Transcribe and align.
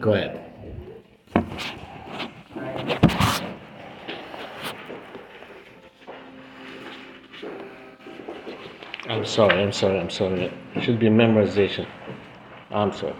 Go 0.00 0.12
ahead. 0.12 0.42
I'm 9.08 9.24
sorry, 9.24 9.62
I'm 9.62 9.72
sorry, 9.72 9.98
I'm 9.98 10.10
sorry. 10.10 10.52
It 10.74 10.82
should 10.82 10.98
be 10.98 11.06
memorization. 11.06 11.86
I'm 12.70 12.92
sorry. 12.92 13.14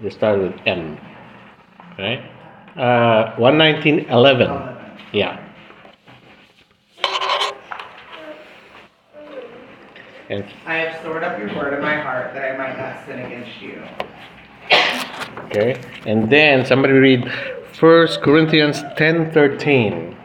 They 0.00 0.10
start 0.10 0.38
with 0.38 0.54
M. 0.66 0.98
Right? 1.98 2.20
Uh, 2.76 3.36
119.11. 3.36 4.98
Yeah. 5.12 5.48
And 10.30 10.44
I 10.64 10.76
have 10.76 11.00
stored 11.00 11.24
up 11.24 11.38
your 11.38 11.54
word 11.54 11.74
in 11.74 11.82
my 11.82 11.96
heart 11.96 12.32
that 12.32 12.54
I 12.54 12.56
might 12.56 12.78
not 12.78 13.04
sin 13.04 13.18
against 13.18 13.60
you. 13.60 13.82
Okay, 15.52 15.80
and 16.06 16.30
then 16.30 16.64
somebody 16.64 16.94
read 16.94 17.30
First 17.72 18.22
Corinthians 18.22 18.82
10:13. 18.96 20.16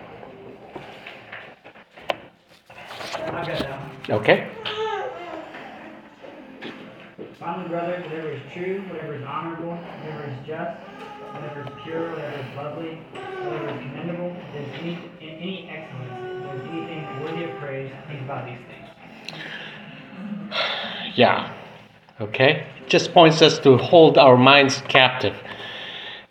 I've 3.25 3.47
got 3.47 3.47
that 3.47 3.79
one. 4.09 4.19
Okay. 4.19 4.47
Finally, 7.39 7.69
brothers, 7.69 8.03
whatever 8.05 8.31
is 8.31 8.41
true, 8.53 8.81
whatever 8.89 9.15
is 9.15 9.23
honorable, 9.23 9.75
whatever 9.75 10.23
is 10.25 10.47
just, 10.47 10.77
whatever 11.33 11.61
is 11.61 11.69
pure, 11.83 12.09
whatever 12.11 12.37
is 12.37 12.55
lovely, 12.55 12.95
whatever 13.43 13.69
is 13.69 13.79
commendable, 13.79 14.35
if 14.35 14.53
there's 14.53 14.73
any, 14.81 14.93
any 15.21 15.69
excellence, 15.69 16.11
if 16.11 16.43
there's 16.43 16.67
anything 16.69 17.21
worthy 17.21 17.43
of 17.45 17.57
praise, 17.59 17.91
think 18.07 18.21
about 18.21 18.45
these 18.45 18.59
things. 18.67 18.87
Yeah. 21.15 21.53
Okay? 22.19 22.65
Just 22.87 23.13
points 23.13 23.41
us 23.41 23.59
to 23.59 23.77
hold 23.77 24.17
our 24.17 24.37
minds 24.37 24.81
captive. 24.87 25.35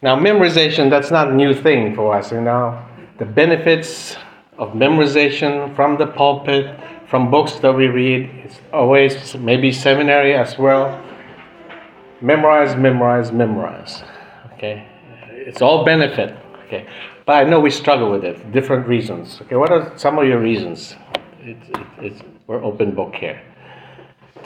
Now, 0.01 0.17
memorization, 0.17 0.89
that's 0.89 1.11
not 1.11 1.29
a 1.29 1.35
new 1.35 1.53
thing 1.53 1.95
for 1.95 2.15
us, 2.15 2.33
you 2.33 2.41
know. 2.41 2.83
The 3.19 3.27
benefits 3.27 4.17
of 4.59 4.71
memorization 4.73 5.75
from 5.77 5.99
the 5.99 6.07
pulpit, 6.07 6.79
from 7.09 7.31
books 7.31 7.55
that 7.57 7.73
we 7.73 7.89
read, 7.89 8.31
it's 8.45 8.59
always 8.73 9.37
maybe 9.37 9.71
seminary 9.71 10.35
as 10.35 10.59
well. 10.59 11.03
Memorize, 12.23 12.75
memorize, 12.75 13.33
memorize. 13.33 14.03
Okay? 14.55 14.87
It's 15.31 15.61
all 15.61 15.85
benefit. 15.85 16.37
Okay? 16.67 16.87
But 17.27 17.35
I 17.35 17.45
know 17.45 17.61
we 17.61 17.71
struggle 17.71 18.11
with 18.11 18.25
it, 18.25 18.53
different 18.53 18.87
reasons. 18.87 19.41
Okay, 19.43 19.57
what 19.57 19.71
are 19.71 19.93
some 19.99 20.19
of 20.19 20.27
your 20.27 20.39
reasons? 20.39 20.95
It, 21.41 21.57
it, 21.69 21.87
it's, 21.99 22.23
we're 22.47 22.63
open 22.65 22.95
book 22.95 23.15
here 23.15 23.43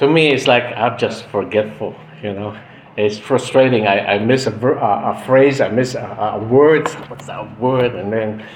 to 0.00 0.08
me 0.08 0.32
it's 0.32 0.46
like 0.46 0.64
i'm 0.76 0.98
just 0.98 1.26
forgetful 1.26 1.94
you 2.22 2.32
know? 2.34 2.58
It's 2.96 3.18
frustrating. 3.18 3.86
I, 3.86 4.14
I 4.14 4.18
miss 4.18 4.46
a, 4.46 4.50
ver- 4.50 4.78
a, 4.78 5.12
a 5.14 5.24
phrase 5.24 5.60
i 5.60 5.68
miss 5.68 5.94
a, 5.94 6.00
a 6.00 6.38
word 6.38 6.88
what's 7.08 7.26
that 7.26 7.60
word? 7.60 7.94
And 7.94 8.12
then 8.12 8.46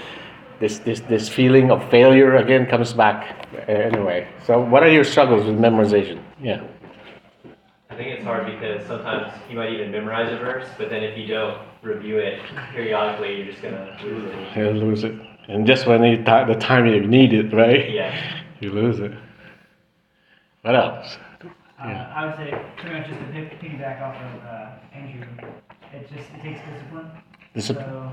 this, 0.60 0.78
this, 0.78 1.00
this 1.00 1.28
feeling 1.28 1.70
of 1.70 1.88
failure 1.90 2.36
again 2.36 2.66
comes 2.66 2.92
back. 2.92 3.46
Anyway 3.68 4.28
so 4.46 4.60
what 4.60 4.82
are 4.82 4.90
your 4.90 5.04
struggles 5.04 5.46
with 5.46 5.58
memorization? 5.58 6.22
Yeah. 6.40 6.64
I 7.90 7.96
think 7.96 8.08
it's 8.08 8.24
hard 8.24 8.46
because 8.46 8.84
sometimes 8.86 9.32
you 9.48 9.56
might 9.56 9.70
even 9.70 9.92
memorize 9.92 10.32
a 10.32 10.36
verse, 10.36 10.66
but 10.78 10.88
then 10.90 11.04
if 11.04 11.16
you 11.16 11.26
don't 11.26 11.60
review 11.82 12.18
it 12.18 12.40
periodically, 12.72 13.36
you're 13.36 13.46
just 13.46 13.62
gonna 13.62 13.96
lose 14.02 14.24
it. 14.32 14.56
you 14.56 14.70
lose 14.70 15.04
it. 15.04 15.14
And 15.48 15.66
just 15.66 15.86
when 15.86 16.02
you 16.02 16.16
th- 16.16 16.48
the 16.48 16.56
time 16.58 16.86
you 16.86 17.06
need 17.06 17.32
it 17.34 17.52
right? 17.52 17.90
Yeah. 17.90 18.42
you 18.60 18.70
lose 18.72 18.98
it. 18.98 19.12
What 20.62 20.74
else 20.74 21.18
Uh, 21.84 22.12
I 22.16 22.26
would 22.26 22.36
say, 22.36 22.50
pretty 22.78 22.98
much 22.98 23.08
just 23.08 23.20
to 23.20 23.26
pick, 23.26 23.60
piggyback 23.60 24.00
off 24.00 24.16
of 24.16 24.44
uh, 24.44 24.96
Andrew, 24.96 25.26
it 25.92 26.08
just 26.08 26.30
it 26.32 26.42
takes 26.42 26.60
discipline. 26.72 27.10
Discipline. 27.52 27.86
So 27.86 28.12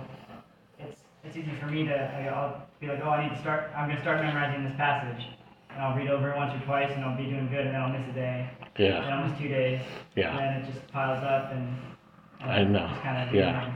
it's 0.79 1.01
it's 1.23 1.37
easy 1.37 1.51
for 1.59 1.67
me 1.67 1.85
to 1.85 1.91
like, 1.93 2.27
I'll 2.33 2.67
be 2.81 2.87
like, 2.87 2.99
oh, 3.03 3.09
I 3.11 3.23
need 3.27 3.35
to 3.35 3.41
start. 3.41 3.71
I'm 3.75 3.87
gonna 3.87 4.01
start 4.01 4.21
memorizing 4.21 4.65
this 4.65 4.75
passage, 4.75 5.25
and 5.69 5.81
I'll 5.81 5.95
read 5.95 6.09
over 6.09 6.31
it 6.31 6.35
once 6.35 6.53
or 6.53 6.65
twice, 6.65 6.91
and 6.93 7.05
I'll 7.05 7.17
be 7.17 7.25
doing 7.25 7.47
good, 7.47 7.65
and 7.67 7.75
then 7.75 7.81
I'll 7.81 7.89
miss 7.97 8.07
a 8.09 8.13
day, 8.13 8.49
yeah 8.77 9.03
and 9.05 9.13
I'll 9.13 9.27
miss 9.27 9.39
two 9.39 9.47
days, 9.47 9.81
Yeah. 10.15 10.31
and 10.31 10.39
then 10.39 10.61
it 10.69 10.73
just 10.73 10.91
piles 10.91 11.23
up, 11.23 11.51
and, 11.53 11.77
and 12.41 12.51
I 12.51 12.63
know, 12.65 12.87
just 12.87 13.01
kind 13.01 13.29
of 13.29 13.33
yeah. 13.35 13.73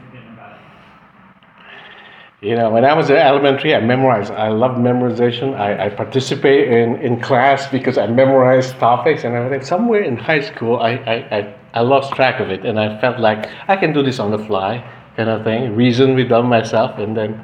You 2.45 2.55
know, 2.55 2.69
when 2.69 2.85
I 2.85 2.93
was 2.93 3.09
in 3.09 3.15
elementary, 3.15 3.73
I 3.73 3.79
memorized. 3.79 4.31
I 4.31 4.49
loved 4.49 4.77
memorization. 4.77 5.55
I, 5.57 5.87
I 5.87 5.89
participated 5.89 6.71
in, 6.71 6.95
in 7.01 7.19
class 7.19 7.67
because 7.67 7.97
I 7.97 8.05
memorized 8.05 8.77
topics 8.77 9.23
and 9.23 9.33
everything. 9.33 9.65
Somewhere 9.65 10.03
in 10.03 10.15
high 10.15 10.41
school, 10.41 10.77
I, 10.77 10.91
I, 10.91 11.15
I, 11.37 11.55
I 11.73 11.81
lost 11.81 12.13
track 12.13 12.39
of 12.39 12.51
it 12.51 12.63
and 12.63 12.79
I 12.79 13.01
felt 13.01 13.19
like 13.19 13.49
I 13.67 13.75
can 13.75 13.93
do 13.93 14.03
this 14.03 14.19
on 14.19 14.29
the 14.29 14.37
fly 14.37 14.87
kind 15.17 15.27
of 15.27 15.43
thing, 15.43 15.75
reason 15.75 16.13
with 16.13 16.29
them 16.29 16.45
myself. 16.45 16.99
And 16.99 17.17
then, 17.17 17.43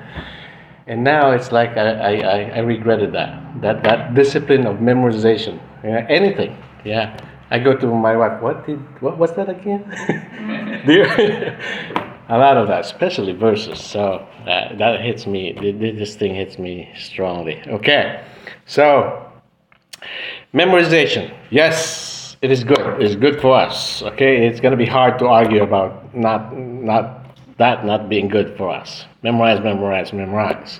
and 0.86 1.04
now 1.04 1.32
it's 1.32 1.52
like 1.52 1.78
I, 1.78 2.20
I, 2.20 2.42
I, 2.58 2.60
regretted 2.60 3.12
that, 3.14 3.60
that, 3.62 3.84
that 3.84 4.14
discipline 4.14 4.68
of 4.68 4.78
memorization. 4.78 5.60
Anything. 5.84 6.56
Yeah. 6.86 7.18
I 7.50 7.58
go 7.58 7.76
to 7.76 7.88
my 7.88 8.16
wife, 8.16 8.40
what 8.40 8.68
did, 8.68 8.78
what 9.02 9.18
was 9.18 9.34
that 9.34 9.50
again? 9.50 9.82
A 12.32 12.38
lot 12.38 12.56
of 12.56 12.70
that, 12.70 12.80
especially 12.86 13.34
verses. 13.34 13.78
So 13.82 14.26
that, 14.46 14.78
that 14.78 15.02
hits 15.02 15.28
me. 15.28 15.52
th- 15.52 15.78
th- 15.78 15.98
This 15.98 16.16
thing 16.16 16.34
hits 16.34 16.58
me 16.58 16.90
strongly. 16.98 17.62
Okay, 17.68 18.24
so 18.66 19.30
memorization. 20.54 21.34
Yes, 21.50 22.38
it 22.42 22.50
is 22.50 22.64
good. 22.64 23.02
It's 23.02 23.16
good 23.16 23.42
for 23.42 23.54
us. 23.58 24.02
Okay, 24.04 24.48
it's 24.48 24.62
going 24.62 24.72
to 24.72 24.78
be 24.78 24.86
hard 24.86 25.20
to 25.20 25.28
argue 25.28 25.62
about 25.62 26.16
not 26.16 26.56
not 26.58 27.36
that 27.58 27.86
not 27.86 28.08
being 28.08 28.30
good 28.30 28.56
for 28.58 28.70
us. 28.70 29.04
Memorize, 29.24 29.60
memorize, 29.62 30.14
memorize. 30.14 30.80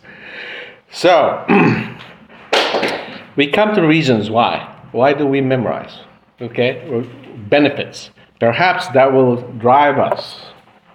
So 0.90 1.46
we 3.36 3.52
come 3.52 3.76
to 3.76 3.82
reasons 3.82 4.30
why. 4.30 4.74
Why 4.94 5.12
do 5.14 5.26
we 5.28 5.42
memorize? 5.42 6.00
Okay, 6.40 7.06
benefits. 7.50 8.10
Perhaps 8.40 8.88
that 8.90 9.12
will 9.12 9.36
drive 9.60 10.00
us 10.00 10.40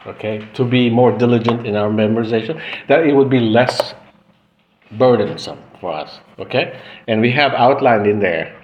okay, 0.07 0.49
to 0.55 0.65
be 0.65 0.89
more 0.89 1.17
diligent 1.17 1.67
in 1.67 1.77
our 1.77 1.91
memorization, 1.91 2.61
that 2.89 3.07
it 3.07 3.13
would 3.13 3.31
be 3.31 3.41
less 3.41 3.95
burdensome 4.93 5.59
for 5.81 5.93
us, 5.93 6.21
okay? 6.39 6.81
And 7.09 7.21
we 7.21 7.31
have 7.33 7.53
outlined 7.53 8.07
in 8.07 8.21
there 8.21 8.57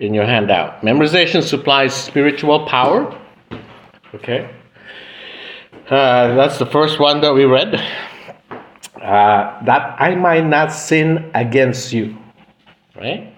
in 0.00 0.14
your 0.14 0.24
handout. 0.24 0.82
Memorization 0.82 1.42
supplies 1.42 1.94
spiritual 1.94 2.66
power, 2.66 3.16
okay? 4.14 4.50
Uh, 5.88 6.34
that's 6.34 6.58
the 6.58 6.66
first 6.66 6.98
one 6.98 7.20
that 7.20 7.32
we 7.32 7.44
read. 7.44 7.74
Uh, 8.96 9.64
that 9.64 9.96
I 9.98 10.14
might 10.14 10.46
not 10.46 10.72
sin 10.72 11.30
against 11.34 11.92
you, 11.92 12.16
right? 12.96 13.34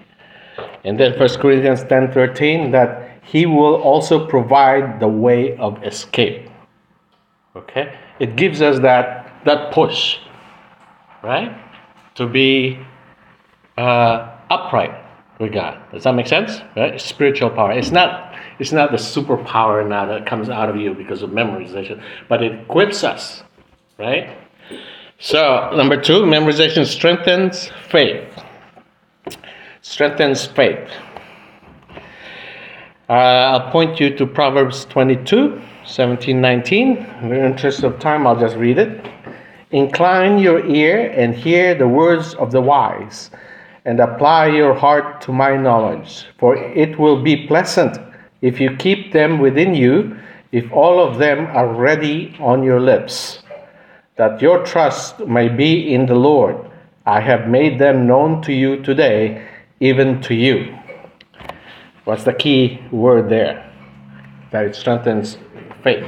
And 0.84 0.98
then 0.98 1.18
1 1.18 1.28
Corinthians 1.38 1.84
10 1.84 2.12
13, 2.12 2.72
that 2.72 3.20
he 3.22 3.46
will 3.46 3.76
also 3.76 4.26
provide 4.26 4.98
the 5.00 5.08
way 5.08 5.56
of 5.58 5.82
escape. 5.84 6.48
Okay? 7.54 7.98
It 8.18 8.36
gives 8.36 8.62
us 8.62 8.78
that, 8.80 9.42
that 9.44 9.72
push, 9.72 10.18
right? 11.22 11.56
To 12.16 12.26
be 12.26 12.78
uh, 13.76 14.36
upright 14.50 14.94
with 15.38 15.52
God. 15.52 15.78
Does 15.92 16.04
that 16.04 16.14
make 16.14 16.26
sense? 16.26 16.60
Right? 16.76 17.00
Spiritual 17.00 17.50
power. 17.50 17.72
It's 17.72 17.91
not, 17.91 18.34
it's 18.58 18.72
not 18.72 18.91
the 18.91 18.96
superpower 18.96 19.86
now 19.86 20.06
that 20.06 20.26
comes 20.26 20.48
out 20.48 20.68
of 20.68 20.76
you 20.76 20.94
because 20.94 21.22
of 21.22 21.30
memorization, 21.30 22.02
but 22.28 22.42
it 22.42 22.52
equips 22.52 23.04
us, 23.04 23.42
right? 23.98 24.36
So, 25.18 25.70
number 25.76 26.00
two, 26.00 26.22
memorization 26.22 26.86
strengthens 26.86 27.70
faith. 27.88 28.28
Strengthens 29.82 30.46
faith. 30.46 30.91
Uh, 33.08 33.12
I'll 33.12 33.70
point 33.70 34.00
you 34.00 34.16
to 34.16 34.26
Proverbs 34.26 34.84
22, 34.86 35.60
17, 35.92 36.41
19. 36.41 36.97
In 36.97 37.28
the 37.28 37.44
interest 37.44 37.82
of 37.82 37.98
time, 37.98 38.27
I'll 38.27 38.41
just 38.41 38.56
read 38.56 38.78
it. 38.78 39.06
Incline 39.72 40.39
your 40.39 40.65
ear 40.66 41.10
and 41.10 41.34
hear 41.34 41.74
the 41.74 41.86
words 41.86 42.33
of 42.36 42.50
the 42.50 42.62
wise, 42.62 43.30
and 43.84 44.00
apply 44.00 44.47
your 44.47 44.72
heart 44.72 45.21
to 45.21 45.33
my 45.33 45.54
knowledge, 45.54 46.24
for 46.39 46.56
it 46.56 46.98
will 46.98 47.22
be 47.22 47.47
pleasant 47.47 47.98
if 48.41 48.59
you 48.59 48.74
keep 48.77 49.12
them 49.12 49.39
within 49.39 49.74
you, 49.74 50.16
if 50.50 50.72
all 50.72 50.98
of 50.98 51.18
them 51.18 51.47
are 51.48 51.74
ready 51.74 52.34
on 52.41 52.62
your 52.62 52.80
lips, 52.80 53.42
that 54.16 54.41
your 54.41 54.65
trust 54.65 55.21
may 55.21 55.48
be 55.48 55.92
in 55.92 56.06
the 56.06 56.15
Lord. 56.15 56.56
I 57.04 57.21
have 57.21 57.48
made 57.48 57.78
them 57.78 58.06
known 58.06 58.41
to 58.42 58.53
you 58.54 58.83
today, 58.83 59.47
even 59.80 60.22
to 60.22 60.34
you. 60.34 60.74
What's 62.04 62.24
the 62.24 62.33
key 62.33 62.80
word 62.91 63.28
there? 63.28 63.71
That 64.53 64.65
it 64.65 64.74
strengthens 64.74 65.36
faith. 65.82 66.04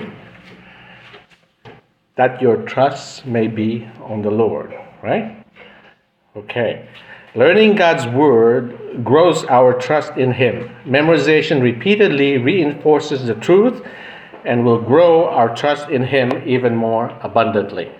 That 2.16 2.40
your 2.40 2.58
trust 2.62 3.26
may 3.26 3.48
be 3.48 3.88
on 4.00 4.22
the 4.22 4.30
Lord, 4.30 4.74
right? 5.02 5.44
Okay. 6.36 6.88
Learning 7.34 7.74
God's 7.74 8.06
word 8.06 9.02
grows 9.02 9.44
our 9.46 9.74
trust 9.74 10.16
in 10.16 10.32
Him. 10.32 10.70
Memorization 10.84 11.60
repeatedly 11.60 12.38
reinforces 12.38 13.26
the 13.26 13.34
truth 13.34 13.82
and 14.44 14.64
will 14.64 14.80
grow 14.80 15.26
our 15.28 15.54
trust 15.54 15.88
in 15.88 16.04
Him 16.04 16.30
even 16.46 16.76
more 16.76 17.08
abundantly. 17.22 17.90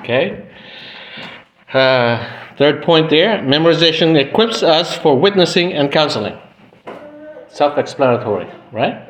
Okay? 0.00 0.46
Uh, 1.72 2.54
third 2.56 2.82
point 2.82 3.08
there 3.08 3.38
memorization 3.38 4.18
equips 4.18 4.62
us 4.62 4.96
for 4.98 5.18
witnessing 5.18 5.72
and 5.72 5.90
counseling. 5.90 6.38
Self 7.48 7.78
explanatory, 7.78 8.50
right? 8.72 9.07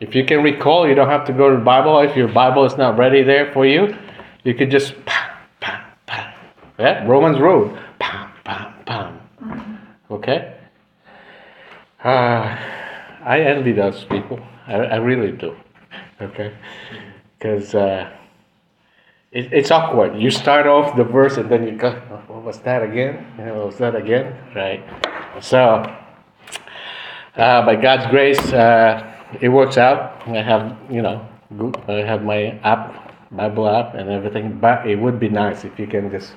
If 0.00 0.14
you 0.14 0.24
can 0.24 0.42
recall, 0.42 0.88
you 0.88 0.94
don't 0.94 1.08
have 1.08 1.24
to 1.26 1.32
go 1.32 1.50
to 1.50 1.56
the 1.56 1.62
Bible. 1.62 1.98
If 2.00 2.16
your 2.16 2.28
Bible 2.28 2.64
is 2.64 2.76
not 2.76 2.98
ready 2.98 3.22
there 3.22 3.52
for 3.52 3.64
you, 3.66 3.96
you 4.42 4.54
could 4.54 4.70
just 4.70 4.94
pam, 5.04 5.30
pam, 5.60 5.84
pam. 6.06 6.34
Yeah, 6.78 7.06
Romans 7.06 7.38
Road. 7.38 7.78
Pam, 7.98 8.30
pam, 8.44 8.74
pam. 8.84 9.78
Okay? 10.10 10.56
Uh, 12.02 12.56
I 13.24 13.40
envy 13.40 13.72
those 13.72 14.04
people. 14.04 14.38
I, 14.66 14.74
I 14.74 14.96
really 14.96 15.32
do. 15.32 15.56
Okay? 16.20 16.54
Because 17.38 17.74
uh, 17.74 18.10
it, 19.32 19.52
it's 19.52 19.70
awkward. 19.70 20.20
You 20.20 20.30
start 20.30 20.66
off 20.66 20.96
the 20.96 21.04
verse 21.04 21.36
and 21.36 21.50
then 21.50 21.66
you 21.66 21.76
go, 21.76 22.00
"Oh, 22.10 22.34
what 22.34 22.42
was 22.44 22.58
that 22.60 22.82
again? 22.82 23.26
You 23.38 23.46
know, 23.46 23.54
what 23.54 23.66
was 23.66 23.78
that 23.78 23.94
again? 23.94 24.36
Right? 24.54 24.84
So, 25.40 25.82
uh, 27.36 27.66
by 27.66 27.76
God's 27.76 28.06
grace, 28.10 28.52
uh, 28.52 29.13
it 29.40 29.48
works 29.48 29.76
out. 29.76 30.22
I 30.26 30.42
have, 30.42 30.76
you 30.90 31.02
know, 31.02 31.26
I 31.88 31.92
have 31.92 32.22
my 32.22 32.58
app, 32.62 33.12
Bible 33.30 33.68
app, 33.68 33.94
and 33.94 34.10
everything. 34.10 34.58
But 34.58 34.86
it 34.86 34.96
would 34.96 35.18
be 35.20 35.28
nice 35.28 35.64
if 35.64 35.78
you 35.78 35.86
can 35.86 36.10
just 36.10 36.34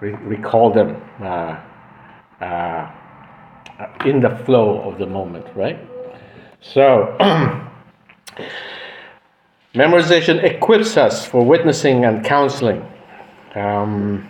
re- 0.00 0.12
recall 0.12 0.70
them 0.70 1.02
uh, 1.20 1.60
uh, 2.40 2.90
in 4.04 4.20
the 4.20 4.30
flow 4.44 4.80
of 4.82 4.98
the 4.98 5.06
moment, 5.06 5.46
right? 5.54 5.78
So, 6.60 7.16
memorization 9.74 10.42
equips 10.44 10.96
us 10.96 11.26
for 11.26 11.44
witnessing 11.44 12.04
and 12.04 12.24
counseling. 12.24 12.86
Um, 13.54 14.28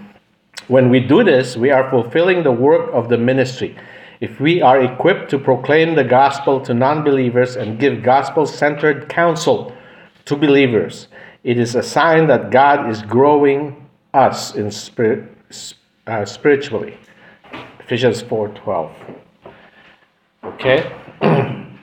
when 0.68 0.88
we 0.90 1.00
do 1.00 1.24
this, 1.24 1.56
we 1.56 1.70
are 1.70 1.90
fulfilling 1.90 2.42
the 2.42 2.52
work 2.52 2.90
of 2.92 3.08
the 3.08 3.18
ministry. 3.18 3.76
If 4.22 4.38
we 4.38 4.62
are 4.62 4.80
equipped 4.80 5.30
to 5.30 5.38
proclaim 5.38 5.96
the 5.96 6.04
gospel 6.04 6.60
to 6.60 6.72
non 6.72 7.02
believers 7.02 7.56
and 7.56 7.76
give 7.76 8.04
gospel 8.04 8.46
centered 8.46 9.08
counsel 9.08 9.74
to 10.26 10.36
believers, 10.36 11.08
it 11.42 11.58
is 11.58 11.74
a 11.74 11.82
sign 11.82 12.28
that 12.28 12.52
God 12.52 12.88
is 12.88 13.02
growing 13.02 13.84
us 14.14 14.54
in 14.54 14.70
spirit, 14.70 15.24
uh, 16.06 16.24
spiritually. 16.24 16.96
Ephesians 17.80 18.22
4:12. 18.22 18.92
Okay? 20.44 20.92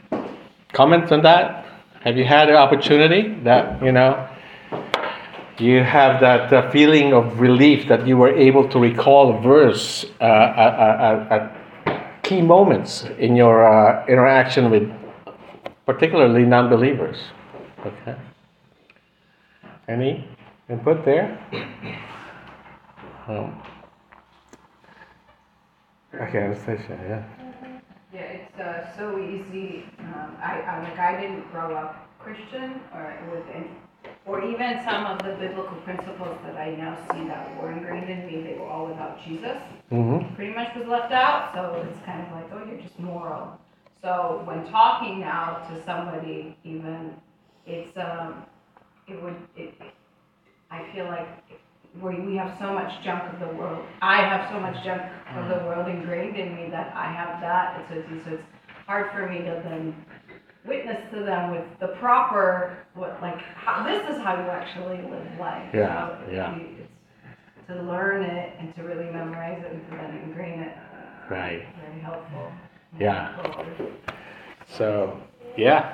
Comments 0.71 1.11
on 1.11 1.21
that? 1.23 1.65
Have 2.05 2.15
you 2.15 2.23
had 2.23 2.47
an 2.47 2.55
opportunity 2.55 3.35
that, 3.43 3.83
you 3.83 3.91
know, 3.91 4.29
you 5.57 5.83
have 5.83 6.21
that 6.21 6.53
uh, 6.53 6.71
feeling 6.71 7.11
of 7.11 7.41
relief 7.41 7.89
that 7.89 8.07
you 8.07 8.15
were 8.15 8.33
able 8.33 8.65
to 8.69 8.79
recall 8.79 9.37
a 9.37 9.41
verse 9.41 10.05
uh, 10.21 10.23
at, 10.23 10.73
at, 10.79 11.31
at 11.33 11.58
key 12.29 12.41
moments 12.41 13.05
in 13.17 13.35
your 13.35 13.65
uh, 13.65 14.05
interaction 14.05 14.69
with 14.69 14.87
particularly 15.87 16.45
non-believers? 16.45 17.17
Okay. 17.83 18.15
Any 19.87 20.27
input 20.69 21.03
there? 21.03 21.27
Um, 23.27 23.59
okay, 26.13 26.37
Anastasia, 26.37 26.95
yeah. 27.09 27.23
Yeah, 28.13 28.21
it's 28.21 28.59
uh, 28.59 28.95
so 28.95 29.17
easy. 29.17 29.85
Um, 29.99 30.37
I, 30.39 30.61
I 30.61 30.83
like 30.83 30.99
I 30.99 31.19
didn't 31.19 31.49
grow 31.51 31.75
up 31.75 32.07
Christian 32.19 32.79
or 32.93 33.17
with 33.33 33.45
any, 33.55 33.69
or 34.29 34.45
even 34.45 34.79
some 34.85 35.07
of 35.07 35.17
the 35.23 35.33
biblical 35.39 35.75
principles 35.77 36.37
that 36.43 36.55
I 36.55 36.75
now 36.75 36.95
see 37.11 37.27
that 37.27 37.59
were 37.59 37.71
ingrained 37.71 38.09
in 38.09 38.27
me. 38.27 38.43
They 38.43 38.59
were 38.59 38.67
all 38.67 38.91
about 38.91 39.23
Jesus. 39.25 39.57
Mm-hmm. 39.91 40.35
Pretty 40.35 40.53
much 40.53 40.75
was 40.75 40.87
left 40.87 41.11
out. 41.11 41.51
So 41.55 41.83
it's 41.89 41.99
kind 42.05 42.21
of 42.21 42.31
like, 42.33 42.45
oh, 42.53 42.63
you're 42.69 42.79
just 42.79 42.99
moral. 42.99 43.59
So 44.03 44.43
when 44.45 44.69
talking 44.69 45.19
now 45.19 45.67
to 45.69 45.83
somebody, 45.83 46.55
even 46.63 47.15
it's 47.65 47.97
um, 47.97 48.45
it 49.07 49.21
would 49.23 49.35
it. 49.57 49.73
I 50.69 50.85
feel 50.93 51.05
like 51.05 51.27
we, 51.99 52.19
we 52.19 52.35
have 52.35 52.55
so 52.59 52.71
much 52.71 53.03
junk 53.03 53.23
of 53.33 53.39
the 53.39 53.55
world. 53.55 53.83
I 54.03 54.21
have 54.21 54.47
so 54.51 54.59
much 54.59 54.83
junk 54.85 55.01
of 55.35 55.49
the 55.49 55.65
world 55.65 55.87
ingrained 55.87 56.37
in 56.37 56.55
me 56.55 56.69
that 56.69 56.95
I 56.95 57.11
have 57.11 57.41
that. 57.41 57.83
It's, 57.89 58.07
it's, 58.11 58.25
so 58.25 58.33
it's 58.33 58.43
hard 58.85 59.11
for 59.11 59.27
me 59.27 59.39
to 59.39 59.61
then 59.65 59.95
witness 60.69 60.97
to 61.13 61.19
them 61.23 61.51
with 61.51 61.63
the 61.79 61.87
proper, 61.99 62.77
what, 62.93 63.17
like, 63.21 63.39
how, 63.55 63.83
this 63.83 64.01
is 64.09 64.21
how 64.21 64.35
you 64.35 64.49
actually 64.49 65.01
live 65.09 65.25
life. 65.39 65.67
Yeah, 65.73 66.09
So 66.09 66.31
yeah. 66.31 66.55
you- 66.55 66.65
it's 67.59 67.67
To 67.67 67.81
learn 67.83 68.23
it 68.23 68.53
and 68.59 68.73
to 68.75 68.83
really 68.83 69.11
memorize 69.11 69.61
it 69.63 69.71
and 69.71 69.81
to 69.89 69.95
then 69.97 70.21
ingrain 70.25 70.59
it, 70.61 70.73
Right. 71.29 71.63
very 71.87 72.01
helpful. 72.01 72.51
Yeah. 72.99 73.35
So, 74.67 75.19
yeah. 75.57 75.93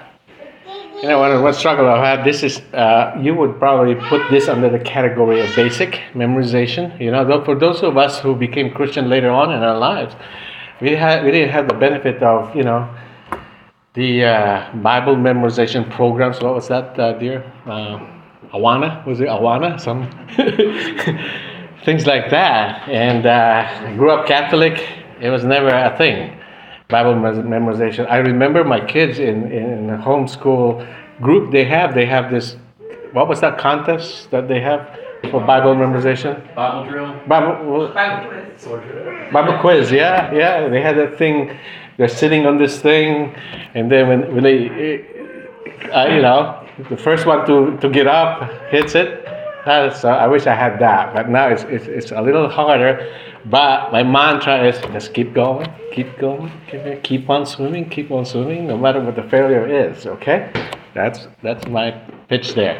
You 1.02 1.10
know, 1.10 1.20
one, 1.20 1.44
one 1.44 1.54
struggle 1.54 1.88
I've 1.90 2.04
had, 2.04 2.26
this 2.26 2.42
is, 2.44 2.62
uh, 2.74 3.18
you 3.22 3.36
would 3.36 3.60
probably 3.60 3.96
put 3.96 4.22
this 4.32 4.48
under 4.48 4.70
the 4.70 4.80
category 4.80 5.42
of 5.46 5.54
basic 5.56 6.00
memorization. 6.14 6.98
You 7.00 7.12
know, 7.12 7.26
though 7.26 7.44
for 7.44 7.56
those 7.56 7.84
of 7.84 7.98
us 7.98 8.20
who 8.20 8.34
became 8.36 8.72
Christian 8.72 9.10
later 9.10 9.30
on 9.30 9.52
in 9.52 9.62
our 9.62 9.78
lives, 9.78 10.16
we, 10.82 10.92
had, 10.96 11.24
we 11.26 11.32
didn't 11.32 11.50
have 11.52 11.68
the 11.68 11.74
benefit 11.76 12.24
of, 12.24 12.56
you 12.56 12.64
know, 12.64 12.88
the 13.96 14.26
uh, 14.26 14.76
Bible 14.76 15.16
memorization 15.16 15.90
programs. 15.90 16.42
What 16.42 16.54
was 16.54 16.68
that, 16.68 17.00
uh, 17.00 17.14
dear? 17.14 17.52
Uh, 17.66 18.00
Awana? 18.54 19.06
Was 19.06 19.22
it 19.22 19.28
Awana? 19.28 19.80
Some 19.80 20.10
things 21.86 22.06
like 22.06 22.30
that. 22.30 22.88
And 22.90 23.26
uh, 23.26 23.88
I 23.88 23.96
grew 23.96 24.12
up 24.12 24.28
Catholic. 24.28 24.86
It 25.22 25.30
was 25.30 25.44
never 25.44 25.70
a 25.70 25.96
thing. 25.98 26.38
Bible 26.90 27.14
memorization. 27.16 28.08
I 28.10 28.18
remember 28.18 28.64
my 28.64 28.80
kids 28.86 29.18
in 29.18 29.52
in 29.52 29.90
a 29.90 29.98
homeschool 29.98 30.86
group. 31.20 31.52
They 31.52 31.66
have 31.66 31.96
they 31.96 32.06
have 32.06 32.30
this. 32.30 32.58
What 33.12 33.28
was 33.28 33.40
that 33.42 33.58
contest 33.58 34.30
that 34.30 34.48
they 34.48 34.62
have 34.62 35.00
for 35.32 35.40
Bible 35.44 35.74
memorization? 35.74 36.54
Bible 36.54 36.88
drill. 36.88 37.20
Bible 37.28 37.92
Bible 37.94 38.30
quiz. 38.30 38.64
Drill. 38.64 39.32
Bible 39.32 39.58
quiz. 39.62 39.92
Yeah, 39.92 40.32
yeah. 40.32 40.68
They 40.70 40.82
had 40.82 40.96
that 40.98 41.18
thing. 41.18 41.58
They're 41.98 42.08
sitting 42.08 42.46
on 42.46 42.58
this 42.58 42.80
thing, 42.80 43.34
and 43.74 43.90
then 43.92 44.08
when 44.08 44.34
when 44.34 44.44
they, 44.44 45.02
uh, 45.92 46.08
you 46.08 46.22
know, 46.22 46.68
the 46.90 46.98
first 46.98 47.26
one 47.26 47.46
to 47.48 47.78
to 47.78 47.90
get 47.90 48.08
up 48.08 48.50
hits 48.70 48.96
it. 48.96 49.24
That's, 49.66 50.06
uh, 50.06 50.10
I 50.10 50.28
wish 50.28 50.46
I 50.46 50.54
had 50.54 50.78
that, 50.78 51.16
but 51.16 51.28
now 51.28 51.48
it's, 51.48 51.64
it's, 51.64 51.88
it's 51.88 52.12
a 52.12 52.22
little 52.22 52.48
harder. 52.48 53.12
But 53.46 53.92
my 53.92 54.04
mantra 54.04 54.64
is 54.64 54.80
just 54.94 55.16
keep 55.16 55.34
going, 55.34 55.68
keep 55.92 56.20
going, 56.20 56.52
keep, 56.70 57.02
keep 57.02 57.30
on 57.32 57.48
swimming, 57.48 57.90
keep 57.90 58.12
on 58.12 58.26
swimming, 58.26 58.68
no 58.68 58.78
matter 58.78 59.02
what 59.02 59.16
the 59.16 59.24
failure 59.24 59.66
is. 59.68 60.06
Okay, 60.06 60.52
that's 60.94 61.28
that's 61.42 61.66
my 61.68 61.92
pitch 62.28 62.54
there. 62.54 62.78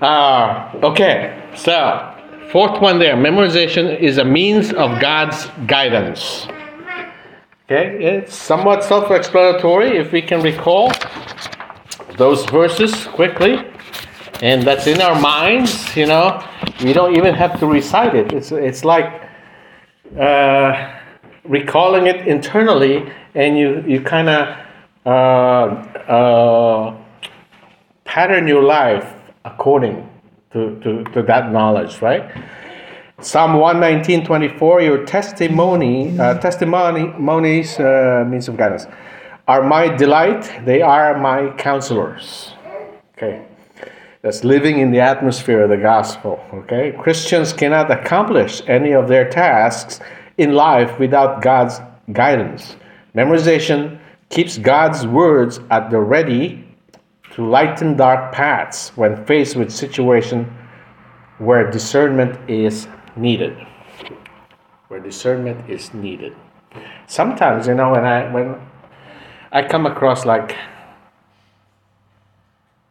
Uh, 0.00 0.70
okay, 0.84 1.42
so 1.56 2.14
fourth 2.52 2.80
one 2.80 3.00
there, 3.00 3.16
memorization 3.16 3.98
is 3.98 4.18
a 4.18 4.24
means 4.24 4.72
of 4.72 5.00
God's 5.00 5.46
guidance. 5.66 6.46
Okay, 7.66 7.96
it's 8.04 8.36
somewhat 8.36 8.84
self-explanatory 8.84 9.96
if 9.96 10.12
we 10.12 10.20
can 10.20 10.42
recall 10.42 10.92
those 12.18 12.44
verses 12.44 13.06
quickly. 13.06 13.56
And 14.42 14.62
that's 14.62 14.86
in 14.86 15.00
our 15.00 15.18
minds 15.18 15.96
you 15.96 16.04
know. 16.04 16.46
We 16.82 16.92
don't 16.92 17.16
even 17.16 17.34
have 17.34 17.58
to 17.60 17.66
recite 17.66 18.14
it. 18.14 18.34
It's, 18.34 18.52
it's 18.52 18.84
like 18.84 19.26
uh, 20.20 20.94
recalling 21.44 22.06
it 22.06 22.28
internally 22.28 23.10
and 23.34 23.56
you, 23.56 23.82
you 23.86 24.02
kind 24.02 24.28
of 24.28 24.58
uh, 25.06 25.08
uh, 25.08 26.96
pattern 28.04 28.46
your 28.46 28.62
life 28.62 29.10
according 29.46 30.06
to, 30.52 30.78
to, 30.80 31.02
to 31.12 31.22
that 31.22 31.50
knowledge 31.50 32.02
right 32.02 32.30
psalm 33.20 33.54
119 33.54 34.24
24 34.24 34.82
your 34.82 35.04
testimony 35.04 36.18
uh, 36.18 36.38
testimony 36.38 37.06
monies 37.18 37.78
uh, 37.78 38.24
means 38.28 38.48
of 38.48 38.56
guidance 38.56 38.86
are 39.46 39.62
my 39.62 39.88
delight 39.88 40.42
they 40.64 40.82
are 40.82 41.18
my 41.18 41.50
counselors 41.56 42.54
okay 43.16 43.46
that's 44.24 44.42
living 44.42 44.78
in 44.78 44.90
the 44.90 45.00
atmosphere 45.00 45.64
of 45.64 45.68
the 45.68 45.76
gospel. 45.76 46.42
Okay? 46.54 46.92
Christians 46.98 47.52
cannot 47.52 47.90
accomplish 47.90 48.62
any 48.66 48.92
of 48.92 49.06
their 49.06 49.28
tasks 49.28 50.00
in 50.38 50.54
life 50.54 50.98
without 50.98 51.42
God's 51.42 51.82
guidance. 52.10 52.76
Memorization 53.14 53.98
keeps 54.30 54.56
God's 54.56 55.06
words 55.06 55.60
at 55.70 55.90
the 55.90 56.00
ready 56.00 56.66
to 57.34 57.44
lighten 57.44 57.98
dark 57.98 58.32
paths 58.32 58.96
when 58.96 59.26
faced 59.26 59.56
with 59.56 59.70
situation 59.70 60.50
where 61.36 61.70
discernment 61.70 62.38
is 62.48 62.88
needed. 63.16 63.56
Where 64.88 65.00
discernment 65.00 65.68
is 65.68 65.92
needed. 65.94 66.34
Sometimes, 67.06 67.66
you 67.66 67.74
know, 67.74 67.90
when 67.92 68.04
I 68.04 68.32
when 68.32 68.60
I 69.52 69.62
come 69.62 69.86
across 69.86 70.24
like 70.24 70.56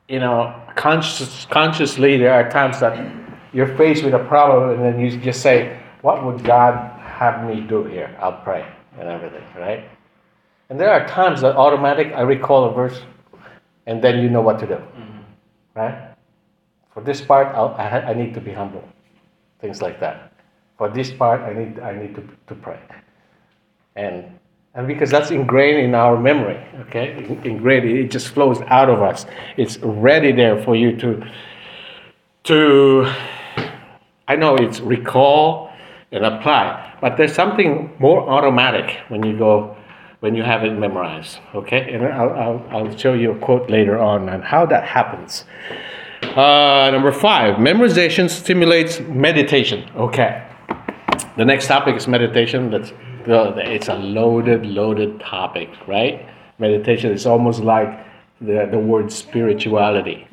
you 0.08 0.20
know, 0.20 0.54
conscious, 0.76 1.46
consciously, 1.50 2.18
there 2.18 2.34
are 2.34 2.50
times 2.50 2.80
that 2.80 2.94
you're 3.54 3.76
faced 3.78 4.04
with 4.04 4.14
a 4.14 4.24
problem 4.26 4.72
and 4.72 4.84
then 4.84 5.00
you 5.00 5.18
just 5.18 5.42
say, 5.42 5.80
What 6.02 6.26
would 6.26 6.44
God 6.44 6.76
have 7.00 7.48
me 7.48 7.62
do 7.62 7.84
here? 7.86 8.16
I'll 8.20 8.42
pray 8.42 8.66
and 9.00 9.08
everything, 9.08 9.44
right? 9.58 9.90
And 10.70 10.80
there 10.80 10.92
are 10.92 11.08
times 11.08 11.42
that 11.42 11.56
automatic, 11.56 12.14
I 12.14 12.22
recall 12.22 12.66
a 12.66 12.74
verse 12.74 13.02
and 13.86 14.04
then 14.04 14.20
you 14.20 14.30
know 14.30 14.42
what 14.42 14.60
to 14.60 14.68
do, 14.68 14.76
mm-hmm. 14.76 15.22
right? 15.76 16.16
For 16.94 17.02
this 17.02 17.22
part, 17.22 17.48
I'll, 17.56 17.76
I, 17.78 18.12
I 18.12 18.14
need 18.14 18.34
to 18.34 18.42
be 18.42 18.52
humble, 18.52 18.84
things 19.64 19.82
like 19.82 20.00
that. 20.02 20.34
For 20.78 20.90
this 20.90 21.10
part, 21.10 21.40
I 21.42 21.54
need, 21.54 21.80
I 21.80 21.96
need 21.96 22.14
to, 22.16 22.24
to 22.48 22.54
pray. 22.54 22.80
And, 23.96 24.26
and 24.76 24.88
because 24.88 25.10
that's 25.10 25.32
ingrained 25.32 25.80
in 25.80 25.96
our 25.96 26.20
memory, 26.20 26.60
okay? 26.82 27.06
Ingrained, 27.46 27.86
it 27.86 28.12
just 28.12 28.28
flows 28.28 28.60
out 28.68 28.90
of 28.90 29.02
us. 29.02 29.26
It's 29.56 29.78
ready 29.78 30.34
there 30.34 30.62
for 30.64 30.76
you 30.76 30.98
to, 30.98 31.26
to 32.44 33.12
I 34.28 34.36
know 34.36 34.56
it's 34.56 34.82
recall 34.82 35.72
and 36.12 36.26
apply, 36.26 36.98
but 37.00 37.16
there's 37.16 37.34
something 37.34 37.96
more 38.00 38.30
automatic 38.30 39.00
when 39.08 39.24
you 39.24 39.38
go, 39.38 39.78
when 40.20 40.36
you 40.36 40.44
have 40.44 40.66
it 40.66 40.72
memorized, 40.72 41.40
okay? 41.56 41.94
And 41.94 42.06
I'll, 42.06 42.34
I'll, 42.34 42.68
I'll 42.70 42.98
show 42.98 43.14
you 43.14 43.32
a 43.32 43.40
quote 43.40 43.70
later 43.70 43.98
on 43.98 44.28
on 44.28 44.42
how 44.42 44.66
that 44.66 44.84
happens. 44.84 45.46
Uh, 46.36 46.90
number 46.92 47.12
five, 47.12 47.58
memorization 47.58 48.30
stimulates 48.30 49.00
meditation. 49.02 49.90
Okay. 49.96 50.48
The 51.38 51.46
next 51.46 51.68
topic 51.68 51.96
is 51.96 52.08
meditation. 52.08 52.72
That's 52.72 52.94
it's 53.26 53.88
a 53.88 53.96
loaded, 53.96 54.66
loaded 54.66 55.20
topic, 55.20 55.70
right? 55.88 56.28
Meditation 56.60 57.12
is 57.12 57.26
almost 57.26 57.62
like 57.62 58.06
the, 58.42 58.68
the 58.70 58.80
word 58.80 59.12
spirituality. 59.12 60.28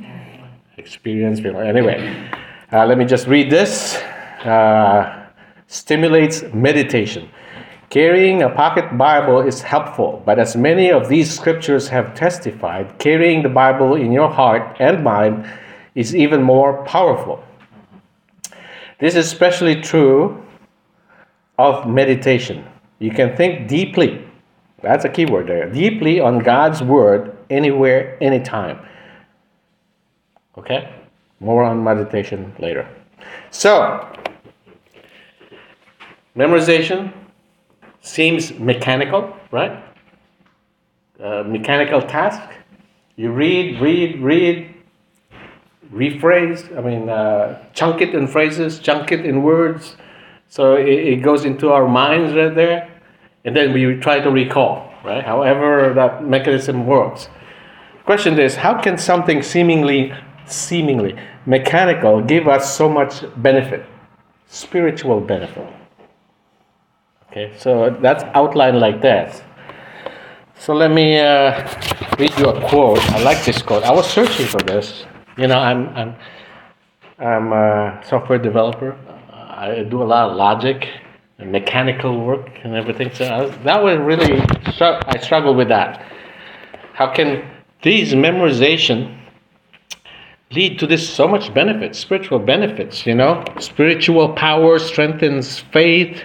Experience. 0.76 1.40
Anyway, 1.40 2.30
uh, 2.72 2.86
let 2.86 2.98
me 2.98 3.04
just 3.04 3.26
read 3.26 3.50
this. 3.50 3.96
Uh, 4.44 5.26
stimulates 5.66 6.42
meditation. 6.52 7.28
Carrying 7.90 8.42
a 8.42 8.48
pocket 8.48 8.96
Bible 8.96 9.40
is 9.40 9.62
helpful, 9.62 10.22
but 10.24 10.38
as 10.38 10.56
many 10.56 10.90
of 10.90 11.08
these 11.08 11.34
scriptures 11.34 11.88
have 11.88 12.14
testified, 12.14 12.98
carrying 12.98 13.42
the 13.42 13.48
Bible 13.48 13.96
in 13.96 14.12
your 14.12 14.30
heart 14.30 14.76
and 14.78 15.02
mind 15.02 15.44
is 15.94 16.14
even 16.14 16.42
more 16.42 16.84
powerful. 16.84 17.42
This 18.98 19.14
is 19.14 19.26
especially 19.26 19.80
true 19.80 20.42
of 21.58 21.86
meditation. 21.88 22.64
You 22.98 23.10
can 23.10 23.36
think 23.36 23.68
deeply, 23.68 24.24
that's 24.82 25.04
a 25.04 25.08
key 25.08 25.26
word 25.26 25.46
there, 25.46 25.70
deeply 25.70 26.20
on 26.20 26.38
God's 26.38 26.82
Word 26.82 27.36
anywhere, 27.48 28.16
anytime. 28.22 28.78
Okay? 30.56 30.94
More 31.40 31.64
on 31.64 31.82
meditation 31.82 32.54
later. 32.58 32.86
So, 33.50 34.06
memorization 36.36 37.12
seems 38.02 38.52
mechanical, 38.58 39.34
right? 39.50 39.82
Mechanical 41.18 42.02
task. 42.02 42.40
You 43.16 43.32
read, 43.32 43.80
read, 43.80 44.20
read, 44.20 44.69
rephrase, 45.92 46.76
I 46.76 46.80
mean, 46.80 47.08
uh, 47.08 47.62
chunk 47.74 48.00
it 48.00 48.14
in 48.14 48.26
phrases, 48.26 48.78
chunk 48.78 49.12
it 49.12 49.26
in 49.26 49.42
words. 49.42 49.96
So 50.48 50.74
it, 50.74 50.88
it, 50.88 51.16
goes 51.22 51.44
into 51.44 51.70
our 51.70 51.86
minds 51.86 52.34
right 52.34 52.54
there, 52.54 52.90
and 53.44 53.54
then 53.54 53.72
we 53.72 53.94
try 53.96 54.20
to 54.20 54.30
recall, 54.30 54.92
right? 55.04 55.24
However 55.24 55.92
that 55.94 56.24
mechanism 56.24 56.86
works. 56.86 57.28
Question 58.04 58.38
is, 58.38 58.56
how 58.56 58.80
can 58.80 58.98
something 58.98 59.42
seemingly, 59.42 60.12
seemingly 60.46 61.16
mechanical 61.46 62.20
give 62.20 62.48
us 62.48 62.76
so 62.76 62.88
much 62.88 63.24
benefit, 63.36 63.86
spiritual 64.48 65.20
benefit? 65.20 65.68
Okay, 67.30 67.52
so 67.56 67.96
that's 68.02 68.24
outlined 68.34 68.80
like 68.80 69.00
that. 69.02 69.40
So 70.58 70.74
let 70.74 70.90
me 70.90 71.18
uh, 71.18 71.64
read 72.18 72.36
you 72.36 72.46
a 72.46 72.68
quote. 72.68 72.98
I 73.12 73.22
like 73.22 73.44
this 73.44 73.62
quote. 73.62 73.84
I 73.84 73.92
was 73.92 74.10
searching 74.10 74.46
for 74.46 74.60
this. 74.60 75.06
You 75.40 75.46
know, 75.46 75.58
I'm 75.58 75.88
I'm 75.96 76.16
I'm 77.18 77.52
a 77.54 78.02
software 78.06 78.38
developer. 78.38 78.94
I 79.32 79.86
do 79.88 80.02
a 80.02 80.04
lot 80.04 80.28
of 80.28 80.36
logic 80.36 80.86
and 81.38 81.50
mechanical 81.50 82.20
work 82.20 82.50
and 82.62 82.74
everything. 82.74 83.10
So 83.14 83.24
I, 83.24 83.46
that 83.64 83.82
was 83.82 83.96
really 84.00 84.38
I 84.80 85.18
struggle 85.18 85.54
with 85.54 85.68
that. 85.68 86.04
How 86.92 87.10
can 87.10 87.42
these 87.80 88.12
memorization 88.12 89.18
lead 90.50 90.78
to 90.78 90.86
this 90.86 91.08
so 91.08 91.26
much 91.26 91.54
benefits, 91.54 91.98
spiritual 91.98 92.40
benefits? 92.40 93.06
You 93.06 93.14
know, 93.14 93.42
spiritual 93.60 94.34
power 94.34 94.78
strengthens 94.78 95.60
faith. 95.72 96.22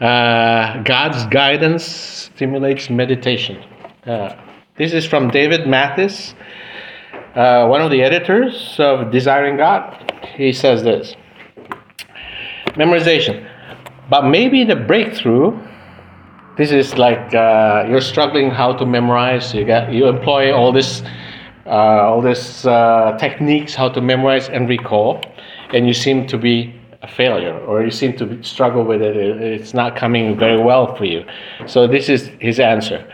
Uh, 0.00 0.80
God's 0.84 1.26
guidance 1.34 1.84
stimulates 1.84 2.88
meditation. 2.90 3.60
Uh, 4.06 4.36
this 4.76 4.92
is 4.92 5.04
from 5.04 5.30
David 5.30 5.66
Mathis 5.66 6.36
uh, 7.34 7.66
one 7.66 7.80
of 7.80 7.90
the 7.90 8.02
editors 8.02 8.76
of 8.78 9.10
Desiring 9.10 9.56
God, 9.56 10.12
he 10.36 10.52
says 10.52 10.82
this 10.82 11.14
memorization. 12.74 13.48
But 14.08 14.26
maybe 14.26 14.64
the 14.64 14.76
breakthrough, 14.76 15.58
this 16.56 16.70
is 16.70 16.96
like 16.98 17.34
uh, 17.34 17.84
you're 17.88 18.00
struggling 18.00 18.50
how 18.50 18.72
to 18.74 18.86
memorize, 18.86 19.54
you, 19.54 19.64
got, 19.64 19.92
you 19.92 20.06
employ 20.06 20.52
all 20.54 20.72
this. 20.72 21.02
Uh, 21.64 22.10
all 22.10 22.20
these 22.20 22.66
uh, 22.66 23.16
techniques 23.20 23.72
how 23.72 23.88
to 23.88 24.00
memorize 24.00 24.48
and 24.48 24.68
recall, 24.68 25.22
and 25.72 25.86
you 25.86 25.94
seem 25.94 26.26
to 26.26 26.36
be 26.36 26.74
a 27.02 27.08
failure, 27.08 27.56
or 27.60 27.84
you 27.84 27.90
seem 27.90 28.16
to 28.16 28.42
struggle 28.42 28.82
with 28.82 29.00
it. 29.00 29.16
It's 29.16 29.72
not 29.72 29.94
coming 29.94 30.36
very 30.36 30.60
well 30.60 30.96
for 30.96 31.04
you. 31.04 31.24
So 31.66 31.86
this 31.86 32.08
is 32.08 32.30
his 32.40 32.58
answer. 32.58 33.08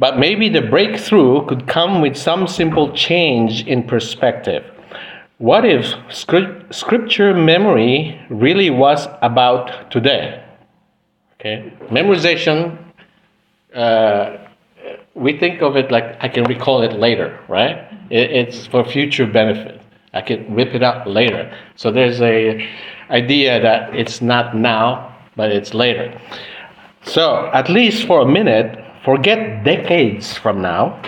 But 0.00 0.18
maybe 0.18 0.48
the 0.48 0.62
breakthrough 0.62 1.44
could 1.46 1.66
come 1.66 2.00
with 2.00 2.16
some 2.16 2.46
simple 2.46 2.90
change 2.94 3.66
in 3.66 3.82
perspective. 3.82 4.64
What 5.36 5.66
if 5.66 5.94
script, 6.08 6.74
scripture 6.74 7.34
memory 7.34 8.18
really 8.30 8.70
was 8.70 9.06
about 9.20 9.90
today? 9.90 10.42
Okay, 11.34 11.70
memorization. 11.90 12.78
Uh, 13.74 14.38
we 15.14 15.38
think 15.38 15.60
of 15.60 15.76
it 15.76 15.90
like 15.90 16.16
I 16.20 16.28
can 16.28 16.44
recall 16.44 16.80
it 16.80 16.94
later, 16.98 17.38
right? 17.48 17.76
It, 18.08 18.30
it's 18.30 18.66
for 18.66 18.84
future 18.84 19.26
benefit. 19.26 19.82
I 20.14 20.22
can 20.22 20.54
whip 20.54 20.74
it 20.74 20.82
up 20.82 21.06
later. 21.06 21.54
So 21.76 21.92
there's 21.92 22.22
a 22.22 22.66
idea 23.10 23.60
that 23.60 23.94
it's 23.94 24.22
not 24.22 24.56
now, 24.56 25.14
but 25.36 25.52
it's 25.52 25.74
later. 25.74 26.18
So 27.02 27.50
at 27.52 27.68
least 27.68 28.06
for 28.06 28.22
a 28.22 28.26
minute, 28.26 28.82
Forget 29.04 29.64
decades 29.64 30.36
from 30.36 30.60
now. 30.60 31.00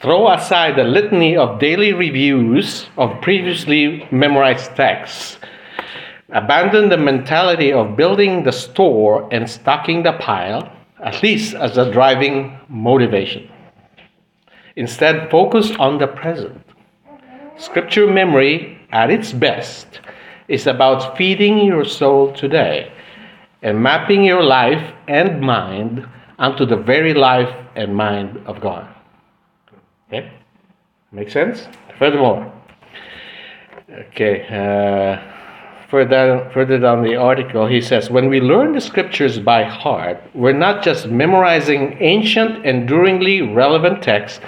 Throw 0.00 0.28
aside 0.28 0.76
the 0.76 0.84
litany 0.84 1.34
of 1.34 1.58
daily 1.58 1.94
reviews 1.94 2.88
of 2.98 3.22
previously 3.22 4.06
memorized 4.10 4.76
texts. 4.76 5.38
Abandon 6.28 6.90
the 6.90 6.98
mentality 6.98 7.72
of 7.72 7.96
building 7.96 8.42
the 8.42 8.52
store 8.52 9.28
and 9.32 9.48
stocking 9.48 10.02
the 10.02 10.12
pile, 10.12 10.70
at 11.02 11.22
least 11.22 11.54
as 11.54 11.78
a 11.78 11.90
driving 11.90 12.58
motivation. 12.68 13.48
Instead, 14.76 15.30
focus 15.30 15.72
on 15.78 15.96
the 15.96 16.08
present. 16.08 16.62
Scripture 17.56 18.06
memory, 18.06 18.78
at 18.90 19.10
its 19.10 19.32
best, 19.32 20.00
is 20.48 20.66
about 20.66 21.16
feeding 21.16 21.64
your 21.64 21.86
soul 21.86 22.30
today 22.34 22.92
and 23.62 23.82
mapping 23.82 24.22
your 24.22 24.42
life 24.42 24.92
and 25.08 25.40
mind 25.40 26.06
unto 26.38 26.66
the 26.66 26.76
very 26.76 27.14
life 27.14 27.54
and 27.76 27.94
mind 27.94 28.40
of 28.46 28.60
God. 28.60 28.88
Okay? 30.08 30.30
Make 31.10 31.30
sense? 31.30 31.68
Furthermore, 31.98 32.52
okay, 33.90 34.46
uh, 34.48 35.86
further, 35.88 36.50
further 36.54 36.78
down 36.78 37.02
the 37.02 37.16
article, 37.16 37.66
he 37.66 37.80
says, 37.80 38.10
When 38.10 38.28
we 38.28 38.40
learn 38.40 38.72
the 38.72 38.80
scriptures 38.80 39.38
by 39.38 39.64
heart, 39.64 40.22
we're 40.34 40.52
not 40.52 40.82
just 40.82 41.08
memorizing 41.08 41.96
ancient, 42.00 42.64
enduringly 42.64 43.42
relevant 43.42 44.02
texts, 44.02 44.40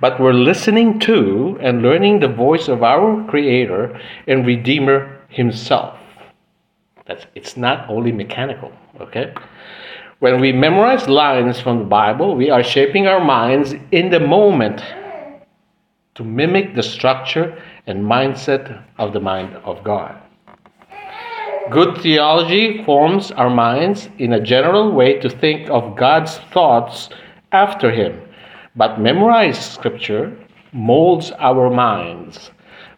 but 0.00 0.20
we're 0.20 0.32
listening 0.32 0.98
to 1.00 1.58
and 1.60 1.82
learning 1.82 2.20
the 2.20 2.28
voice 2.28 2.68
of 2.68 2.82
our 2.82 3.22
Creator 3.28 4.00
and 4.26 4.46
Redeemer 4.46 5.20
Himself. 5.28 5.98
That's, 7.06 7.26
it's 7.34 7.56
not 7.56 7.88
only 7.88 8.12
mechanical, 8.12 8.72
okay? 9.00 9.32
When 10.18 10.40
we 10.40 10.50
memorize 10.50 11.10
lines 11.10 11.60
from 11.60 11.78
the 11.78 11.84
Bible, 11.84 12.36
we 12.36 12.48
are 12.48 12.62
shaping 12.62 13.06
our 13.06 13.22
minds 13.22 13.74
in 13.92 14.08
the 14.08 14.18
moment 14.20 14.82
to 16.14 16.24
mimic 16.24 16.74
the 16.74 16.82
structure 16.82 17.62
and 17.86 18.02
mindset 18.02 18.82
of 18.96 19.12
the 19.12 19.20
mind 19.20 19.54
of 19.56 19.84
God. 19.84 20.16
Good 21.70 21.98
theology 21.98 22.82
forms 22.84 23.30
our 23.32 23.50
minds 23.50 24.08
in 24.16 24.32
a 24.32 24.40
general 24.40 24.90
way 24.90 25.20
to 25.20 25.28
think 25.28 25.68
of 25.68 25.96
God's 25.96 26.38
thoughts 26.50 27.10
after 27.52 27.90
Him, 27.90 28.18
but 28.74 28.98
memorized 28.98 29.60
scripture 29.60 30.34
molds 30.72 31.30
our 31.32 31.68
minds 31.68 32.52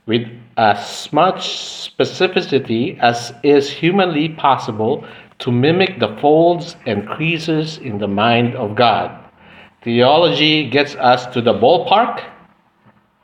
with 0.06 0.28
as 0.56 1.12
much 1.12 1.40
specificity 1.48 2.96
as 3.00 3.32
is 3.42 3.68
humanly 3.68 4.28
possible 4.28 5.04
to 5.40 5.52
mimic 5.52 6.00
the 6.00 6.16
folds 6.20 6.76
and 6.86 7.06
creases 7.06 7.78
in 7.78 7.98
the 7.98 8.08
mind 8.08 8.54
of 8.56 8.74
God. 8.74 9.24
Theology 9.82 10.68
gets 10.68 10.94
us 10.96 11.26
to 11.26 11.40
the 11.40 11.54
ballpark, 11.54 12.24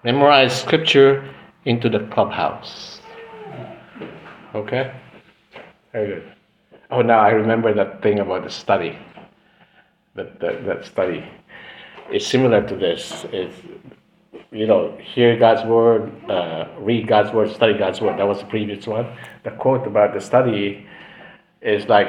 memorize 0.05 0.59
scripture 0.59 1.35
into 1.65 1.89
the 1.89 2.01
clubhouse. 2.13 3.01
Okay? 4.55 4.95
Very 5.93 6.15
good. 6.15 6.33
Oh, 6.91 7.03
now 7.03 7.19
I 7.19 7.31
remember 7.31 7.75
that 7.75 8.03
thing 8.03 8.21
about 8.21 8.45
the 8.45 8.51
study. 8.51 8.97
That, 10.15 10.39
that, 10.41 10.65
that 10.65 10.85
study. 10.85 11.29
is 12.13 12.25
similar 12.25 12.67
to 12.69 12.77
this. 12.77 13.27
It's, 13.33 13.57
you 14.53 14.69
know, 14.69 14.97
hear 15.03 15.37
God's 15.37 15.67
word, 15.67 16.13
uh, 16.31 16.69
read 16.79 17.09
God's 17.09 17.33
word, 17.33 17.51
study 17.53 17.77
God's 17.77 18.01
word. 18.01 18.19
That 18.19 18.29
was 18.29 18.39
the 18.39 18.47
previous 18.47 18.87
one. 18.87 19.07
The 19.43 19.51
quote 19.51 19.87
about 19.87 20.15
the 20.15 20.21
study 20.21 20.87
is 21.65 21.89
like 21.89 22.09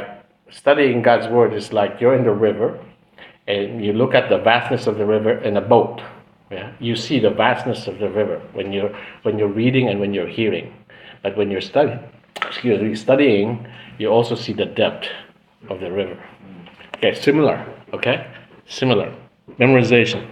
studying 0.52 1.02
God's 1.02 1.28
word 1.28 1.54
is 1.54 1.74
like 1.74 2.00
you're 2.00 2.16
in 2.16 2.24
the 2.24 2.34
river 2.34 2.80
and 3.48 3.84
you 3.84 3.94
look 3.94 4.14
at 4.14 4.30
the 4.30 4.38
vastness 4.38 4.88
of 4.88 4.98
the 4.98 5.06
river 5.06 5.38
in 5.40 5.58
a 5.58 5.62
boat. 5.62 6.02
Yeah? 6.52 6.74
You 6.80 6.96
see 6.96 7.20
the 7.20 7.32
vastness 7.32 7.88
of 7.88 8.00
the 8.00 8.10
river 8.10 8.42
when 8.54 8.72
you're 8.72 8.96
when 9.24 9.40
you're 9.40 9.56
reading 9.64 9.90
and 9.90 10.00
when 10.00 10.14
you're 10.14 10.28
hearing. 10.28 10.74
But 11.24 11.36
when 11.38 11.50
you're 11.50 11.62
studying, 11.62 12.00
excuse 12.44 12.82
me, 12.82 12.96
studying, 12.96 13.68
you 13.98 14.10
also 14.10 14.36
see 14.36 14.54
the 14.54 14.66
depth 14.66 15.08
of 15.70 15.80
the 15.80 15.92
river. 15.92 16.18
Okay, 16.98 17.16
similar. 17.16 17.66
Okay, 17.94 18.28
similar. 18.68 19.14
Memorization. 19.60 20.30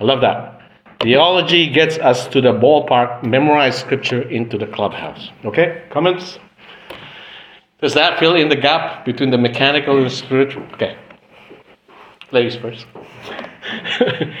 I 0.00 0.04
love 0.04 0.20
that. 0.22 0.62
Theology 1.00 1.68
gets 1.68 1.98
us 1.98 2.26
to 2.28 2.40
the 2.40 2.52
ballpark. 2.52 3.22
Memorize 3.22 3.78
scripture 3.78 4.22
into 4.30 4.56
the 4.56 4.66
clubhouse. 4.66 5.30
Okay, 5.44 5.82
comments? 5.90 6.38
Does 7.84 7.92
that 7.92 8.18
fill 8.18 8.34
in 8.34 8.48
the 8.48 8.56
gap 8.56 9.04
between 9.04 9.28
the 9.28 9.36
mechanical 9.36 10.00
and 10.00 10.10
spiritual? 10.10 10.62
Okay. 10.72 10.96
Ladies 12.32 12.56
first. 12.56 12.86
I 12.96 14.32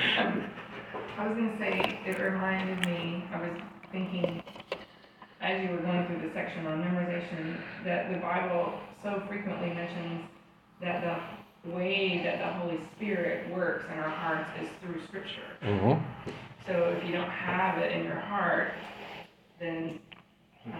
was 1.18 1.36
gonna 1.36 1.54
say, 1.58 1.98
it 2.06 2.18
reminded 2.18 2.86
me, 2.86 3.22
I 3.34 3.42
was 3.42 3.50
thinking, 3.92 4.42
as 5.42 5.62
you 5.62 5.72
were 5.72 5.82
going 5.82 6.06
through 6.06 6.26
the 6.26 6.32
section 6.32 6.66
on 6.66 6.82
memorization, 6.84 7.60
that 7.84 8.10
the 8.10 8.16
Bible 8.16 8.80
so 9.02 9.22
frequently 9.28 9.74
mentions 9.74 10.24
that 10.80 11.02
the 11.66 11.70
way 11.70 12.22
that 12.24 12.38
the 12.38 12.50
Holy 12.60 12.80
Spirit 12.96 13.52
works 13.52 13.84
in 13.92 13.98
our 13.98 14.08
hearts 14.08 14.48
is 14.58 14.70
through 14.80 15.04
scripture. 15.06 15.52
Mm-hmm. 15.62 16.30
So 16.66 16.96
if 16.96 17.04
you 17.04 17.12
don't 17.12 17.28
have 17.28 17.76
it 17.76 17.92
in 17.92 18.04
your 18.04 18.20
heart, 18.20 18.72
then, 19.60 19.98
uh, 20.66 20.78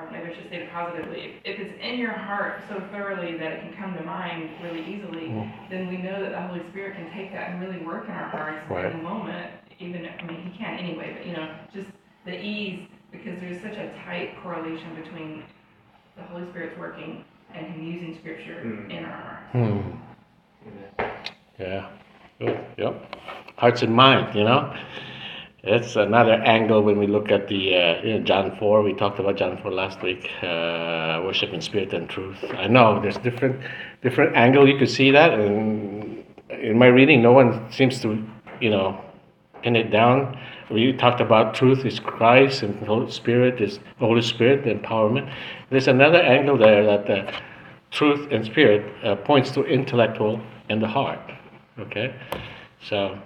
or 0.00 0.10
maybe 0.10 0.30
I 0.30 0.34
should 0.34 0.48
say 0.50 0.56
it 0.62 0.70
positively, 0.72 1.34
if 1.44 1.58
it's 1.58 1.74
in 1.82 1.98
your 1.98 2.12
heart 2.12 2.60
so 2.68 2.80
thoroughly 2.92 3.36
that 3.38 3.52
it 3.52 3.60
can 3.62 3.72
come 3.74 3.94
to 3.96 4.02
mind 4.04 4.50
really 4.62 4.84
easily, 4.84 5.28
Mhm. 5.28 5.50
then 5.70 5.88
we 5.88 5.96
know 5.98 6.20
that 6.22 6.30
the 6.30 6.40
Holy 6.40 6.60
Spirit 6.70 6.96
can 6.96 7.10
take 7.12 7.32
that 7.32 7.50
and 7.50 7.60
really 7.60 7.78
work 7.84 8.08
in 8.08 8.14
our 8.14 8.28
hearts 8.28 8.68
Right. 8.70 8.86
in 8.86 8.98
the 8.98 9.02
moment, 9.02 9.50
even, 9.78 10.08
I 10.18 10.22
mean, 10.24 10.42
he 10.42 10.58
can't 10.58 10.80
anyway, 10.80 11.14
but 11.16 11.26
you 11.26 11.32
know, 11.36 11.48
just 11.72 11.88
the 12.24 12.38
ease, 12.44 12.86
because 13.10 13.38
there's 13.40 13.60
such 13.62 13.76
a 13.76 13.90
tight 14.04 14.36
correlation 14.42 14.94
between 14.94 15.42
the 16.16 16.22
Holy 16.24 16.46
Spirit's 16.50 16.76
working 16.78 17.24
and 17.54 17.66
him 17.66 17.82
using 17.82 18.14
scripture 18.18 18.60
Mm. 18.64 18.90
in 18.90 19.04
our 19.04 19.10
hearts. 19.12 19.52
Hmm. 19.52 19.80
Yeah. 21.58 21.86
Good. 22.38 22.58
Yep. 22.76 23.16
Hearts 23.56 23.82
and 23.82 23.94
mind, 23.94 24.34
you 24.34 24.44
know? 24.44 24.72
It's 25.64 25.96
another 25.96 26.34
angle 26.34 26.82
when 26.82 27.00
we 27.00 27.08
look 27.08 27.32
at 27.32 27.48
the 27.48 27.74
uh, 27.74 28.02
you 28.04 28.18
know, 28.18 28.24
John 28.24 28.56
4. 28.58 28.82
We 28.82 28.94
talked 28.94 29.18
about 29.18 29.36
John 29.36 29.58
4 29.60 29.72
last 29.72 30.00
week. 30.02 30.30
Uh, 30.40 31.20
worship 31.24 31.52
in 31.52 31.60
spirit 31.60 31.92
and 31.92 32.08
truth. 32.08 32.38
I 32.56 32.68
know 32.68 33.00
there's 33.02 33.16
different 33.18 33.60
different 34.00 34.36
angle 34.36 34.68
you 34.68 34.78
could 34.78 34.88
see 34.88 35.10
that, 35.10 35.32
and 35.32 36.24
in 36.50 36.78
my 36.78 36.86
reading, 36.86 37.22
no 37.22 37.32
one 37.32 37.72
seems 37.72 38.00
to, 38.02 38.24
you 38.60 38.70
know, 38.70 39.00
pin 39.62 39.74
it 39.74 39.90
down. 39.90 40.38
We 40.70 40.92
talked 40.92 41.20
about 41.20 41.54
truth 41.54 41.84
is 41.84 41.98
Christ 41.98 42.62
and 42.62 42.78
Holy 42.86 43.10
Spirit 43.10 43.60
is 43.60 43.80
Holy 43.98 44.22
Spirit, 44.22 44.64
empowerment. 44.64 45.32
There's 45.70 45.88
another 45.88 46.20
angle 46.20 46.56
there 46.56 46.84
that 46.84 47.10
uh, 47.10 47.32
truth 47.90 48.28
and 48.30 48.44
spirit 48.44 48.84
uh, 49.04 49.16
points 49.16 49.50
to 49.52 49.64
intellectual 49.64 50.40
and 50.68 50.80
the 50.80 50.86
heart. 50.86 51.18
Okay, 51.80 52.14
so 52.80 53.18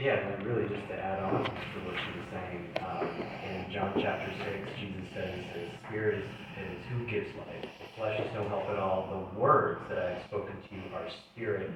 Yeah, 0.00 0.16
and 0.16 0.46
really 0.46 0.66
just 0.68 0.88
to 0.88 0.94
add 0.94 1.22
on 1.22 1.44
to 1.44 1.50
what 1.84 1.94
she 1.94 2.18
was 2.18 2.26
saying, 2.32 2.70
um, 2.80 3.06
in 3.44 3.70
John 3.70 3.92
chapter 4.00 4.32
six, 4.38 4.68
Jesus 4.80 5.02
says, 5.14 5.34
the 5.54 5.86
spirit 5.86 6.20
is, 6.20 6.24
is 6.24 6.86
who 6.88 7.04
gives 7.10 7.28
life. 7.36 7.62
The 7.80 8.00
flesh 8.00 8.18
is 8.20 8.32
no 8.34 8.48
help 8.48 8.64
at 8.70 8.78
all. 8.78 9.28
The 9.34 9.38
words 9.38 9.82
that 9.90 9.98
I 9.98 10.10
have 10.14 10.22
spoken 10.24 10.54
to 10.56 10.74
you 10.74 10.82
are 10.94 11.06
spirit 11.34 11.70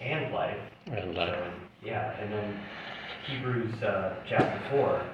and 0.00 0.34
life. 0.34 0.58
and 0.86 1.16
uh, 1.16 1.26
So, 1.26 1.52
yeah, 1.84 2.18
and 2.20 2.32
then 2.32 2.60
Hebrews, 3.28 3.80
uh, 3.84 4.16
chapter 4.28 4.60
four, 4.70 5.06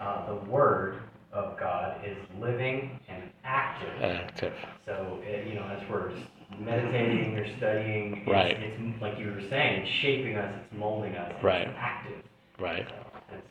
uh, 0.00 0.26
the 0.28 0.50
word 0.50 1.02
of 1.34 1.58
God 1.60 2.00
is 2.06 2.16
living 2.40 2.98
and 3.10 3.24
active. 3.44 4.02
active. 4.02 4.54
So, 4.86 5.18
it, 5.22 5.46
you 5.46 5.56
know, 5.56 5.66
as 5.66 5.86
we're 5.90 6.10
meditating 6.58 7.38
or 7.38 7.46
studying, 7.56 8.18
it's, 8.18 8.28
Right. 8.28 8.56
it's 8.60 9.02
like 9.02 9.18
you 9.18 9.26
were 9.26 9.42
saying, 9.48 9.82
it's 9.82 9.90
shaping 9.90 10.36
us, 10.36 10.52
it's 10.64 10.78
molding 10.78 11.14
us, 11.16 11.32
it's 11.34 11.44
Right. 11.44 11.68
active. 11.78 12.22
Right. 12.58 12.86
So 12.88 12.94
that's 13.30 13.42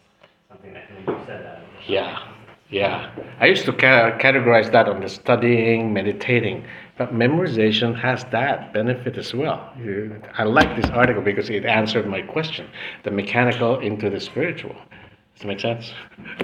something 0.50 0.74
that 0.74 0.84
when 1.06 1.16
you 1.18 1.22
said 1.26 1.44
that. 1.46 1.62
Yeah. 1.88 2.20
Yeah, 2.70 3.12
I 3.40 3.46
used 3.46 3.64
to 3.64 3.72
ca- 3.72 4.18
categorize 4.18 4.70
that 4.74 4.90
on 4.90 5.00
the 5.00 5.08
studying, 5.08 5.94
meditating, 5.94 6.66
but 6.98 7.14
memorization 7.14 7.96
has 7.98 8.26
that 8.26 8.74
benefit 8.74 9.18
as 9.18 9.34
well. 9.34 9.72
You- 9.82 10.22
I 10.38 10.44
like 10.44 10.76
this 10.76 10.90
article 10.92 11.22
because 11.22 11.50
it 11.50 11.66
answered 11.66 12.08
my 12.08 12.22
question: 12.24 12.68
the 13.04 13.12
mechanical 13.12 13.80
into 13.80 14.10
the 14.10 14.20
spiritual. 14.20 14.76
Does 15.36 15.44
that 15.44 15.48
make 15.48 15.60
sense? 15.62 15.94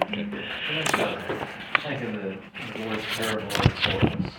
Okay. 0.03 0.23
think 0.23 0.99
uh, 1.01 1.03
of 2.05 2.13
the 2.13 2.85
Lord's 2.85 3.05
parable 3.17 3.43
of 3.47 3.53
the 3.53 3.71
soils. 3.81 4.33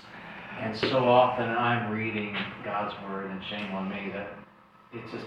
And 0.60 0.76
so 0.76 1.08
often 1.08 1.48
I'm 1.48 1.90
reading 1.92 2.36
God's 2.64 2.94
word, 3.08 3.30
and 3.30 3.42
shame 3.44 3.72
on 3.72 3.88
me 3.88 4.10
that 4.12 4.38
it 4.92 5.02
just, 5.10 5.24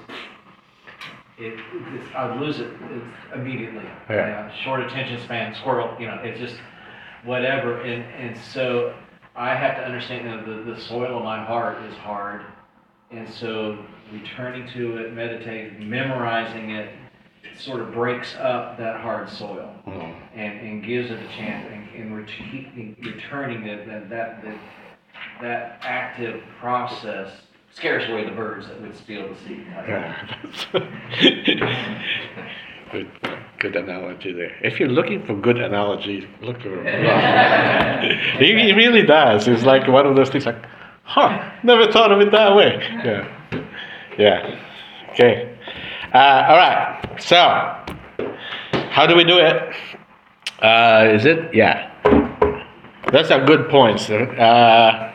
it, 1.38 1.60
it's, 1.94 2.16
I'd 2.16 2.40
lose 2.40 2.60
it 2.60 2.72
it's 2.92 3.06
immediately. 3.36 3.84
Yeah. 4.10 4.50
Uh, 4.50 4.64
Short 4.64 4.82
attention 4.82 5.22
span, 5.24 5.54
squirrel, 5.56 5.96
you 6.00 6.08
know, 6.08 6.20
it's 6.24 6.40
just 6.40 6.56
whatever. 7.24 7.82
And, 7.82 8.04
and 8.04 8.38
so 8.38 8.96
I 9.36 9.54
have 9.56 9.76
to 9.78 9.84
understand 9.84 10.28
that 10.28 10.46
the, 10.46 10.74
the 10.74 10.82
soil 10.82 11.18
of 11.18 11.24
my 11.24 11.44
heart 11.44 11.84
is 11.84 11.96
hard. 11.98 12.42
And 13.12 13.30
so 13.30 13.78
returning 14.12 14.68
to 14.74 14.98
it, 14.98 15.14
meditating, 15.14 15.90
memorizing 15.90 16.72
it, 16.72 16.90
sort 17.58 17.82
of 17.82 17.92
breaks 17.94 18.36
up 18.36 18.78
that 18.78 19.02
hard 19.02 19.30
soil 19.30 19.74
Mm. 19.88 20.16
and, 20.36 20.60
and 20.60 20.84
gives 20.84 21.10
it 21.10 21.18
a 21.18 21.28
chance 21.30 21.66
and, 21.72 21.90
and 21.96 22.12
we're 22.12 22.28
returning 23.00 23.64
it, 23.64 23.88
that, 23.88 24.10
that, 24.10 24.44
that, 24.44 24.58
that 25.42 25.80
active 25.82 26.42
process 26.60 27.30
scares 27.74 28.10
away 28.10 28.26
the 28.26 28.32
birds 28.32 28.68
that 28.68 28.82
would 28.82 28.96
steal 28.96 29.28
the 29.28 29.36
seed. 29.42 29.66
Good, 32.92 33.12
good 33.60 33.76
analogy 33.76 34.34
there. 34.34 34.56
If 34.64 34.80
you're 34.80 34.90
looking 34.90 35.26
for 35.26 35.36
good 35.36 35.58
analogies, 35.58 36.26
look 36.42 36.66
around. 36.66 38.12
he, 38.40 38.54
he 38.54 38.74
really 38.74 39.04
does. 39.04 39.48
It's 39.48 39.64
like 39.64 39.88
one 39.88 40.08
of 40.08 40.16
those 40.16 40.30
things 40.30 40.46
like, 40.46 40.66
huh, 41.04 41.52
never 41.64 41.92
thought 41.92 42.12
of 42.12 42.20
it 42.22 42.32
that 42.32 42.56
way. 42.56 42.78
Yeah. 43.04 43.64
Yeah. 44.18 44.60
Okay. 45.12 45.56
Uh, 46.14 46.46
all 46.48 46.58
right. 46.58 47.16
So, 47.20 47.36
how 48.90 49.06
do 49.06 49.16
we 49.16 49.24
do 49.24 49.38
it? 49.38 49.76
Uh, 50.62 51.12
is 51.14 51.26
it? 51.26 51.54
Yeah. 51.54 51.94
That's 53.12 53.30
a 53.30 53.44
good 53.46 53.70
point, 53.70 54.00
sir. 54.00 54.24
Uh, 54.38 55.14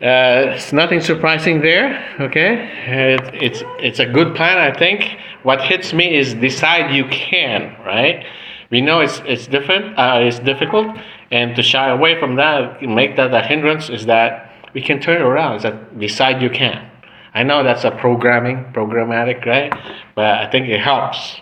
uh, 0.00 0.54
it's 0.54 0.72
nothing 0.72 1.00
surprising 1.00 1.60
there, 1.60 2.16
okay? 2.20 2.68
It, 2.86 3.20
it's 3.34 3.62
it's 3.78 4.00
a 4.00 4.06
good 4.06 4.34
plan, 4.34 4.58
I 4.58 4.76
think. 4.76 5.16
What 5.44 5.60
hits 5.60 5.92
me 5.92 6.16
is 6.16 6.34
decide 6.34 6.94
you 6.94 7.04
can, 7.06 7.76
right? 7.84 8.24
We 8.70 8.80
know 8.80 9.00
it's 9.00 9.22
it's 9.24 9.46
different, 9.46 9.96
uh, 9.98 10.18
it's 10.20 10.40
difficult, 10.40 10.96
and 11.30 11.54
to 11.54 11.62
shy 11.62 11.90
away 11.90 12.18
from 12.18 12.36
that, 12.36 12.82
make 12.82 13.16
that 13.16 13.32
a 13.32 13.42
hindrance, 13.42 13.88
is 13.88 14.06
that 14.06 14.50
we 14.74 14.82
can 14.82 15.00
turn 15.00 15.22
it 15.22 15.24
around. 15.24 15.56
Is 15.56 15.62
that 15.62 15.98
decide 15.98 16.42
you 16.42 16.50
can. 16.50 16.90
I 17.32 17.42
know 17.42 17.62
that's 17.62 17.84
a 17.84 17.90
programming, 17.90 18.64
programmatic, 18.72 19.44
right? 19.46 19.72
But 20.14 20.38
I 20.38 20.50
think 20.50 20.68
it 20.68 20.80
helps. 20.80 21.36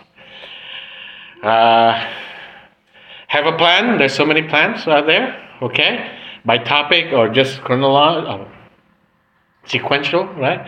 Uh, 1.41 1.93
have 3.27 3.45
a 3.47 3.57
plan. 3.57 3.97
There's 3.97 4.13
so 4.13 4.25
many 4.25 4.43
plans 4.43 4.87
out 4.87 5.07
there, 5.07 5.35
okay? 5.61 6.22
By 6.45 6.57
topic 6.57 7.13
or 7.13 7.29
just 7.29 7.61
chronological, 7.61 8.47
sequential, 9.65 10.25
right? 10.35 10.67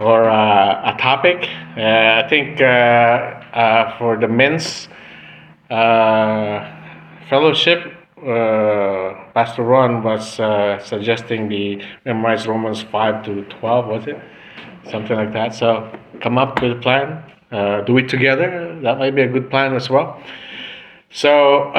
Or 0.00 0.28
uh, 0.28 0.94
a 0.94 0.96
topic. 0.98 1.48
Uh, 1.76 2.22
I 2.24 2.26
think 2.28 2.60
uh, 2.60 2.64
uh, 2.64 3.98
for 3.98 4.16
the 4.16 4.28
men's 4.28 4.88
uh, 5.70 6.64
fellowship, 7.28 7.92
uh, 8.18 9.12
Pastor 9.34 9.64
Ron 9.64 10.02
was 10.02 10.40
uh, 10.40 10.78
suggesting 10.82 11.48
we 11.48 11.82
memorize 12.06 12.46
Romans 12.46 12.82
5 12.82 13.24
to 13.26 13.42
12, 13.44 13.86
was 13.86 14.06
it? 14.06 14.18
Something 14.90 15.16
like 15.16 15.32
that. 15.34 15.54
So 15.54 15.92
come 16.22 16.38
up 16.38 16.62
with 16.62 16.72
a 16.72 16.80
plan, 16.80 17.22
uh, 17.52 17.82
do 17.82 17.98
it 17.98 18.08
together. 18.08 18.78
That 18.82 18.98
might 18.98 19.14
be 19.14 19.22
a 19.22 19.28
good 19.28 19.50
plan 19.50 19.74
as 19.74 19.90
well. 19.90 20.22
So 21.10 21.72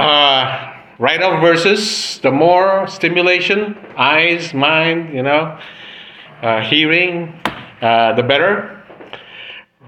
write 1.00 1.22
out 1.22 1.42
verses. 1.42 2.20
The 2.20 2.32
more 2.32 2.88
stimulation, 2.88 3.78
eyes, 3.98 4.54
mind, 4.54 5.14
you 5.14 5.24
know, 5.24 5.60
uh, 6.42 6.62
hearing, 6.62 7.34
uh, 7.82 8.14
the 8.14 8.24
better 8.24 8.78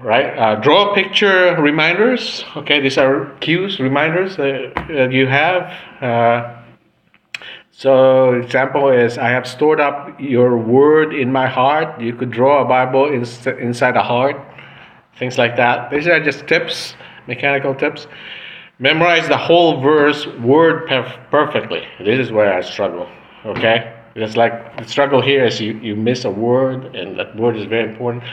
right? 0.02 0.36
Uh, 0.36 0.54
draw 0.56 0.94
picture 0.94 1.56
reminders. 1.60 2.44
Okay, 2.56 2.80
these 2.80 2.98
are 2.98 3.26
cues, 3.40 3.78
reminders 3.78 4.36
that, 4.36 4.72
that 4.88 5.12
you 5.12 5.26
have. 5.26 5.62
Uh, 6.02 6.56
so, 7.70 8.34
example 8.34 8.90
is 8.90 9.16
I 9.16 9.28
have 9.30 9.46
stored 9.46 9.80
up 9.80 10.20
your 10.20 10.58
word 10.58 11.14
in 11.14 11.32
my 11.32 11.46
heart. 11.46 12.00
You 12.00 12.14
could 12.14 12.30
draw 12.30 12.62
a 12.62 12.64
Bible 12.64 13.06
in, 13.06 13.24
inside 13.58 13.96
a 13.96 14.02
heart, 14.02 14.36
things 15.18 15.38
like 15.38 15.56
that. 15.56 15.90
These 15.90 16.06
are 16.06 16.22
just 16.22 16.46
tips, 16.46 16.94
mechanical 17.26 17.74
tips. 17.74 18.06
Memorize 18.80 19.28
the 19.28 19.36
whole 19.36 19.80
verse, 19.80 20.26
word 20.38 20.88
perf- 20.88 21.30
perfectly. 21.30 21.82
This 21.98 22.18
is 22.18 22.32
where 22.32 22.52
I 22.52 22.62
struggle. 22.62 23.06
Okay, 23.44 23.94
it's 24.14 24.36
like 24.36 24.76
the 24.78 24.88
struggle 24.88 25.20
here 25.20 25.44
is 25.44 25.60
you, 25.60 25.74
you 25.80 25.94
miss 25.94 26.24
a 26.24 26.30
word, 26.30 26.96
and 26.96 27.18
that 27.18 27.36
word 27.36 27.56
is 27.56 27.66
very 27.66 27.88
important. 27.90 28.24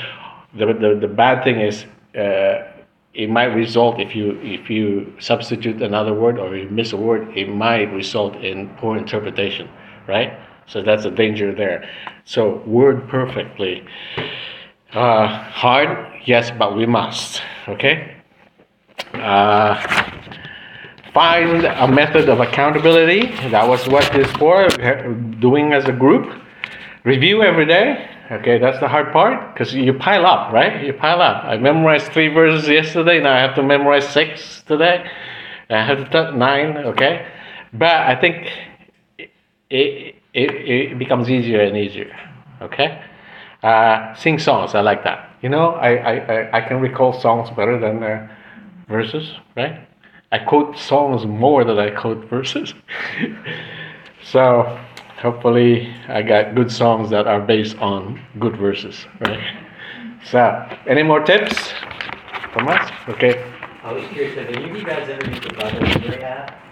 The, 0.56 0.68
the, 0.68 0.98
the 1.02 1.08
bad 1.08 1.44
thing 1.44 1.60
is 1.60 1.86
uh, 2.18 2.72
it 3.14 3.30
might 3.30 3.54
result 3.56 4.00
if 4.00 4.16
you 4.16 4.40
if 4.42 4.70
you 4.70 5.12
substitute 5.20 5.82
another 5.82 6.14
word 6.14 6.38
or 6.40 6.56
you 6.56 6.70
miss 6.70 6.94
a 6.94 6.98
word 6.98 7.36
it 7.36 7.50
might 7.50 7.92
result 7.92 8.36
in 8.36 8.70
poor 8.78 8.96
interpretation 8.96 9.68
right? 10.08 10.40
So 10.68 10.82
that's 10.82 11.06
a 11.06 11.12
danger 11.12 11.54
there. 11.54 11.90
So 12.26 12.58
word 12.66 13.10
perfectly. 13.10 13.86
Uh, 14.94 15.28
hard 15.28 16.22
yes 16.26 16.52
but 16.52 16.76
we 16.78 16.86
must 16.86 17.42
okay 17.68 18.17
uh, 19.14 19.76
find 21.14 21.66
a 21.66 21.88
method 21.88 22.30
of 22.30 22.40
accountability 22.40 23.28
that 23.50 23.68
was 23.68 23.88
what 23.88 24.12
this 24.14 24.32
for 24.34 24.68
doing 25.40 25.74
as 25.74 25.86
a 25.86 25.92
group 25.92 26.42
review 27.04 27.42
every 27.42 27.66
day 27.66 28.10
Okay, 28.30 28.58
that's 28.58 28.80
the 28.82 28.90
hard 28.90 29.14
part 29.14 29.54
because 29.54 29.74
you 29.74 29.94
pile 29.94 30.26
up, 30.26 30.52
right? 30.52 30.84
You 30.84 30.92
pile 30.92 31.22
up. 31.22 31.46
I 31.46 31.56
memorized 31.56 32.12
three 32.12 32.28
verses 32.28 32.68
yesterday. 32.68 33.22
Now 33.22 33.34
I 33.34 33.40
have 33.40 33.56
to 33.56 33.64
memorize 33.64 34.06
six 34.10 34.64
today. 34.68 35.10
I 35.70 35.86
have 35.86 36.10
to 36.12 36.32
nine. 36.36 36.76
Okay, 36.78 37.26
but 37.72 37.88
I 37.90 38.20
think 38.20 38.52
it, 39.70 40.16
it, 40.34 40.52
it, 40.52 41.00
becomes 41.00 41.30
easier 41.30 41.62
and 41.62 41.78
easier. 41.78 42.14
Okay, 42.62 43.02
uh, 43.64 44.14
sing 44.16 44.40
songs. 44.40 44.76
I 44.76 44.82
like 44.82 45.06
that. 45.06 45.34
You 45.42 45.48
know, 45.48 45.72
I, 45.72 45.92
I, 45.92 46.58
I 46.58 46.68
can 46.68 46.82
recall 46.82 47.14
songs 47.14 47.50
better 47.52 47.80
than 47.80 48.04
uh, 48.04 48.28
verses, 48.88 49.34
right? 49.56 49.88
I 50.32 50.40
quote 50.40 50.78
songs 50.78 51.26
more 51.26 51.64
than 51.64 51.80
I 51.80 51.90
quote 51.90 52.26
verses. 52.26 52.74
so 54.24 54.80
hopefully 55.18 55.94
I 56.08 56.22
got 56.22 56.56
good 56.56 56.72
songs 56.72 57.10
that 57.10 57.28
are 57.28 57.42
based 57.42 57.78
on 57.78 58.22
good 58.40 58.58
verses, 58.58 59.06
right? 59.20 59.40
So, 60.26 60.68
any 60.88 61.04
more 61.04 61.22
tips 61.24 61.72
from 62.52 62.68
us? 62.68 62.92
Okay. 63.08 63.54
I 63.84 63.94
was 63.94 64.06
curious, 64.10 64.36
have 64.38 64.48
any 64.48 64.70
of 64.70 64.76
you 64.76 64.84
guys 64.84 65.08
ever 65.08 65.30
used 65.30 65.44
the 65.44 65.54
Bible 65.54 66.24
app? 66.24 66.64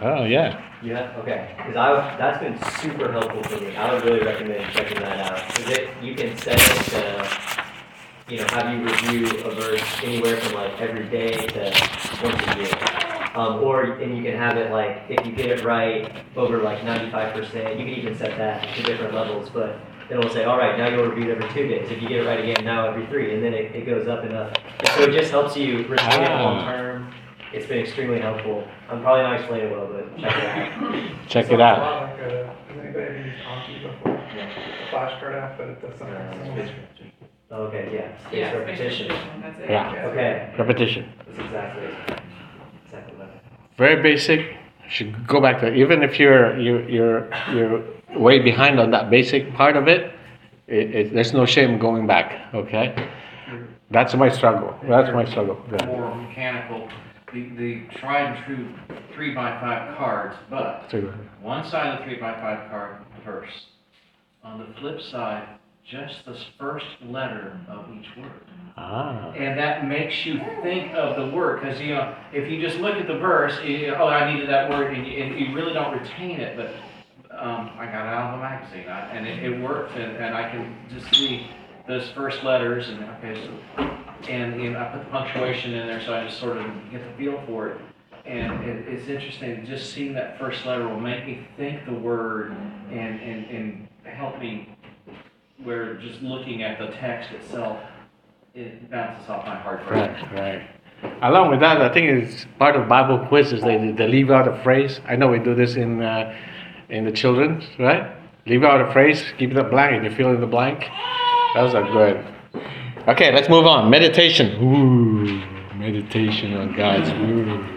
Oh 0.00 0.24
yeah. 0.24 0.62
Yeah. 0.82 1.14
Okay. 1.18 1.54
Because 1.56 1.76
I 1.76 2.16
that's 2.18 2.38
been 2.38 2.58
super 2.80 3.10
helpful 3.10 3.42
for 3.44 3.64
me. 3.64 3.74
I 3.76 3.94
would 3.94 4.04
really 4.04 4.20
recommend 4.20 4.70
checking 4.72 5.00
that 5.00 5.32
out. 5.32 5.56
Because 5.56 5.72
it 5.72 5.88
you 6.02 6.14
can 6.14 6.36
set 6.36 6.54
it 6.54 6.84
to 6.90 7.55
you 8.28 8.38
know 8.38 8.46
have 8.50 8.72
you 8.76 8.84
review 8.84 9.26
a 9.44 9.50
verse 9.54 9.82
anywhere 10.02 10.36
from 10.40 10.54
like 10.54 10.80
every 10.80 11.04
day 11.08 11.32
to 11.46 11.64
once 12.22 12.42
a 12.48 12.58
year. 12.58 13.32
Um, 13.36 13.62
or, 13.62 13.82
and 14.00 14.16
you 14.16 14.22
can 14.22 14.34
have 14.34 14.56
it 14.56 14.70
like, 14.72 15.02
if 15.10 15.26
you 15.26 15.32
get 15.32 15.46
it 15.50 15.62
right 15.62 16.10
over 16.36 16.56
like 16.62 16.78
95%, 16.78 17.78
you 17.78 17.84
can 17.84 17.88
even 17.88 18.16
set 18.16 18.38
that 18.38 18.74
to 18.74 18.82
different 18.82 19.12
levels, 19.12 19.50
but 19.50 19.78
then 20.08 20.18
it'll 20.18 20.30
say, 20.30 20.44
all 20.44 20.56
right, 20.56 20.78
now 20.78 20.88
you'll 20.88 21.06
review 21.10 21.30
it 21.32 21.36
every 21.42 21.52
two 21.52 21.68
days. 21.68 21.90
If 21.90 22.00
you 22.00 22.08
get 22.08 22.20
it 22.24 22.26
right 22.26 22.40
again, 22.42 22.64
now 22.64 22.88
every 22.88 23.04
three, 23.08 23.34
and 23.34 23.44
then 23.44 23.52
it, 23.52 23.76
it 23.76 23.84
goes 23.84 24.08
up 24.08 24.24
and 24.24 24.32
up. 24.32 24.56
And 24.78 24.88
so 24.88 25.02
it 25.02 25.12
just 25.12 25.30
helps 25.30 25.54
you 25.54 25.86
retain 25.86 26.22
it 26.22 26.30
Ah. 26.30 26.42
long 26.42 26.64
term. 26.64 27.12
It's 27.52 27.66
been 27.66 27.78
extremely 27.80 28.20
helpful. 28.20 28.66
I'm 28.88 29.02
probably 29.02 29.22
not 29.24 29.34
explaining 29.38 29.66
it 29.70 29.76
well, 29.76 29.86
but 29.86 30.18
check 30.18 30.34
it 30.34 30.44
out. 30.44 31.10
Check 31.28 31.44
Sounds 31.46 31.52
it 31.52 31.60
out. 31.60 32.02
like 32.02 32.20
a, 32.20 32.46
has 32.46 32.78
anybody 32.80 33.04
ever 33.04 33.18
used 33.18 33.38
Anki 33.44 33.82
before? 33.82 34.12
A 34.14 34.88
flashcard 34.90 35.34
app, 35.42 35.58
but 35.58 35.68
it 35.68 35.82
does 35.82 35.98
something 35.98 36.16
similar. 36.42 36.74
Okay, 37.50 37.90
yeah, 37.94 38.18
spaced 38.18 38.34
Yeah, 38.34 38.52
repetition. 38.54 39.08
repetition, 39.08 39.40
that's 39.42 39.58
it. 39.60 39.70
Yeah. 39.70 40.06
Okay, 40.06 40.54
Repetition. 40.58 41.12
that's 41.26 41.38
exactly, 41.38 41.86
exactly 42.84 43.14
what. 43.18 43.30
Very 43.78 44.02
basic. 44.02 44.40
You 44.40 44.90
should 44.90 45.26
go 45.26 45.40
back 45.40 45.60
to 45.60 45.66
it. 45.68 45.76
even 45.76 46.02
if 46.02 46.18
you're 46.18 46.58
you're 46.58 46.88
you're 46.88 47.30
you're 47.52 47.84
way 48.18 48.38
behind 48.40 48.80
on 48.80 48.90
that 48.90 49.10
basic 49.10 49.52
part 49.54 49.76
of 49.76 49.86
it. 49.88 50.12
it, 50.66 50.94
it 50.94 51.14
there's 51.14 51.32
no 51.32 51.46
shame 51.46 51.78
going 51.78 52.06
back. 52.06 52.52
Okay. 52.54 52.94
That's 53.90 54.14
my 54.16 54.28
struggle. 54.28 54.74
That's 54.88 55.12
my 55.14 55.24
struggle. 55.24 55.54
Go 55.70 55.76
ahead. 55.76 55.88
More 55.88 56.12
mechanical, 56.16 56.88
the, 57.32 57.48
the 57.56 57.82
tried 57.96 58.34
and 58.34 58.44
true 58.44 58.68
three 59.14 59.32
by 59.34 59.50
five 59.60 59.96
cards, 59.96 60.34
but 60.50 60.86
So, 60.90 61.12
one 61.40 61.64
side 61.64 61.86
of 61.92 61.98
the 62.00 62.04
three 62.06 62.18
by 62.18 62.32
five 62.34 62.68
card 62.70 62.96
first. 63.24 63.66
On 64.42 64.58
the 64.58 64.66
flip 64.80 65.00
side, 65.00 65.55
just 65.88 66.24
the 66.24 66.36
first 66.58 66.86
letter 67.04 67.60
of 67.68 67.86
each 67.96 68.08
word. 68.16 68.42
Ah. 68.76 69.30
And 69.32 69.58
that 69.58 69.86
makes 69.86 70.26
you 70.26 70.38
think 70.62 70.92
of 70.94 71.16
the 71.16 71.34
word, 71.34 71.60
because 71.60 71.80
you 71.80 71.94
know, 71.94 72.14
if 72.32 72.50
you 72.50 72.60
just 72.60 72.78
look 72.78 72.96
at 72.96 73.06
the 73.06 73.18
verse, 73.18 73.62
you, 73.62 73.94
oh, 73.94 74.08
I 74.08 74.32
needed 74.32 74.48
that 74.48 74.68
word, 74.68 74.92
and 74.92 75.06
you, 75.06 75.12
and 75.22 75.38
you 75.38 75.54
really 75.54 75.72
don't 75.72 75.98
retain 75.98 76.40
it. 76.40 76.56
But 76.56 77.38
um, 77.38 77.70
I 77.78 77.86
got 77.86 78.06
it 78.06 78.12
out 78.12 78.34
of 78.34 78.38
the 78.38 78.42
magazine, 78.42 78.88
I, 78.88 79.00
and 79.14 79.26
it, 79.26 79.44
it 79.44 79.62
worked, 79.62 79.96
and, 79.96 80.16
and 80.16 80.34
I 80.34 80.50
can 80.50 80.76
just 80.90 81.14
see 81.14 81.46
those 81.86 82.10
first 82.10 82.42
letters, 82.42 82.88
and 82.88 83.04
okay, 83.04 83.46
so, 83.46 83.82
and 84.28 84.60
you 84.60 84.70
know, 84.70 84.80
I 84.80 84.86
put 84.86 85.04
the 85.04 85.10
punctuation 85.10 85.72
in 85.72 85.86
there, 85.86 86.02
so 86.02 86.14
I 86.14 86.24
just 86.24 86.40
sort 86.40 86.56
of 86.56 86.66
get 86.90 87.04
the 87.04 87.16
feel 87.16 87.40
for 87.46 87.68
it. 87.68 87.80
And 88.24 88.64
it, 88.64 88.88
it's 88.88 89.08
interesting, 89.08 89.64
just 89.64 89.92
seeing 89.92 90.12
that 90.14 90.36
first 90.36 90.66
letter 90.66 90.88
will 90.88 90.98
make 90.98 91.24
me 91.24 91.46
think 91.56 91.84
the 91.86 91.94
word 91.94 92.50
and, 92.90 93.20
and, 93.20 93.46
and 93.46 93.88
help 94.02 94.40
me 94.40 94.75
where 95.62 95.94
just 95.94 96.22
looking 96.22 96.62
at 96.62 96.78
the 96.78 96.88
text 96.96 97.30
itself, 97.32 97.78
it 98.54 98.90
bounces 98.90 99.28
off 99.28 99.44
my 99.46 99.56
heart. 99.56 99.82
Right, 99.90 100.32
right. 100.32 100.70
Along 101.22 101.50
with 101.50 101.60
that, 101.60 101.80
I 101.80 101.92
think 101.92 102.24
it's 102.24 102.46
part 102.58 102.74
of 102.74 102.88
Bible 102.88 103.26
quizzes. 103.28 103.62
They, 103.62 103.92
they 103.92 104.08
leave 104.08 104.30
out 104.30 104.48
a 104.48 104.62
phrase. 104.62 105.00
I 105.06 105.16
know 105.16 105.28
we 105.28 105.38
do 105.38 105.54
this 105.54 105.76
in 105.76 106.02
uh, 106.02 106.34
in 106.88 107.04
the 107.04 107.12
children's, 107.12 107.64
right? 107.78 108.16
Leave 108.46 108.62
out 108.62 108.80
a 108.80 108.92
phrase, 108.92 109.22
keep 109.38 109.50
it 109.50 109.70
blank, 109.70 109.96
and 109.96 110.04
you 110.04 110.16
fill 110.16 110.32
in 110.32 110.40
the 110.40 110.46
blank. 110.46 110.84
Those 111.54 111.74
are 111.74 111.82
good. 111.90 112.24
Okay, 113.08 113.32
let's 113.32 113.48
move 113.48 113.66
on. 113.66 113.90
Meditation. 113.90 114.62
Ooh, 114.62 115.76
meditation 115.76 116.54
on 116.54 116.74
God's 116.76 117.10
word. 117.10 117.76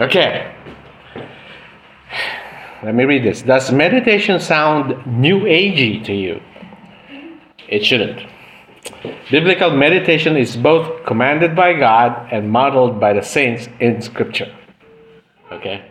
Okay. 0.00 0.52
Let 2.82 2.94
me 2.94 3.04
read 3.04 3.24
this. 3.24 3.42
Does 3.42 3.72
meditation 3.72 4.38
sound 4.38 5.06
new 5.06 5.40
agey 5.40 6.04
to 6.04 6.12
you? 6.12 6.40
It 7.68 7.84
shouldn't. 7.84 8.20
Biblical 9.30 9.70
meditation 9.70 10.36
is 10.36 10.56
both 10.56 11.04
commanded 11.04 11.56
by 11.56 11.72
God 11.72 12.28
and 12.30 12.50
modeled 12.50 13.00
by 13.00 13.14
the 13.14 13.22
saints 13.22 13.68
in 13.80 14.00
Scripture. 14.02 14.54
Okay? 15.50 15.84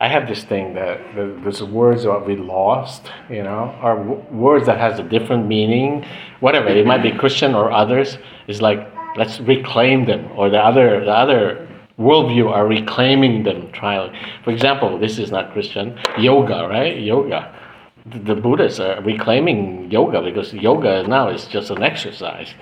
I 0.00 0.08
have 0.08 0.26
this 0.26 0.42
thing 0.42 0.74
that 0.74 0.98
the- 1.14 1.36
there's 1.42 1.62
words 1.62 2.02
that 2.04 2.26
we 2.26 2.34
lost, 2.34 3.12
you 3.30 3.42
know, 3.42 3.72
or 3.82 3.96
words 4.32 4.66
that 4.66 4.78
has 4.78 4.98
a 4.98 5.04
different 5.04 5.46
meaning, 5.46 6.04
whatever. 6.40 6.68
It 6.68 6.86
might 6.86 7.02
be 7.02 7.12
Christian 7.12 7.54
or 7.54 7.70
others. 7.70 8.18
It's 8.48 8.60
like 8.60 8.80
let's 9.16 9.38
reclaim 9.40 10.06
them, 10.06 10.28
or 10.34 10.48
the 10.50 10.58
other 10.58 11.04
the 11.04 11.16
other 11.16 11.68
worldview 11.98 12.50
are 12.50 12.66
reclaiming 12.66 13.42
them. 13.42 13.70
Try, 13.72 14.10
for 14.44 14.50
example, 14.50 14.98
this 14.98 15.18
is 15.18 15.30
not 15.30 15.52
Christian 15.52 15.98
yoga, 16.18 16.66
right? 16.68 16.98
Yoga 16.98 17.58
the 18.04 18.34
Buddhists 18.34 18.80
are 18.80 19.00
reclaiming 19.02 19.90
yoga 19.90 20.22
because 20.22 20.52
yoga 20.52 21.06
now 21.06 21.28
is 21.28 21.46
just 21.46 21.70
an 21.70 21.82
exercise, 21.82 22.54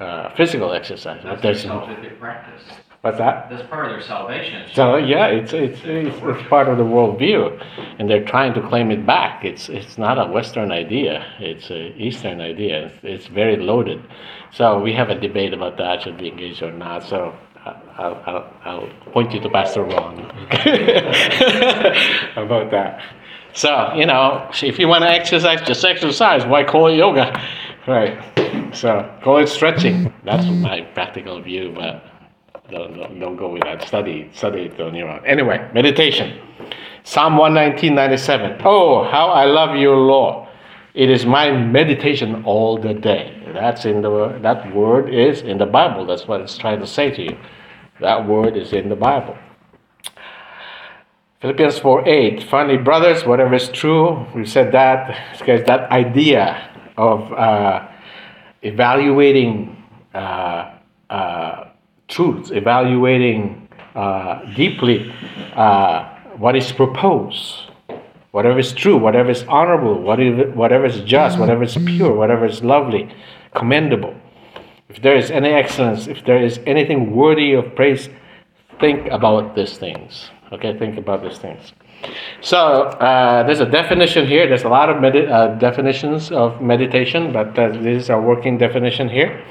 uh, 0.00 0.34
physical 0.34 0.72
exercise. 0.72 1.20
But 1.22 1.30
That's 1.30 1.42
there's 1.42 1.62
their 1.62 1.72
scientific 1.72 2.20
practice. 2.20 2.62
What's 3.02 3.18
that? 3.18 3.50
That's 3.50 3.68
part 3.68 3.86
of 3.86 3.92
their 3.92 4.00
salvation. 4.00 4.66
So 4.72 4.96
yeah, 4.96 5.26
it's 5.26 5.52
it's 5.52 5.78
it's, 5.84 6.16
it's 6.16 6.48
part 6.48 6.68
of 6.68 6.78
the 6.78 6.84
worldview, 6.84 7.62
and 7.98 8.08
they're 8.08 8.24
trying 8.24 8.54
to 8.54 8.66
claim 8.66 8.90
it 8.90 9.06
back. 9.06 9.44
It's 9.44 9.68
it's 9.68 9.98
not 9.98 10.18
a 10.18 10.30
Western 10.32 10.72
idea. 10.72 11.24
It's 11.38 11.70
a 11.70 11.94
Eastern 11.96 12.40
idea. 12.40 12.86
It's, 12.86 12.98
it's 13.02 13.26
very 13.26 13.56
loaded. 13.56 14.02
So 14.52 14.80
we 14.80 14.94
have 14.94 15.10
a 15.10 15.20
debate 15.20 15.52
about 15.52 15.76
that 15.76 16.02
should 16.02 16.16
be 16.16 16.28
engaged 16.28 16.62
or 16.62 16.72
not. 16.72 17.04
So 17.04 17.34
I'll 17.64 18.22
I'll, 18.26 18.46
I'll 18.64 18.88
point 19.12 19.32
you 19.32 19.40
to 19.40 19.48
Pastor 19.48 19.82
Ron 19.82 20.20
about 22.36 22.70
that. 22.70 23.02
So 23.54 23.92
you 23.94 24.06
know, 24.06 24.48
if 24.62 24.78
you 24.78 24.88
want 24.88 25.02
to 25.02 25.10
exercise, 25.10 25.60
just 25.62 25.84
exercise. 25.84 26.44
Why 26.44 26.64
call 26.64 26.88
it 26.88 26.96
yoga? 26.96 27.40
Right. 27.86 28.18
So 28.74 29.08
call 29.22 29.38
it 29.38 29.48
stretching. 29.48 30.12
That's 30.24 30.46
my 30.46 30.82
practical 30.94 31.40
view, 31.40 31.72
but 31.74 32.02
don't, 32.70 32.96
don't, 32.96 33.20
don't 33.20 33.36
go 33.36 33.50
with 33.50 33.62
that. 33.62 33.86
Study, 33.86 34.30
study 34.34 34.62
it 34.62 34.80
on 34.80 34.94
your 34.94 35.08
own. 35.08 35.24
Anyway, 35.26 35.70
meditation. 35.74 36.40
Psalm 37.04 37.36
119, 37.36 37.94
97. 37.94 38.62
Oh, 38.64 39.04
how 39.04 39.28
I 39.28 39.44
love 39.44 39.76
your 39.76 39.96
law. 39.96 40.43
It 40.94 41.10
is 41.10 41.26
my 41.26 41.50
meditation 41.50 42.44
all 42.44 42.78
the 42.78 42.94
day. 42.94 43.36
That's 43.52 43.84
in 43.84 44.00
the 44.00 44.38
that 44.42 44.74
word 44.74 45.12
is 45.12 45.42
in 45.42 45.58
the 45.58 45.66
Bible. 45.66 46.06
That's 46.06 46.28
what 46.28 46.40
it's 46.40 46.56
trying 46.56 46.80
to 46.80 46.86
say 46.86 47.10
to 47.10 47.22
you. 47.22 47.36
That 48.00 48.26
word 48.26 48.56
is 48.56 48.72
in 48.72 48.88
the 48.88 48.96
Bible. 48.96 49.36
Philippians 51.40 51.78
4 51.80 52.08
8. 52.08 52.44
Finally, 52.44 52.78
brothers, 52.78 53.26
whatever 53.26 53.54
is 53.54 53.68
true, 53.68 54.24
we 54.34 54.46
said 54.46 54.72
that, 54.72 55.38
because 55.38 55.66
that 55.66 55.90
idea 55.90 56.70
of 56.96 57.30
uh, 57.32 57.86
evaluating 58.62 59.76
uh, 60.14 60.78
uh, 61.10 61.68
truths, 62.08 62.50
evaluating 62.50 63.68
uh, 63.94 64.40
deeply 64.54 65.12
uh, 65.54 66.08
what 66.38 66.56
is 66.56 66.72
proposed, 66.72 67.63
whatever 68.34 68.58
is 68.58 68.72
true, 68.72 68.96
whatever 68.96 69.30
is 69.30 69.44
honorable, 69.44 69.94
whatever, 70.02 70.84
is 70.84 71.00
just, 71.02 71.38
whatever 71.38 71.62
is 71.62 71.78
pure, 71.86 72.12
whatever 72.12 72.44
is 72.44 72.64
lovely, 72.64 73.08
commendable. 73.54 74.12
If 74.88 75.00
there 75.02 75.14
is 75.16 75.30
any 75.30 75.50
excellence, 75.50 76.08
if 76.08 76.24
there 76.24 76.42
is 76.42 76.58
anything 76.66 77.14
worthy 77.14 77.52
of 77.52 77.76
praise, 77.76 78.08
think 78.80 79.06
about 79.12 79.54
these 79.54 79.78
things. 79.78 80.30
Okay, 80.50 80.76
think 80.76 80.98
about 80.98 81.22
these 81.22 81.38
things. 81.38 81.74
So 82.40 82.58
uh, 82.58 83.44
there's 83.44 83.60
a 83.60 83.70
definition 83.70 84.26
here. 84.26 84.48
There's 84.48 84.64
a 84.64 84.68
lot 84.68 84.88
of 84.88 84.96
uh, 85.04 85.54
definitions 85.58 86.32
of 86.32 86.60
meditation, 86.60 87.32
but 87.32 87.56
uh, 87.56 87.68
this 87.68 88.02
is 88.02 88.10
our 88.10 88.20
working 88.20 88.58
definition 88.58 89.08
here. 89.08 89.44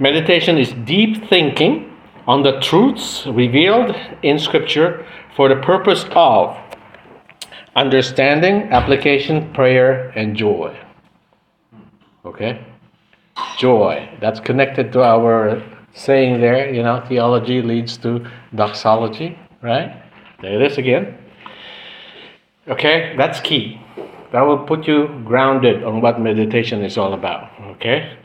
Meditation 0.00 0.58
is 0.58 0.72
deep 0.84 1.28
thinking 1.28 1.96
on 2.26 2.42
the 2.42 2.58
truths 2.58 3.26
revealed 3.28 3.94
in 4.24 4.40
Scripture 4.40 5.06
for 5.36 5.48
the 5.48 5.56
purpose 5.62 6.04
of 6.16 6.56
understanding, 7.78 8.64
application, 8.72 9.52
prayer, 9.52 10.10
and 10.16 10.36
joy. 10.36 10.76
Okay? 12.24 12.60
Joy. 13.56 14.08
That's 14.20 14.40
connected 14.40 14.92
to 14.92 15.02
our 15.02 15.62
saying 15.94 16.40
there, 16.40 16.72
you 16.74 16.82
know, 16.82 17.04
theology 17.08 17.62
leads 17.62 17.96
to 17.98 18.26
doxology, 18.54 19.38
right? 19.62 20.02
There 20.42 20.60
it 20.60 20.72
is 20.72 20.78
again. 20.78 21.16
Okay, 22.68 23.14
that's 23.16 23.40
key. 23.40 23.80
That 24.32 24.42
will 24.42 24.58
put 24.58 24.86
you 24.86 25.08
grounded 25.24 25.84
on 25.84 26.00
what 26.00 26.20
meditation 26.20 26.82
is 26.84 26.98
all 26.98 27.14
about. 27.14 27.50
Okay? 27.76 28.16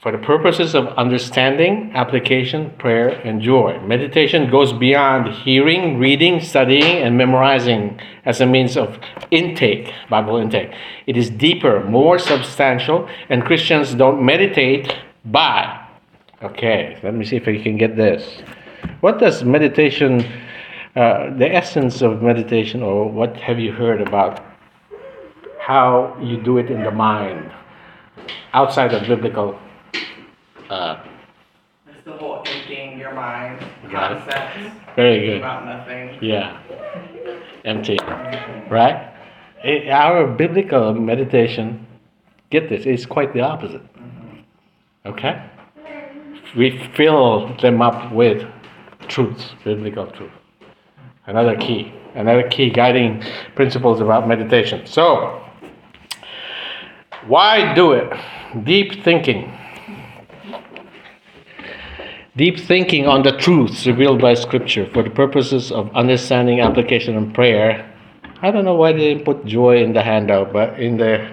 For 0.00 0.12
the 0.12 0.18
purposes 0.18 0.74
of 0.74 0.86
understanding, 0.96 1.92
application, 1.94 2.70
prayer, 2.78 3.10
and 3.10 3.42
joy. 3.42 3.78
Meditation 3.80 4.50
goes 4.50 4.72
beyond 4.72 5.30
hearing, 5.30 5.98
reading, 5.98 6.40
studying, 6.40 7.02
and 7.02 7.18
memorizing 7.18 8.00
as 8.24 8.40
a 8.40 8.46
means 8.46 8.78
of 8.78 8.98
intake, 9.30 9.92
Bible 10.08 10.38
intake. 10.38 10.72
It 11.06 11.18
is 11.18 11.28
deeper, 11.28 11.84
more 11.84 12.18
substantial, 12.18 13.10
and 13.28 13.44
Christians 13.44 13.94
don't 13.94 14.24
meditate 14.24 14.96
by. 15.26 15.86
Okay, 16.42 16.98
let 17.02 17.12
me 17.12 17.26
see 17.26 17.36
if 17.36 17.46
I 17.46 17.62
can 17.62 17.76
get 17.76 17.94
this. 17.94 18.40
What 19.02 19.18
does 19.18 19.44
meditation, 19.44 20.20
uh, 20.96 21.36
the 21.36 21.54
essence 21.54 22.00
of 22.00 22.22
meditation, 22.22 22.82
or 22.82 23.06
what 23.06 23.36
have 23.36 23.58
you 23.58 23.72
heard 23.72 24.00
about 24.00 24.42
how 25.60 26.16
you 26.22 26.42
do 26.42 26.56
it 26.56 26.70
in 26.70 26.84
the 26.84 26.90
mind 26.90 27.52
outside 28.54 28.94
of 28.94 29.06
biblical? 29.06 29.58
Uh, 30.70 31.02
It's 31.88 32.04
the 32.04 32.12
whole 32.12 32.42
emptying 32.46 32.96
your 32.98 33.12
mind 33.12 33.58
Got 33.90 34.12
it. 34.12 34.18
concept 34.20 34.96
very 34.96 35.26
good. 35.26 35.38
about 35.38 35.64
nothing. 35.66 36.16
Yeah. 36.22 36.56
Empty. 37.64 37.98
Right? 38.70 39.12
Our 39.90 40.26
biblical 40.28 40.94
meditation, 40.94 41.86
get 42.50 42.68
this, 42.68 42.86
is 42.86 43.04
quite 43.04 43.32
the 43.34 43.40
opposite. 43.40 43.82
Okay? 45.04 45.42
We 46.56 46.78
fill 46.96 47.54
them 47.56 47.82
up 47.82 48.12
with 48.12 48.46
truths, 49.08 49.50
biblical 49.64 50.06
truth. 50.06 50.32
Another 51.26 51.56
key, 51.56 51.92
another 52.14 52.48
key 52.48 52.70
guiding 52.70 53.22
principles 53.56 54.00
about 54.00 54.26
meditation. 54.28 54.86
So, 54.86 55.42
why 57.26 57.74
do 57.74 57.92
it? 57.92 58.08
Deep 58.64 59.02
thinking. 59.04 59.56
Deep 62.36 62.60
thinking 62.60 63.08
on 63.08 63.24
the 63.24 63.32
truths 63.32 63.88
revealed 63.88 64.20
by 64.20 64.34
Scripture 64.34 64.88
for 64.92 65.02
the 65.02 65.10
purposes 65.10 65.72
of 65.72 65.90
understanding, 65.96 66.60
application, 66.60 67.16
and 67.16 67.34
prayer. 67.34 67.92
I 68.40 68.52
don't 68.52 68.64
know 68.64 68.76
why 68.76 68.92
they 68.92 69.14
didn't 69.14 69.24
put 69.24 69.44
joy 69.44 69.82
in 69.82 69.92
the 69.92 70.02
handout, 70.02 70.52
but 70.52 70.78
in 70.78 70.96
the 70.96 71.28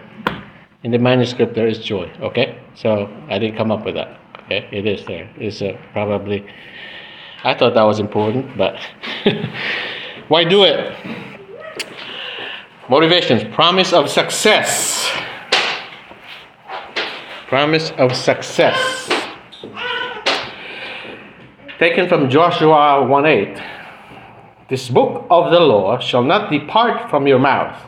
in 0.84 0.90
the 0.90 0.98
manuscript 0.98 1.54
there 1.54 1.68
is 1.68 1.80
joy. 1.80 2.12
Okay, 2.20 2.60
so 2.74 3.08
I 3.30 3.38
didn't 3.38 3.58
come 3.58 3.72
up 3.72 3.86
with 3.86 3.94
that. 3.94 4.20
Okay, 4.46 4.68
it 4.72 4.88
is 4.88 5.06
there. 5.06 5.30
It's 5.38 5.62
uh, 5.62 5.78
probably. 5.94 6.44
I 7.44 7.54
thought 7.54 7.76
that 7.76 7.84
was 7.84 8.00
important, 8.00 8.58
but 8.58 8.80
why 10.30 10.46
do 10.46 10.64
it? 10.64 10.98
Motivations: 12.90 13.44
promise 13.54 13.94
of 13.94 14.10
success. 14.10 15.08
Promise 17.48 17.92
of 18.00 18.16
success 18.16 19.17
taken 21.80 22.10
from 22.10 22.30
Joshua 22.30 23.06
1 23.06 23.26
8. 23.26 23.62
This 24.70 24.90
book 24.90 25.26
of 25.30 25.52
the 25.52 25.60
law 25.60 26.00
shall 26.00 26.24
not 26.24 26.52
depart 26.52 27.10
from 27.10 27.28
your 27.28 27.40
mouth, 27.40 27.80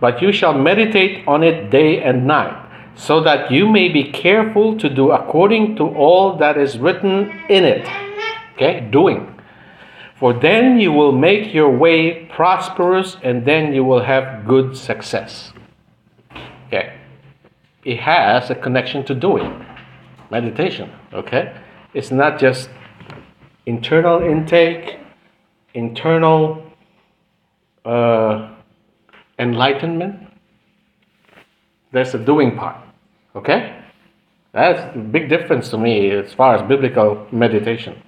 but 0.00 0.22
you 0.22 0.32
shall 0.32 0.54
meditate 0.54 1.26
on 1.28 1.42
it 1.42 1.70
day 1.70 2.02
and 2.02 2.26
night, 2.26 2.56
so 2.94 3.20
that 3.22 3.50
you 3.50 3.68
may 3.68 3.88
be 3.88 4.10
careful 4.10 4.76
to 4.78 4.88
do 4.88 5.12
according 5.12 5.76
to 5.76 5.84
all 5.84 6.36
that 6.38 6.56
is 6.56 6.78
written 6.78 7.30
in 7.48 7.64
it. 7.64 7.86
Okay, 8.54 8.88
doing. 8.90 9.30
For 10.18 10.32
then 10.32 10.80
you 10.80 10.92
will 10.92 11.12
make 11.12 11.52
your 11.52 11.70
way 11.70 12.24
prosperous, 12.26 13.16
and 13.22 13.44
then 13.44 13.74
you 13.74 13.84
will 13.84 14.02
have 14.02 14.46
good 14.46 14.76
success. 14.76 15.52
Okay, 16.68 16.96
it 17.84 18.00
has 18.00 18.48
a 18.48 18.54
connection 18.54 19.04
to 19.04 19.14
doing 19.14 19.66
meditation. 20.30 20.90
Okay, 21.12 21.54
it's 21.92 22.10
not 22.10 22.40
just 22.40 22.70
internal 23.66 24.22
intake, 24.22 24.98
internal 25.74 26.62
uh, 27.84 28.54
enlightenment. 29.38 30.28
There's 31.92 32.14
a 32.14 32.18
doing 32.18 32.56
part. 32.56 32.76
Okay? 33.36 33.80
That's 34.52 34.94
a 34.94 34.98
big 34.98 35.28
difference 35.28 35.70
to 35.70 35.78
me 35.78 36.10
as 36.10 36.32
far 36.32 36.54
as 36.54 36.62
biblical 36.62 37.26
meditation. 37.32 38.00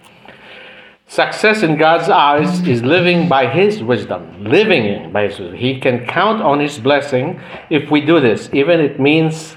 Success 1.09 1.63
in 1.63 1.77
God's 1.77 2.09
eyes 2.09 2.67
is 2.67 2.83
living 2.83 3.29
by 3.29 3.49
His 3.49 3.83
wisdom, 3.83 4.43
living 4.43 5.13
by 5.13 5.29
His 5.29 5.39
wisdom. 5.39 5.57
He 5.57 5.79
can 5.81 6.05
count 6.05 6.43
on 6.43 6.59
His 6.59 6.79
blessing 6.79 7.41
if 7.71 7.91
we 7.91 8.01
do 8.01 8.21
this, 8.21 8.51
even 8.53 8.81
it 8.81 8.99
means 8.99 9.57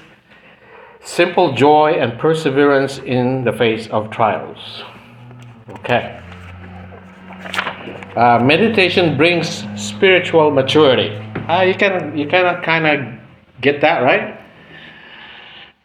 simple 1.02 1.52
joy 1.52 1.92
and 1.92 2.18
perseverance 2.18 2.98
in 2.98 3.44
the 3.44 3.52
face 3.52 3.88
of 3.88 4.10
trials. 4.10 4.84
Okay. 5.78 6.20
Uh, 8.16 8.38
meditation 8.42 9.16
brings 9.16 9.64
spiritual 9.76 10.50
maturity. 10.50 11.10
Uh, 11.48 11.62
you 11.62 11.74
can 11.74 12.16
you 12.16 12.26
cannot 12.26 12.62
kind 12.62 12.86
of 12.86 13.20
get 13.60 13.80
that 13.80 14.00
right 14.00 14.38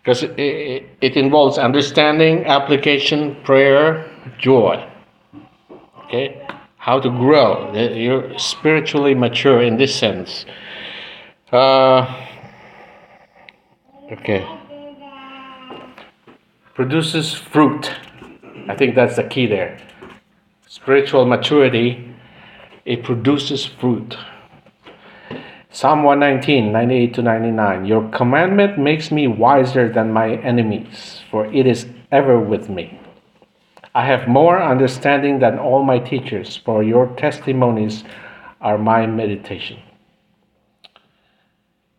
because 0.06 0.24
it, 0.24 0.39
it, 0.39 0.89
it 1.02 1.17
involves 1.17 1.58
understanding, 1.58 2.45
application, 2.45 3.36
prayer, 3.43 4.10
joy. 4.38 4.88
Okay, 6.06 6.45
how 6.78 7.00
to 7.00 7.10
grow. 7.10 7.74
You're 7.74 8.38
spiritually 8.38 9.15
mature 9.15 9.63
in 9.63 9.78
this 9.78 9.95
sense. 9.95 10.45
Uh, 11.52 12.06
okay. 14.12 14.45
Produces 16.76 17.34
fruit. 17.34 17.91
I 18.67 18.75
think 18.75 18.95
that's 18.95 19.15
the 19.15 19.23
key 19.23 19.45
there. 19.45 19.78
spiritual 20.67 21.25
maturity, 21.25 22.13
it 22.84 23.04
produces 23.04 23.65
fruit. 23.65 24.17
Psalm 25.69 26.04
119, 26.04 26.71
98 26.71 27.13
to 27.13 27.21
99. 27.21 27.86
Your 27.86 28.10
commandment 28.10 28.80
makes 28.80 29.12
me 29.12 29.28
wiser 29.28 29.91
than 29.91 30.12
my 30.12 30.36
enemies, 30.38 31.21
for 31.30 31.45
it 31.54 31.67
is 31.67 31.86
ever 32.12 32.39
with 32.39 32.69
me. 32.69 32.99
I 33.93 34.06
have 34.06 34.28
more 34.28 34.62
understanding 34.62 35.39
than 35.39 35.60
all 35.60 35.84
my 35.84 35.99
teachers, 35.99 36.58
for 36.58 36.84
your 36.84 37.08
testimonies 37.17 38.04
are 38.62 38.78
my 38.78 39.06
meditation. 39.06 39.80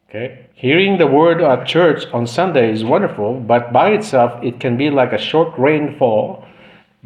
Okay? 0.09 0.47
Hearing 0.55 0.99
the 0.99 1.07
word 1.07 1.43
at 1.43 1.67
church 1.67 2.07
on 2.13 2.27
Sunday 2.27 2.73
is 2.73 2.85
wonderful, 2.85 3.41
but 3.41 3.73
by 3.73 3.91
itself 3.91 4.43
it 4.43 4.59
can 4.59 4.77
be 4.77 4.91
like 4.91 5.13
a 5.13 5.19
short 5.19 5.57
rainfall 5.59 6.46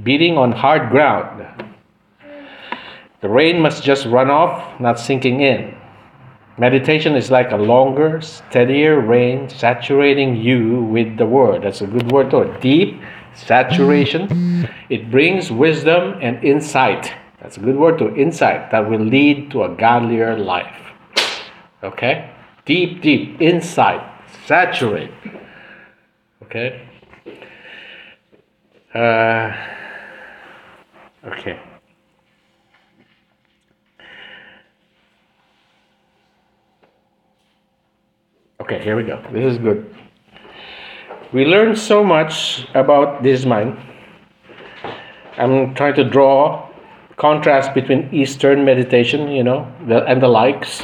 beating 0.02 0.38
on 0.38 0.52
hard 0.52 0.90
ground. 0.90 1.46
The 3.20 3.28
rain 3.28 3.60
must 3.60 3.82
just 3.82 4.06
run 4.06 4.30
off, 4.30 4.80
not 4.80 4.98
sinking 4.98 5.40
in. 5.40 5.76
Meditation 6.58 7.16
is 7.16 7.30
like 7.30 7.52
a 7.52 7.56
longer, 7.56 8.20
steadier 8.20 9.00
rain 9.00 9.48
saturating 9.48 10.36
you 10.36 10.82
with 10.84 11.16
the 11.16 11.26
word. 11.26 11.62
That's 11.62 11.80
a 11.80 11.86
good 11.86 12.10
word 12.12 12.30
to. 12.30 12.58
Deep 12.60 13.00
saturation. 13.34 14.68
It 14.88 15.10
brings 15.10 15.50
wisdom 15.50 16.18
and 16.20 16.42
insight. 16.44 17.12
That's 17.40 17.56
a 17.56 17.60
good 17.60 17.76
word 17.76 17.98
to 17.98 18.14
insight 18.14 18.70
that 18.70 18.88
will 18.90 19.00
lead 19.00 19.50
to 19.52 19.64
a 19.64 19.68
godlier 19.70 20.36
life. 20.36 20.76
Okay? 21.82 22.30
Deep, 22.66 23.00
deep 23.00 23.40
insight. 23.40 24.02
Saturate. 24.46 25.12
Okay? 26.42 26.86
Uh, 28.94 29.52
okay. 31.26 31.60
Okay, 38.60 38.84
here 38.84 38.96
we 38.96 39.02
go. 39.02 39.20
This 39.32 39.52
is 39.52 39.58
good. 39.58 39.94
We 41.32 41.44
learned 41.44 41.78
so 41.78 42.04
much 42.04 42.66
about 42.74 43.22
this 43.22 43.44
mind. 43.44 43.78
I'm 45.36 45.74
trying 45.74 45.94
to 45.94 46.04
draw 46.04 46.68
contrast 47.16 47.74
between 47.74 48.08
Eastern 48.12 48.64
meditation, 48.64 49.28
you 49.28 49.44
know, 49.44 49.70
the, 49.86 50.04
and 50.04 50.22
the 50.22 50.28
likes. 50.28 50.82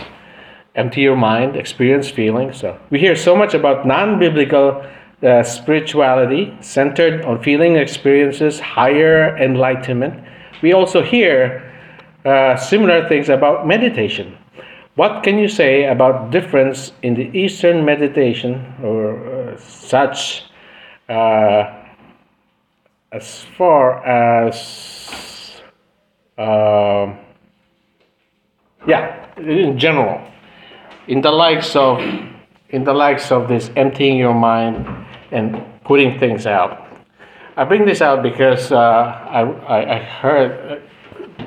Empty 0.74 1.00
your 1.00 1.16
mind, 1.16 1.56
experience 1.56 2.10
feelings. 2.10 2.58
So 2.58 2.78
we 2.90 2.98
hear 2.98 3.16
so 3.16 3.34
much 3.34 3.54
about 3.54 3.86
non-biblical 3.86 4.84
uh, 5.22 5.42
spirituality 5.42 6.56
centered 6.60 7.24
on 7.24 7.42
feeling 7.42 7.76
experiences, 7.76 8.60
higher 8.60 9.36
enlightenment. 9.38 10.22
We 10.62 10.72
also 10.72 11.02
hear 11.02 11.72
uh, 12.24 12.56
similar 12.56 13.08
things 13.08 13.28
about 13.28 13.66
meditation. 13.66 14.36
What 14.96 15.22
can 15.22 15.38
you 15.38 15.48
say 15.48 15.84
about 15.84 16.30
difference 16.30 16.92
in 17.02 17.14
the 17.14 17.30
Eastern 17.38 17.84
meditation 17.84 18.74
or 18.82 19.52
uh, 19.52 19.58
such 19.58 20.44
uh, 21.08 21.82
as 23.12 23.44
far 23.56 24.04
as 24.04 25.60
uh, 26.38 27.14
yeah 28.86 29.26
in 29.38 29.78
general 29.78 30.20
in 31.08 31.20
the 31.20 31.30
likes 31.30 31.76
of 31.76 32.00
in 32.70 32.84
the 32.84 32.92
likes 32.92 33.30
of 33.30 33.48
this 33.48 33.70
emptying 33.76 34.16
your 34.16 34.34
mind 34.34 35.05
and 35.30 35.62
putting 35.84 36.18
things 36.18 36.46
out. 36.46 36.86
I 37.56 37.64
bring 37.64 37.86
this 37.86 38.02
out 38.02 38.22
because 38.22 38.70
uh, 38.70 38.76
I, 38.76 39.94
I, 39.94 39.98
heard 39.98 40.80
uh, 41.40 41.44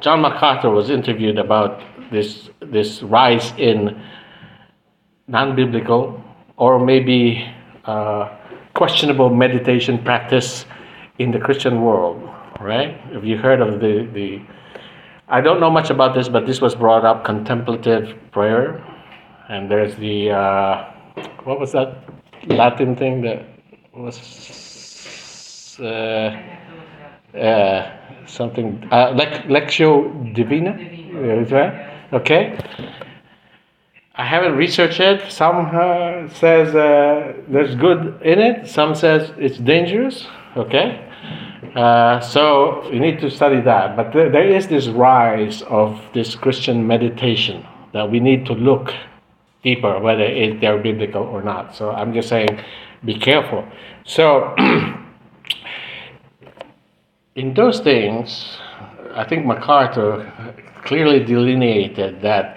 John 0.00 0.20
MacArthur 0.20 0.70
was 0.70 0.88
interviewed 0.88 1.38
about 1.38 1.82
this 2.12 2.50
this 2.60 3.02
rise 3.02 3.52
in 3.58 4.00
non-biblical 5.26 6.22
or 6.56 6.78
maybe 6.78 7.44
uh, 7.84 8.28
questionable 8.74 9.30
meditation 9.30 10.02
practice 10.04 10.64
in 11.18 11.32
the 11.32 11.38
Christian 11.38 11.82
world, 11.82 12.22
right? 12.60 12.96
Have 13.12 13.24
you 13.24 13.36
heard 13.36 13.60
of 13.60 13.80
the 13.80 14.08
the? 14.12 14.40
I 15.26 15.40
don't 15.40 15.60
know 15.60 15.70
much 15.70 15.90
about 15.90 16.14
this, 16.14 16.28
but 16.28 16.46
this 16.46 16.60
was 16.60 16.76
brought 16.76 17.04
up: 17.04 17.24
contemplative 17.24 18.16
prayer, 18.30 18.80
and 19.48 19.68
there's 19.68 19.96
the 19.96 20.30
uh, 20.30 20.92
what 21.42 21.58
was 21.58 21.72
that 21.72 22.17
Latin 22.46 22.96
thing 22.96 23.22
that 23.22 23.44
was 23.94 25.78
uh, 25.80 26.36
uh, 27.36 27.96
something 28.26 28.86
uh, 28.90 29.12
lectio 29.12 30.34
divina? 30.34 30.72
Okay. 32.12 32.58
I 34.14 34.24
haven't 34.24 34.56
researched 34.56 34.98
it. 34.98 35.30
Some 35.30 35.70
uh, 35.72 36.28
says 36.34 36.74
uh, 36.74 37.34
there's 37.48 37.74
good 37.76 38.20
in 38.22 38.40
it. 38.40 38.66
Some 38.66 38.94
says 38.94 39.32
it's 39.38 39.58
dangerous. 39.58 40.26
Okay. 40.56 41.04
Uh, 41.76 42.18
so 42.20 42.90
you 42.90 42.98
need 42.98 43.20
to 43.20 43.30
study 43.30 43.60
that. 43.60 43.96
But 43.96 44.12
th- 44.12 44.32
there 44.32 44.48
is 44.48 44.66
this 44.66 44.88
rise 44.88 45.62
of 45.62 46.00
this 46.14 46.34
Christian 46.34 46.86
meditation 46.86 47.64
that 47.92 48.10
we 48.10 48.18
need 48.20 48.46
to 48.46 48.54
look 48.54 48.92
deeper, 49.62 49.98
whether 49.98 50.24
it, 50.24 50.60
they're 50.60 50.78
biblical 50.78 51.22
or 51.22 51.42
not. 51.42 51.74
So 51.74 51.90
I'm 51.90 52.14
just 52.14 52.28
saying, 52.28 52.62
be 53.04 53.18
careful. 53.18 53.66
So 54.04 54.54
in 57.34 57.54
those 57.54 57.80
things, 57.80 58.58
I 59.14 59.24
think 59.24 59.46
MacArthur 59.46 60.54
clearly 60.84 61.24
delineated 61.24 62.22
that 62.22 62.56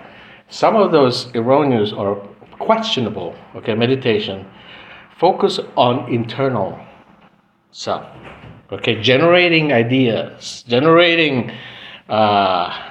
some 0.50 0.76
of 0.76 0.92
those 0.92 1.34
erroneous 1.34 1.94
or 1.94 2.28
questionable 2.60 3.34
okay 3.56 3.74
meditation 3.74 4.46
focus 5.18 5.60
on 5.76 6.08
internal 6.14 6.80
self 7.72 8.06
okay 8.72 9.02
generating 9.02 9.74
ideas 9.74 10.64
generating 10.68 11.52
uh, 12.10 12.91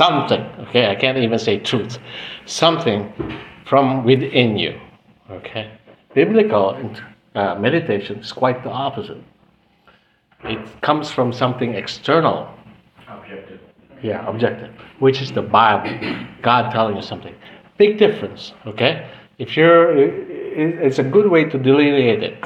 something 0.00 0.42
okay 0.64 0.84
i 0.90 0.94
can't 1.02 1.18
even 1.18 1.38
say 1.38 1.58
truth 1.58 1.98
something 2.46 3.00
from 3.70 4.04
within 4.04 4.56
you 4.56 4.72
okay 5.30 5.70
biblical 6.14 6.66
uh, 7.34 7.54
meditation 7.66 8.18
is 8.18 8.32
quite 8.32 8.62
the 8.62 8.70
opposite 8.70 9.22
it 10.44 10.60
comes 10.82 11.10
from 11.10 11.32
something 11.32 11.74
external 11.74 12.48
Objective. 13.08 13.60
yeah, 14.02 14.26
objective, 14.26 14.70
which 15.00 15.20
is 15.20 15.32
the 15.32 15.42
Bible, 15.42 15.90
God 16.42 16.70
telling 16.70 16.96
you 16.96 17.02
something. 17.02 17.34
Big 17.76 17.98
difference, 17.98 18.52
okay? 18.66 19.10
If 19.38 19.56
you're, 19.56 19.96
it's 19.96 20.98
a 20.98 21.02
good 21.02 21.28
way 21.30 21.44
to 21.44 21.58
delineate 21.58 22.22
it. 22.22 22.44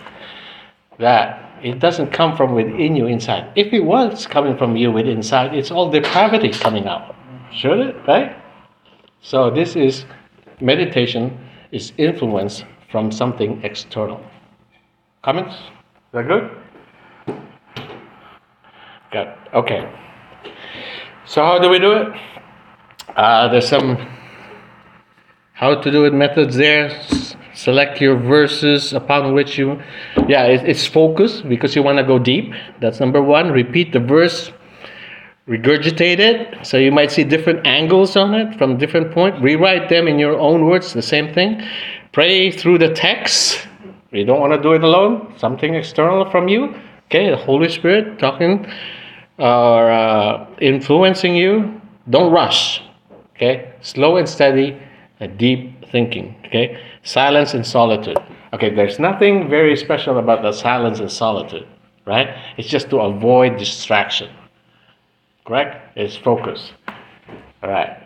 That 0.99 1.51
it 1.63 1.79
doesn't 1.79 2.13
come 2.13 2.37
from 2.37 2.55
within 2.55 2.97
you 2.97 3.07
inside. 3.07 3.51
If 3.57 3.73
it 3.73 3.81
was 3.81 4.27
coming 4.27 4.57
from 4.57 4.77
you 4.77 4.91
with 4.93 5.07
inside, 5.07 5.55
it's 5.55 5.71
all 5.71 5.91
depravity 5.91 6.51
coming 6.51 6.87
out. 6.87 7.15
Should 7.55 7.81
it, 7.81 7.97
right? 8.07 8.37
So 9.21 9.51
this 9.51 9.77
is 9.77 10.05
meditation 10.61 11.39
is 11.71 11.93
influence 11.99 12.65
from 12.91 13.13
something 13.13 13.61
external. 13.63 14.21
Comments? 15.23 15.55
Is 15.55 15.61
that 16.13 16.27
good? 16.27 16.51
Good. 19.13 19.29
Okay. 19.55 19.91
So 21.27 21.43
how 21.43 21.59
do 21.59 21.69
we 21.69 21.79
do 21.79 21.93
it? 21.93 22.09
Uh, 23.17 23.49
there's 23.49 23.69
some 23.69 23.97
how 25.53 25.75
to 25.75 25.91
do 25.91 26.05
it 26.07 26.13
methods 26.13 26.57
there. 26.57 26.87
S- 26.91 27.37
select 27.55 28.01
your 28.01 28.17
verses 28.17 28.93
upon 28.93 29.35
which 29.35 29.59
you, 29.59 29.81
yeah, 30.27 30.45
it, 30.45 30.69
it's 30.69 30.87
focus 30.87 31.43
because 31.43 31.77
you 31.77 31.83
want 31.83 31.99
to 31.99 32.05
go 32.05 32.19
deep. 32.19 32.53
That's 32.81 32.99
number 32.99 33.23
one. 33.23 33.53
Repeat 33.53 33.93
the 33.93 34.01
verse, 34.01 34.51
regurgitate 35.49 36.19
it. 36.19 36.67
So 36.67 36.77
you 36.77 36.93
might 36.93 37.11
see 37.11 37.25
different 37.25 37.67
angles 37.67 38.17
on 38.17 38.35
it 38.35 38.57
from 38.59 38.79
different 38.79 39.13
point. 39.13 39.41
Rewrite 39.43 39.89
them 39.89 40.09
in 40.09 40.19
your 40.19 40.39
own 40.39 40.67
words. 40.67 40.93
The 40.93 41.03
same 41.03 41.33
thing. 41.33 41.63
Pray 42.13 42.51
through 42.51 42.79
the 42.79 42.93
text. 42.93 43.67
You 44.11 44.25
don't 44.25 44.41
want 44.41 44.53
to 44.53 44.61
do 44.61 44.73
it 44.73 44.85
alone. 44.85 45.35
Something 45.39 45.75
external 45.75 46.31
from 46.31 46.49
you. 46.49 46.75
Okay, 47.07 47.31
the 47.31 47.37
Holy 47.37 47.69
Spirit 47.69 48.19
talking 48.19 48.67
are 49.39 49.91
uh, 49.91 50.47
influencing 50.61 51.35
you, 51.35 51.81
don't 52.09 52.33
rush. 52.33 52.83
Okay, 53.37 53.75
slow 53.81 54.17
and 54.17 54.29
steady, 54.29 54.81
and 55.21 55.37
deep 55.37 55.85
thinking. 55.91 56.37
Okay, 56.47 56.81
silence 57.03 57.55
and 57.55 57.67
solitude. 57.67 58.19
Okay, 58.53 58.75
there's 58.75 58.99
nothing 58.99 59.49
very 59.49 59.77
special 59.77 60.19
about 60.19 60.43
the 60.43 60.53
silence 60.53 61.01
and 61.01 61.11
solitude, 61.11 61.67
right? 62.07 62.29
It's 62.57 62.69
just 62.69 62.91
to 62.91 62.99
avoid 62.99 63.59
distraction. 63.59 64.31
Correct? 65.45 65.97
It's 65.97 66.17
focus. 66.17 66.73
All 67.63 67.71
right. 67.71 67.99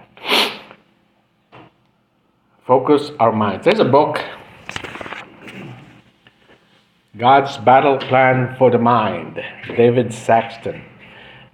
Focus 2.67 3.11
our 3.21 3.33
minds. 3.33 3.65
There's 3.65 3.79
a 3.79 3.85
book 3.85 4.19
God's 7.17 7.57
Battle 7.59 7.97
Plan 7.97 8.55
for 8.59 8.71
the 8.71 8.79
Mind, 8.79 9.41
David 9.77 10.13
Saxton. 10.13 10.83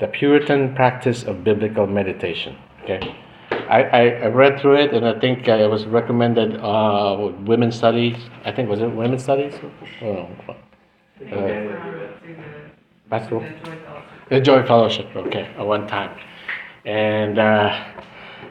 The 0.01 0.09
Puritan 0.09 0.75
Practice 0.75 1.23
of 1.23 1.45
Biblical 1.45 1.87
Meditation. 1.87 2.57
Okay. 2.83 3.17
I, 3.51 3.83
I, 3.85 4.01
I 4.09 4.27
read 4.27 4.61
through 4.61 4.77
it 4.77 4.93
and 4.93 5.07
I 5.07 5.21
think 5.21 5.49
uh, 5.49 5.53
it 5.53 5.71
was 5.71 5.87
recommended 5.87 6.59
uh, 6.61 7.31
women's 7.45 7.77
studies. 7.77 8.17
I 8.45 8.51
think 8.51 8.69
was 8.69 8.81
it 8.81 8.89
women's 8.89 9.23
studies? 9.23 9.55
Oh, 10.03 10.29
From, 10.45 10.57
Dan 11.21 11.67
went 11.67 11.83
through 11.83 12.01
it. 12.01 13.29
through 13.29 13.41
the, 14.33 14.41
Joy 14.41 14.67
Fellowship. 14.67 15.07
Okay, 15.15 15.45
at 15.59 15.67
one 15.67 15.87
time. 15.87 16.19
And 16.85 17.39
uh, 17.39 17.93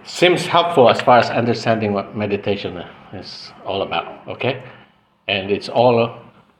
seems 0.03 0.45
helpful 0.45 0.89
as 0.89 1.01
far 1.01 1.17
as 1.19 1.29
understanding 1.29 1.93
what 1.93 2.15
meditation 2.15 2.77
is 3.13 3.51
all 3.65 3.81
about, 3.81 4.27
okay? 4.27 4.63
And 5.27 5.51
it's 5.51 5.69
all, 5.69 6.17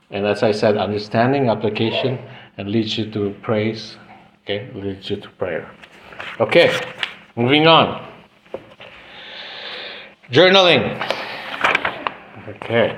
and 0.10 0.26
as 0.26 0.44
I 0.44 0.52
said, 0.52 0.78
understanding, 0.78 1.50
application, 1.50 2.20
and 2.58 2.70
leads 2.70 2.98
you 2.98 3.10
to 3.12 3.36
praise, 3.42 3.98
okay? 4.44 4.70
Leads 4.74 5.10
you 5.10 5.18
to 5.18 5.30
prayer. 5.30 5.70
Okay, 6.40 6.78
moving 7.36 7.68
on. 7.68 8.08
Journaling. 10.30 10.98
Okay. 12.48 12.98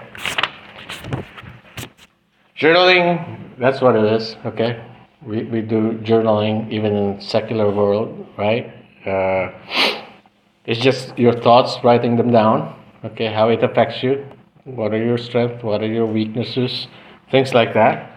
Journaling, 2.58 3.58
that's 3.58 3.82
what 3.82 3.96
it 3.96 4.06
is, 4.06 4.36
okay? 4.46 4.93
We, 5.26 5.44
we 5.44 5.62
do 5.62 5.94
journaling 6.04 6.70
even 6.72 6.94
in 6.96 7.22
secular 7.22 7.72
world, 7.72 8.28
right? 8.38 8.74
Uh, 9.06 9.52
it's 10.66 10.80
just 10.80 11.18
your 11.18 11.34
thoughts, 11.34 11.78
writing 11.84 12.18
them 12.18 12.32
down, 12.32 12.76
okay? 13.06 13.32
How 13.32 13.50
it 13.50 13.64
affects 13.64 14.04
you, 14.04 14.26
what 14.66 14.94
are 14.94 15.04
your 15.04 15.18
strengths, 15.18 15.64
what 15.64 15.82
are 15.82 15.88
your 15.88 16.06
weaknesses, 16.06 16.88
things 17.32 17.54
like 17.54 17.74
that. 17.74 18.10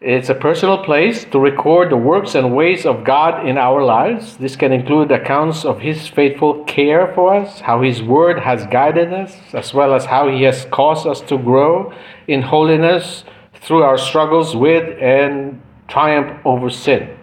It's 0.00 0.28
a 0.28 0.34
personal 0.34 0.84
place 0.84 1.24
to 1.32 1.38
record 1.38 1.90
the 1.90 1.96
works 1.96 2.34
and 2.34 2.54
ways 2.54 2.84
of 2.86 3.02
God 3.02 3.46
in 3.46 3.56
our 3.56 3.82
lives. 3.82 4.36
This 4.36 4.54
can 4.54 4.70
include 4.70 5.10
accounts 5.10 5.64
of 5.64 5.80
His 5.80 6.06
faithful 6.06 6.64
care 6.64 7.12
for 7.14 7.34
us, 7.34 7.60
how 7.60 7.82
His 7.82 8.02
Word 8.02 8.38
has 8.40 8.66
guided 8.66 9.12
us, 9.12 9.36
as 9.52 9.72
well 9.74 9.94
as 9.94 10.04
how 10.04 10.28
He 10.28 10.42
has 10.42 10.66
caused 10.66 11.06
us 11.06 11.20
to 11.22 11.38
grow 11.38 11.92
in 12.28 12.42
holiness 12.42 13.24
through 13.66 13.82
our 13.82 13.98
struggles 13.98 14.54
with 14.54 14.96
and 15.02 15.60
triumph 15.88 16.40
over 16.44 16.70
sin. 16.70 17.16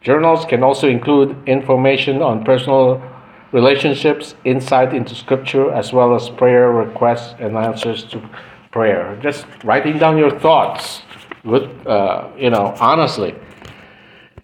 Journals 0.00 0.44
can 0.44 0.62
also 0.62 0.88
include 0.88 1.36
information 1.46 2.22
on 2.22 2.44
personal 2.44 3.02
relationships, 3.50 4.36
insight 4.44 4.94
into 4.94 5.14
Scripture, 5.14 5.72
as 5.72 5.92
well 5.92 6.14
as 6.14 6.28
prayer 6.30 6.70
requests 6.70 7.34
and 7.40 7.56
answers 7.56 8.04
to 8.04 8.22
prayer. 8.70 9.18
Just 9.20 9.44
writing 9.64 9.98
down 9.98 10.16
your 10.16 10.30
thoughts 10.38 11.02
with, 11.44 11.64
uh, 11.86 12.28
you 12.38 12.50
know, 12.50 12.74
honestly, 12.80 13.34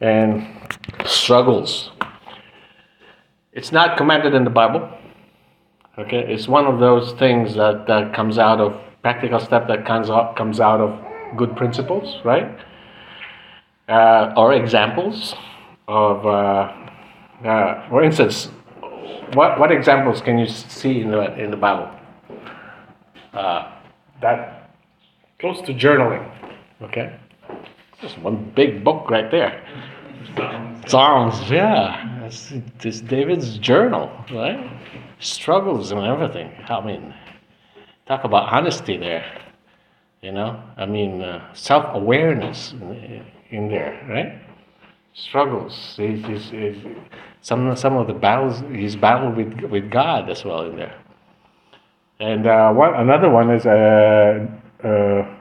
and 0.01 0.45
struggles. 1.07 1.93
It's 3.53 3.71
not 3.71 3.97
commanded 3.97 4.35
in 4.35 4.43
the 4.43 4.51
Bible. 4.51 4.89
Okay, 5.99 6.33
it's 6.33 6.49
one 6.49 6.67
of 6.67 6.81
those 6.81 7.13
things 7.13 7.55
that, 7.55 7.87
that 7.87 8.13
comes 8.13 8.39
out 8.39 8.61
of 8.61 8.81
practical 9.03 9.39
step 9.39 9.69
that 9.69 9.87
comes 9.87 10.11
out 10.11 10.37
comes 10.37 10.61
out 10.61 10.81
of 10.81 11.08
good 11.37 11.57
principles, 11.57 12.21
right? 12.25 12.59
Uh, 13.89 14.33
or 14.37 14.53
examples 14.53 15.35
of, 15.87 16.27
uh, 16.27 16.73
uh, 17.45 17.89
for 17.89 18.03
instance, 18.03 18.51
what 19.35 19.59
what 19.59 19.71
examples 19.71 20.21
can 20.21 20.39
you 20.39 20.47
see 20.47 21.01
in 21.01 21.11
the 21.11 21.35
in 21.39 21.51
the 21.51 21.57
Bible? 21.57 21.91
Uh, 23.33 23.73
that 24.21 24.71
close 25.39 25.61
to 25.63 25.73
journaling. 25.75 26.27
Okay, 26.83 27.19
just 28.01 28.19
one 28.19 28.53
big 28.55 28.85
book 28.85 29.11
right 29.11 29.31
there. 29.31 29.65
Psalms, 30.87 31.51
yeah. 31.51 32.25
It's, 32.25 32.53
it's 32.83 33.01
David's 33.01 33.59
journal, 33.59 34.11
right? 34.33 34.71
Struggles 35.21 35.93
and 35.93 36.01
everything. 36.01 36.51
I 36.69 36.85
mean, 36.85 37.15
talk 38.07 38.25
about 38.25 38.53
honesty 38.53 38.97
there. 38.97 39.25
You 40.23 40.33
know, 40.33 40.61
I 40.77 40.87
mean, 40.87 41.23
uh, 41.23 41.55
self 41.55 41.95
awareness 41.95 42.73
in, 42.73 43.25
in 43.51 43.69
there, 43.69 44.05
right? 44.09 44.43
Struggles. 45.15 45.95
He's, 45.97 46.53
some 47.41 47.75
some 47.77 47.97
of 47.97 48.07
the 48.09 48.13
battles 48.13 48.63
he's 48.73 48.97
battled 48.97 49.37
with 49.37 49.61
with 49.71 49.91
God 49.91 50.29
as 50.29 50.45
well 50.45 50.65
in 50.69 50.77
there. 50.77 50.95
And 52.21 52.47
uh, 52.47 52.73
one 52.73 52.95
another 52.95 53.31
one 53.31 53.51
is 53.51 53.65
uh, 53.65 54.47
uh, 54.83 55.39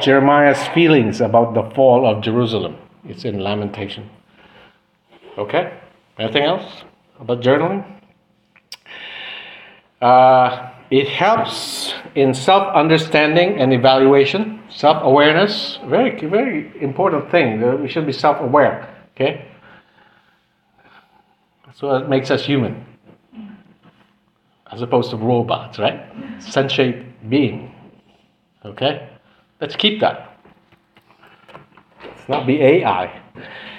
Jeremiah's 0.00 0.68
feelings 0.68 1.20
about 1.20 1.54
the 1.54 1.68
fall 1.74 2.06
of 2.06 2.22
Jerusalem. 2.22 2.76
It's 3.04 3.24
in 3.24 3.40
Lamentation. 3.40 4.08
Okay. 5.36 5.72
Anything 6.18 6.44
else 6.44 6.84
about 7.18 7.40
journaling? 7.40 7.84
Uh, 10.02 10.72
it 10.90 11.08
helps 11.08 11.94
in 12.16 12.34
self 12.34 12.74
understanding 12.74 13.60
and 13.60 13.72
evaluation, 13.72 14.60
self 14.68 15.02
awareness. 15.02 15.78
Very, 15.86 16.20
very 16.26 16.72
important 16.82 17.30
thing. 17.30 17.80
We 17.80 17.88
should 17.88 18.04
be 18.04 18.12
self 18.12 18.40
aware. 18.40 18.92
Okay? 19.14 19.46
That's 21.64 21.80
what 21.80 22.08
makes 22.10 22.30
us 22.32 22.44
human, 22.44 22.84
as 24.72 24.82
opposed 24.82 25.10
to 25.10 25.16
robots, 25.16 25.78
right? 25.78 26.02
Sentient 26.40 27.30
being. 27.30 27.72
Okay? 28.64 29.08
Let's 29.60 29.76
keep 29.76 30.00
that. 30.00 30.36
Let's 32.04 32.28
not 32.28 32.46
be 32.46 32.60
AI. 32.60 33.20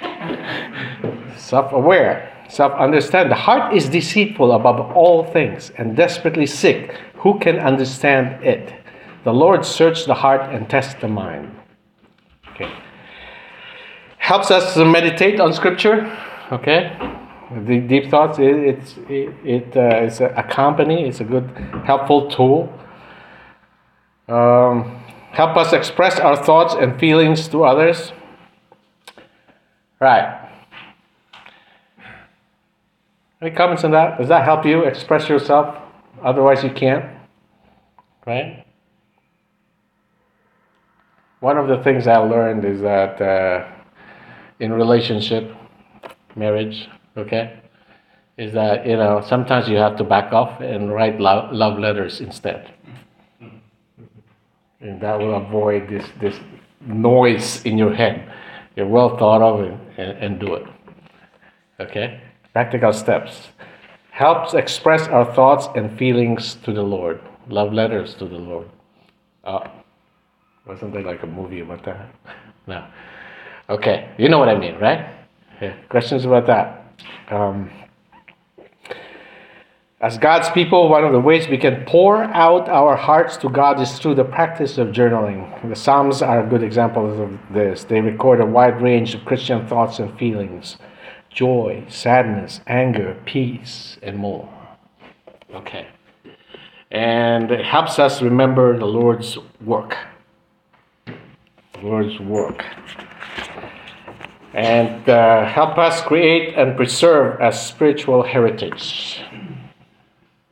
Self 1.37 1.73
aware 1.73 2.32
self 2.53 2.73
understand. 2.73 3.31
The 3.31 3.35
heart 3.35 3.73
is 3.73 3.89
deceitful 3.89 4.51
above 4.51 4.79
all 4.95 5.23
things 5.25 5.71
and 5.77 5.95
desperately 5.95 6.45
sick. 6.45 6.95
Who 7.17 7.39
can 7.39 7.57
understand 7.59 8.43
it? 8.43 8.73
The 9.23 9.33
Lord 9.33 9.65
searches 9.65 10.05
the 10.05 10.13
heart 10.13 10.53
and 10.53 10.69
tests 10.69 10.95
the 11.01 11.07
mind. 11.07 11.51
Okay. 12.51 12.71
Helps 14.17 14.51
us 14.51 14.73
to 14.75 14.85
meditate 14.85 15.39
on 15.39 15.53
Scripture. 15.53 16.05
Okay. 16.51 16.95
The 17.65 17.79
deep 17.79 18.09
thoughts. 18.09 18.37
It, 18.39 18.55
it's 18.55 18.97
it, 19.09 19.33
it 19.43 19.77
uh, 19.77 20.05
it's 20.05 20.19
a, 20.19 20.43
company. 20.43 21.07
It's 21.07 21.19
a 21.19 21.23
good 21.23 21.49
helpful 21.85 22.29
tool. 22.29 22.71
Um, 24.27 25.03
help 25.31 25.57
us 25.57 25.73
express 25.73 26.19
our 26.19 26.37
thoughts 26.37 26.73
and 26.73 26.99
feelings 26.99 27.47
to 27.49 27.63
others. 27.63 28.11
Right. 29.99 30.42
Any 33.43 33.51
comments 33.51 33.83
on 33.83 33.91
that? 33.91 34.17
Does 34.17 34.29
that 34.29 34.45
help 34.45 34.65
you 34.65 34.83
express 34.83 35.27
yourself? 35.27 35.75
Otherwise, 36.23 36.63
you 36.63 36.69
can't. 36.69 37.03
Right? 38.25 38.65
One 41.41 41.57
of 41.57 41.67
the 41.67 41.83
things 41.83 42.07
I 42.07 42.15
learned 42.19 42.63
is 42.63 42.79
that 42.79 43.21
uh, 43.21 43.69
in 44.61 44.71
relationship, 44.71 45.53
marriage, 46.37 46.87
okay, 47.17 47.59
is 48.37 48.53
that 48.53 48.87
you 48.87 48.95
know 48.95 49.21
sometimes 49.27 49.67
you 49.67 49.75
have 49.75 49.97
to 49.97 50.05
back 50.05 50.31
off 50.31 50.61
and 50.61 50.93
write 50.93 51.19
love, 51.19 51.51
love 51.51 51.77
letters 51.77 52.21
instead, 52.21 52.73
and 54.79 55.01
that 55.01 55.19
will 55.19 55.35
avoid 55.35 55.89
this 55.89 56.07
this 56.21 56.39
noise 56.79 57.61
in 57.65 57.77
your 57.77 57.93
head. 57.93 58.25
You're 58.77 58.87
well 58.87 59.17
thought 59.17 59.41
of 59.41 59.59
and, 59.59 59.79
and, 59.97 60.17
and 60.23 60.39
do 60.39 60.53
it. 60.53 60.65
Okay 61.81 62.21
practical 62.53 62.93
steps 62.93 63.49
helps 64.11 64.53
express 64.53 65.07
our 65.07 65.33
thoughts 65.33 65.67
and 65.75 65.97
feelings 65.97 66.55
to 66.63 66.71
the 66.71 66.83
Lord. 66.83 67.19
Love 67.49 67.73
letters 67.73 68.13
to 68.15 68.25
the 68.25 68.37
Lord. 68.37 68.69
Uh, 69.43 69.67
wasn't 70.67 70.93
there 70.93 71.01
like 71.01 71.23
a 71.23 71.27
movie 71.27 71.59
about 71.61 71.83
that? 71.83 72.13
No. 72.65 72.87
Okay, 73.69 74.09
you 74.17 74.29
know 74.29 74.39
what 74.39 74.47
I 74.47 74.57
mean, 74.57 74.75
right? 74.75 75.05
Yeah. 75.61 75.75
Questions 75.89 76.23
about 76.23 76.47
that? 76.47 76.85
Um, 77.29 77.69
as 79.99 80.17
God's 80.17 80.49
people, 80.51 80.87
one 80.89 81.03
of 81.03 81.11
the 81.11 81.19
ways 81.19 81.47
we 81.47 81.57
can 81.57 81.83
pour 81.85 82.23
out 82.23 82.69
our 82.69 82.95
hearts 82.95 83.35
to 83.37 83.49
God 83.49 83.81
is 83.81 83.99
through 83.99 84.15
the 84.15 84.23
practice 84.23 84.77
of 84.77 84.89
journaling. 84.89 85.69
The 85.69 85.75
Psalms 85.75 86.21
are 86.21 86.45
good 86.47 86.63
examples 86.63 87.19
of 87.19 87.37
this. 87.53 87.83
They 87.83 87.99
record 87.99 88.39
a 88.39 88.45
wide 88.45 88.81
range 88.81 89.15
of 89.15 89.25
Christian 89.25 89.67
thoughts 89.67 89.99
and 89.99 90.17
feelings 90.17 90.77
joy, 91.33 91.83
sadness, 91.89 92.61
anger, 92.67 93.17
peace, 93.25 93.97
and 94.01 94.17
more. 94.17 94.47
Okay. 95.53 95.87
And 96.91 97.51
it 97.51 97.65
helps 97.65 97.97
us 97.99 98.21
remember 98.21 98.77
the 98.77 98.85
Lord's 98.85 99.37
work. 99.61 99.97
The 101.05 101.81
Lord's 101.81 102.19
work. 102.19 102.63
And 104.53 105.09
uh, 105.09 105.45
help 105.45 105.79
us 105.79 106.01
create 106.01 106.53
and 106.55 106.75
preserve 106.75 107.41
a 107.41 107.51
spiritual 107.51 108.21
heritage. 108.21 109.23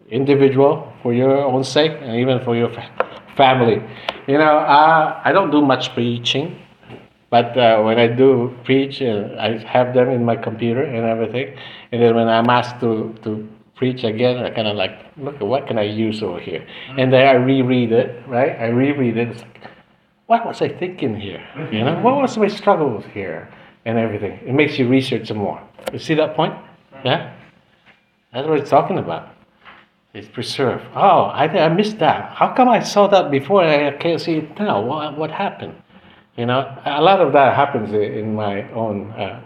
Individual, 0.10 0.92
for 1.04 1.14
your 1.14 1.38
own 1.38 1.64
sake, 1.64 1.94
and 2.02 2.16
even 2.16 2.44
for 2.44 2.56
your 2.56 2.72
family. 3.38 3.82
you 4.28 4.38
know, 4.38 4.58
uh, 4.58 5.22
I 5.24 5.32
don't 5.32 5.52
do 5.52 5.62
much 5.62 5.94
preaching, 5.94 6.61
but 7.32 7.58
uh, 7.58 7.82
when 7.82 7.98
I 7.98 8.08
do 8.08 8.56
preach, 8.66 9.02
uh, 9.02 9.30
I 9.40 9.58
have 9.66 9.94
them 9.94 10.10
in 10.10 10.24
my 10.26 10.36
computer 10.36 10.84
and 10.84 11.06
everything. 11.06 11.58
And 11.94 12.02
then 12.02 12.14
when 12.14 12.28
I'm 12.28 12.50
asked 12.50 12.82
to, 12.82 13.16
to 13.24 13.48
preach 13.76 14.04
again, 14.04 14.44
I 14.44 14.50
kind 14.50 14.68
of 14.68 14.76
like, 14.76 15.00
look 15.18 15.40
what 15.40 15.66
can 15.66 15.80
I 15.80 15.84
use 15.84 16.22
over 16.22 16.42
here? 16.42 16.68
And 16.98 17.12
then 17.12 17.26
I 17.26 17.34
reread 17.34 17.94
it, 17.94 18.22
right? 18.28 18.52
I 18.60 18.68
reread 18.68 19.16
it. 19.16 19.30
It's 19.30 19.42
like, 19.42 19.62
what 20.28 20.46
was 20.46 20.62
I 20.62 20.68
thinking 20.68 21.16
here? 21.20 21.42
You 21.72 21.86
know, 21.86 22.00
what 22.02 22.18
was 22.18 22.38
my 22.38 22.50
struggles 22.50 23.06
here? 23.14 23.50
And 23.86 23.98
everything. 23.98 24.40
It 24.46 24.54
makes 24.54 24.78
you 24.78 24.88
research 24.88 25.30
some 25.30 25.38
more. 25.38 25.60
You 25.92 26.00
see 26.00 26.14
that 26.16 26.36
point? 26.36 26.54
Yeah? 27.04 27.34
That's 28.34 28.48
what 28.48 28.60
it's 28.60 28.70
talking 28.70 29.00
about. 29.00 29.30
It's 30.14 30.28
preserved. 30.28 30.84
Oh, 30.96 31.24
I, 31.24 31.48
I 31.48 31.70
missed 31.70 31.98
that. 32.00 32.36
How 32.36 32.54
come 32.54 32.68
I 32.68 32.82
saw 32.82 33.08
that 33.08 33.32
before 33.32 33.64
and 33.64 33.96
I 33.96 33.98
can't 33.98 34.20
see 34.20 34.36
it 34.36 34.60
now? 34.60 34.82
What, 34.82 35.18
what 35.18 35.32
happened? 35.32 35.76
You 36.38 36.46
know, 36.46 36.78
a 36.86 37.02
lot 37.02 37.20
of 37.20 37.34
that 37.34 37.56
happens 37.56 37.92
in 37.92 38.36
my 38.36 38.70
own 38.72 39.12
uh, 39.12 39.42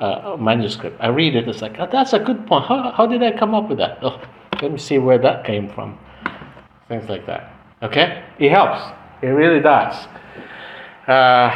uh, 0.00 0.36
manuscript. 0.36 0.96
I 1.00 1.08
read 1.08 1.36
it, 1.36 1.48
it's 1.48 1.62
like, 1.62 1.76
oh, 1.78 1.88
that's 1.90 2.12
a 2.12 2.18
good 2.18 2.46
point. 2.46 2.66
How, 2.66 2.90
how 2.90 3.06
did 3.06 3.22
I 3.22 3.36
come 3.36 3.54
up 3.54 3.68
with 3.68 3.78
that? 3.78 3.98
Oh, 4.02 4.20
let 4.60 4.72
me 4.72 4.78
see 4.78 4.98
where 4.98 5.18
that 5.18 5.44
came 5.44 5.68
from. 5.68 5.98
Things 6.88 7.08
like 7.08 7.26
that. 7.26 7.52
Okay? 7.82 8.24
It 8.38 8.50
helps. 8.50 8.80
It 9.22 9.28
really 9.28 9.60
does. 9.60 9.94
Uh, 11.06 11.50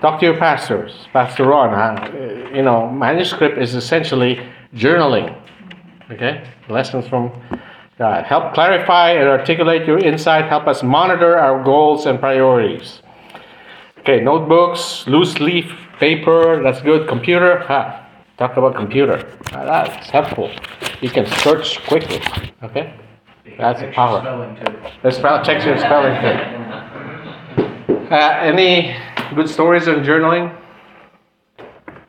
talk 0.00 0.20
to 0.20 0.26
your 0.26 0.38
pastors. 0.38 1.06
Pastor 1.12 1.44
Ron, 1.46 1.70
huh? 1.70 2.06
Uh, 2.06 2.54
you 2.54 2.62
know, 2.62 2.88
manuscript 2.90 3.58
is 3.58 3.74
essentially 3.74 4.40
journaling. 4.74 5.36
Okay? 6.10 6.48
Lessons 6.68 7.08
from 7.08 7.32
God. 7.98 8.24
Help 8.24 8.54
clarify 8.54 9.12
and 9.12 9.28
articulate 9.28 9.86
your 9.86 9.98
insight. 9.98 10.46
Help 10.46 10.66
us 10.66 10.82
monitor 10.82 11.36
our 11.36 11.62
goals 11.64 12.06
and 12.06 12.20
priorities. 12.20 13.02
Okay, 14.04 14.20
notebooks, 14.20 15.06
loose 15.06 15.38
leaf 15.40 15.72
paper, 15.98 16.62
that's 16.62 16.82
good. 16.82 17.08
Computer, 17.08 17.60
ha, 17.60 18.06
talk 18.36 18.58
about 18.58 18.74
computer. 18.74 19.26
Ah, 19.52 19.64
That's 19.64 20.10
helpful. 20.10 20.50
You 21.00 21.08
can 21.08 21.24
search 21.40 21.82
quickly. 21.86 22.20
Okay? 22.62 22.92
That's 23.56 23.80
a 23.80 23.90
power. 23.92 24.20
The 25.02 25.10
spell 25.10 25.42
checks 25.42 25.64
your 25.64 25.78
spelling 25.78 26.20
too. 26.20 26.36
Uh, 28.14 28.38
any 28.42 28.94
good 29.34 29.48
stories 29.48 29.88
on 29.88 30.04
journaling? 30.04 30.54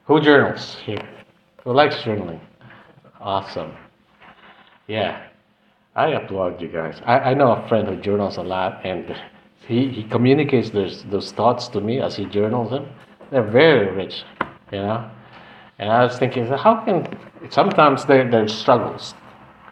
Who 0.07 0.19
journals 0.19 0.75
here? 0.85 1.07
Who 1.63 1.71
likes 1.71 1.95
journaling? 2.03 2.41
Awesome. 3.21 3.71
Yeah. 4.87 5.27
I 5.95 6.07
applaud 6.09 6.61
you 6.61 6.67
guys. 6.67 6.99
I, 7.05 7.19
I 7.31 7.33
know 7.33 7.53
a 7.53 7.65
friend 7.69 7.87
who 7.87 7.95
journals 7.95 8.35
a 8.35 8.43
lot 8.43 8.85
and 8.85 9.15
he, 9.67 9.89
he 9.89 10.03
communicates 10.03 10.69
those, 10.69 11.03
those 11.05 11.31
thoughts 11.31 11.67
to 11.69 11.81
me 11.81 11.99
as 11.99 12.15
he 12.15 12.25
journals 12.25 12.71
them. 12.71 12.87
They're 13.31 13.43
very 13.43 13.91
rich, 13.91 14.23
you 14.71 14.79
know? 14.79 15.09
And 15.79 15.91
I 15.91 16.03
was 16.03 16.17
thinking, 16.17 16.45
how 16.47 16.83
can, 16.85 17.17
sometimes 17.49 18.05
there, 18.05 18.29
there's 18.29 18.53
struggles. 18.53 19.13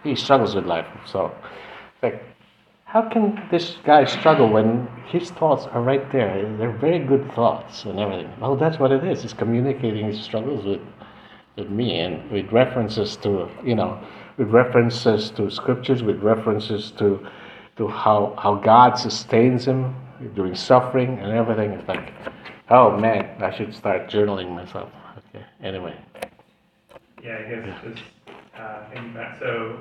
He 0.04 0.16
struggles 0.16 0.56
with 0.56 0.66
life. 0.66 0.88
So, 1.06 1.34
like, 2.02 2.22
how 2.86 3.10
can 3.10 3.48
this 3.50 3.78
guy 3.86 4.06
struggle 4.06 4.50
when 4.50 4.88
his 5.08 5.32
thoughts 5.32 5.66
are 5.66 5.82
right 5.82 6.12
there? 6.12 6.56
They're 6.58 6.78
very 6.78 7.00
good 7.00 7.32
thoughts 7.32 7.86
and 7.86 8.00
everything. 8.00 8.32
Oh, 8.42 8.56
that's 8.56 8.80
what 8.80 8.92
it 8.92 9.04
is. 9.04 9.22
He's 9.22 9.34
communicating 9.34 10.08
his 10.08 10.22
struggles 10.22 10.66
with, 10.66 10.82
with 11.56 11.70
me 11.70 12.00
and 12.00 12.30
with 12.30 12.52
references 12.52 13.16
to, 13.18 13.50
you 13.64 13.76
know, 13.76 14.00
with 14.38 14.50
references 14.50 15.32
to 15.32 15.50
scriptures, 15.50 16.04
with 16.04 16.22
references 16.22 16.92
to, 16.98 17.26
to 17.78 17.88
how, 17.88 18.36
how 18.38 18.56
God 18.56 18.96
sustains 18.96 19.66
him 19.66 19.96
during 20.36 20.56
suffering 20.56 21.20
and 21.20 21.32
everything. 21.32 21.72
It's 21.72 21.88
like, 21.88 22.14
oh 22.70 22.98
man, 22.98 23.42
I 23.42 23.56
should 23.56 23.74
start 23.74 24.10
journaling 24.10 24.52
myself. 24.54 24.90
Okay, 25.34 25.46
anyway. 25.62 25.98
Yeah, 27.24 27.40
I 27.40 27.50
guess 27.50 27.84
just 27.84 28.04
uh, 28.58 28.90
thinking 28.92 29.14
back. 29.14 29.40
So 29.40 29.80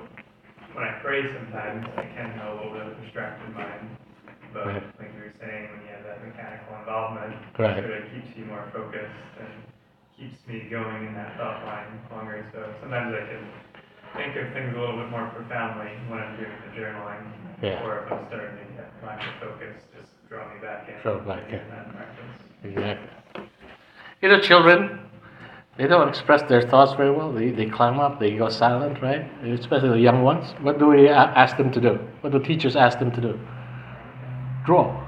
when 0.74 0.84
I 0.84 0.98
pray, 1.02 1.22
sometimes 1.32 1.86
I 1.96 2.02
can 2.02 2.30
have 2.32 2.54
a 2.54 2.56
little 2.56 2.72
bit 2.72 2.82
of 2.82 2.98
a 2.98 3.00
distracted 3.04 3.54
mind. 3.54 3.88
But 4.52 4.66
Right. 4.66 4.82
like 5.00 5.10
you 5.16 5.20
were 5.24 5.34
saying, 5.40 5.68
when 5.72 5.80
you 5.84 5.90
have 5.96 6.04
that 6.04 6.20
mechanical 6.24 6.76
involvement, 6.76 7.34
Right. 7.58 7.78
it 7.78 7.84
sort 7.88 8.04
of 8.04 8.04
keeps 8.12 8.36
you 8.36 8.44
more 8.44 8.64
focused 8.72 9.16
and 9.40 9.48
keeps 10.16 10.46
me 10.46 10.68
going 10.70 11.06
in 11.08 11.14
that 11.14 11.36
thought 11.36 11.64
line 11.64 11.88
longer. 12.10 12.44
So 12.52 12.68
sometimes 12.80 13.14
I 13.16 13.24
can 13.32 13.42
think 14.16 14.36
of 14.36 14.52
things 14.52 14.76
a 14.76 14.78
little 14.78 14.96
bit 14.96 15.08
more 15.10 15.26
profoundly 15.32 15.88
when 16.08 16.20
I'm 16.20 16.36
doing 16.36 16.52
the 16.68 16.76
journaling. 16.76 17.24
Yeah. 17.62 17.82
Or 17.84 18.04
if 18.04 18.12
I'm 18.12 18.26
starting 18.26 18.56
to 18.56 18.72
get 18.74 18.90
lack 19.04 19.20
of 19.20 19.40
focus, 19.40 19.82
just 19.96 20.10
draw 20.28 20.52
me 20.52 20.60
back 20.60 20.88
in. 20.88 21.00
Draw 21.02 21.20
back 21.20 21.48
in. 21.48 21.60
that 21.68 21.92
practice. 21.92 22.24
Exactly. 22.64 23.08
You 24.20 24.28
know, 24.28 24.40
children, 24.40 25.00
they 25.76 25.86
don't 25.86 26.08
express 26.08 26.42
their 26.48 26.62
thoughts 26.62 26.92
very 26.94 27.10
well. 27.10 27.32
They, 27.32 27.50
they 27.50 27.66
climb 27.66 27.98
up, 28.00 28.20
they 28.20 28.36
go 28.36 28.48
silent, 28.48 29.00
right? 29.00 29.30
Especially 29.44 29.88
the 29.90 30.00
young 30.00 30.22
ones. 30.22 30.54
What 30.60 30.78
do 30.78 30.88
we 30.88 31.08
ask 31.08 31.56
them 31.56 31.70
to 31.72 31.80
do? 31.80 31.98
What 32.20 32.32
do 32.32 32.38
teachers 32.40 32.76
ask 32.76 32.98
them 32.98 33.10
to 33.12 33.20
do? 33.20 33.40
Draw. 34.66 35.00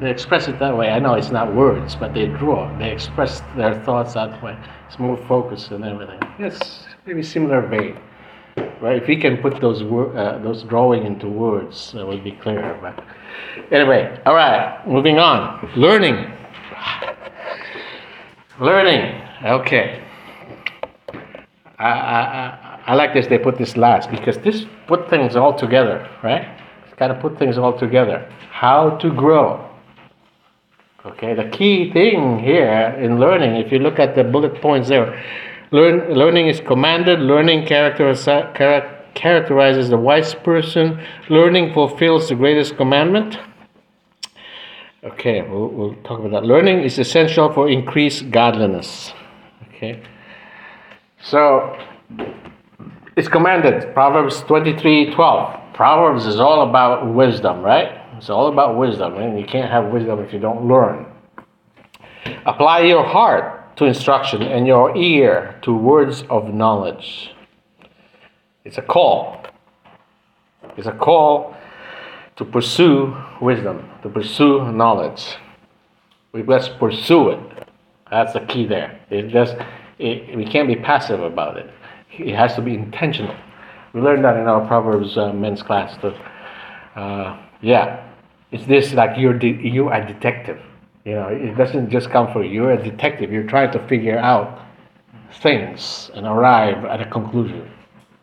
They 0.00 0.10
express 0.10 0.48
it 0.48 0.58
that 0.58 0.74
way. 0.74 0.88
I 0.88 0.98
know 0.98 1.14
it's 1.14 1.30
not 1.30 1.54
words, 1.54 1.94
but 1.94 2.14
they 2.14 2.26
draw. 2.26 2.74
They 2.78 2.90
express 2.90 3.42
their 3.56 3.74
thoughts 3.84 4.14
that 4.14 4.42
way. 4.42 4.56
It's 4.88 4.98
more 4.98 5.18
focused 5.26 5.70
and 5.72 5.84
everything. 5.84 6.20
It's 6.38 6.84
maybe 7.04 7.22
similar 7.22 7.60
vein, 7.60 7.98
right? 8.80 9.02
If 9.02 9.08
we 9.08 9.16
can 9.16 9.36
put 9.38 9.60
those 9.60 9.82
wor- 9.82 10.16
uh, 10.16 10.38
those 10.38 10.62
drawing 10.64 11.04
into 11.04 11.28
words, 11.28 11.94
it 11.94 12.06
would 12.06 12.24
be 12.24 12.32
clearer. 12.32 12.78
But 12.80 13.04
anyway, 13.72 14.20
all 14.26 14.34
right, 14.34 14.86
moving 14.86 15.18
on. 15.18 15.70
Learning. 15.76 16.32
Learning. 18.60 19.22
Okay. 19.44 20.04
I, 21.78 21.88
I, 21.88 22.80
I, 22.88 22.94
like 22.94 23.14
this. 23.14 23.26
They 23.26 23.38
put 23.38 23.56
this 23.56 23.76
last 23.76 24.10
because 24.10 24.36
this 24.38 24.66
put 24.86 25.08
things 25.08 25.34
all 25.34 25.54
together, 25.54 26.06
right? 26.22 26.46
It's 26.84 26.94
kind 26.98 27.10
of 27.10 27.20
put 27.20 27.38
things 27.38 27.56
all 27.56 27.78
together. 27.78 28.30
How 28.50 28.98
to 28.98 29.10
grow. 29.10 29.66
Okay, 31.06 31.32
the 31.32 31.48
key 31.48 31.90
thing 31.90 32.38
here 32.38 32.94
in 33.00 33.18
learning, 33.18 33.56
if 33.56 33.72
you 33.72 33.78
look 33.78 33.98
at 33.98 34.14
the 34.14 34.22
bullet 34.22 34.60
points 34.60 34.90
there, 34.90 35.18
learn, 35.70 36.12
learning 36.12 36.48
is 36.48 36.60
commanded, 36.60 37.20
learning 37.20 37.66
characterizes, 37.66 39.90
the 39.90 39.98
wise 39.98 40.34
person, 40.34 41.00
learning 41.28 41.72
fulfills 41.72 42.28
the 42.28 42.34
greatest 42.34 42.76
commandment. 42.76 43.38
Okay, 45.02 45.42
we'll, 45.42 45.68
we'll 45.68 45.94
talk 46.02 46.20
about 46.20 46.32
that. 46.32 46.44
Learning 46.44 46.82
is 46.82 46.98
essential 46.98 47.52
for 47.52 47.70
increased 47.70 48.30
godliness. 48.30 49.12
Okay, 49.68 50.02
so 51.22 51.78
it's 53.16 53.28
commanded. 53.28 53.94
Proverbs 53.94 54.42
23 54.42 55.14
12. 55.14 55.72
Proverbs 55.72 56.26
is 56.26 56.38
all 56.38 56.68
about 56.68 57.14
wisdom, 57.14 57.62
right? 57.62 57.98
It's 58.18 58.28
all 58.28 58.52
about 58.52 58.76
wisdom, 58.76 59.16
and 59.16 59.40
you 59.40 59.46
can't 59.46 59.70
have 59.70 59.90
wisdom 59.90 60.20
if 60.20 60.34
you 60.34 60.38
don't 60.38 60.68
learn. 60.68 61.06
Apply 62.44 62.80
your 62.80 63.02
heart 63.02 63.59
to 63.80 63.86
instruction 63.86 64.42
and 64.42 64.66
your 64.66 64.94
ear 64.94 65.58
to 65.62 65.74
words 65.74 66.22
of 66.28 66.52
knowledge. 66.52 67.30
It's 68.62 68.76
a 68.76 68.82
call. 68.82 69.42
It's 70.76 70.86
a 70.86 70.92
call 70.92 71.56
to 72.36 72.44
pursue 72.44 73.16
wisdom, 73.40 73.88
to 74.02 74.10
pursue 74.10 74.70
knowledge. 74.70 75.24
We 76.32 76.42
must 76.42 76.78
pursue 76.78 77.30
it. 77.30 77.40
That's 78.10 78.34
the 78.34 78.40
key 78.40 78.66
there. 78.66 79.00
It 79.08 79.28
just, 79.28 79.56
it, 79.98 80.36
we 80.36 80.44
can't 80.44 80.68
be 80.68 80.76
passive 80.76 81.22
about 81.22 81.56
it. 81.56 81.70
It 82.12 82.36
has 82.36 82.54
to 82.56 82.60
be 82.60 82.74
intentional. 82.74 83.34
We 83.94 84.02
learned 84.02 84.26
that 84.26 84.36
in 84.36 84.46
our 84.46 84.66
Proverbs 84.66 85.16
uh, 85.16 85.32
men's 85.32 85.62
class. 85.62 85.96
That, 86.02 87.00
uh, 87.00 87.40
yeah, 87.62 88.06
it's 88.50 88.66
this 88.66 88.92
like 88.92 89.16
you're 89.16 89.38
de- 89.38 89.66
you 89.66 89.88
are 89.88 90.02
a 90.02 90.06
detective. 90.06 90.60
You 91.04 91.14
know, 91.14 91.28
it 91.28 91.56
doesn't 91.56 91.90
just 91.90 92.10
come 92.10 92.32
for 92.32 92.44
you. 92.44 92.50
You're 92.52 92.72
a 92.72 92.82
detective. 92.82 93.32
You're 93.32 93.46
trying 93.46 93.72
to 93.72 93.86
figure 93.88 94.18
out 94.18 94.60
things 95.42 96.10
and 96.14 96.26
arrive 96.26 96.84
at 96.84 97.00
a 97.00 97.06
conclusion. 97.10 97.70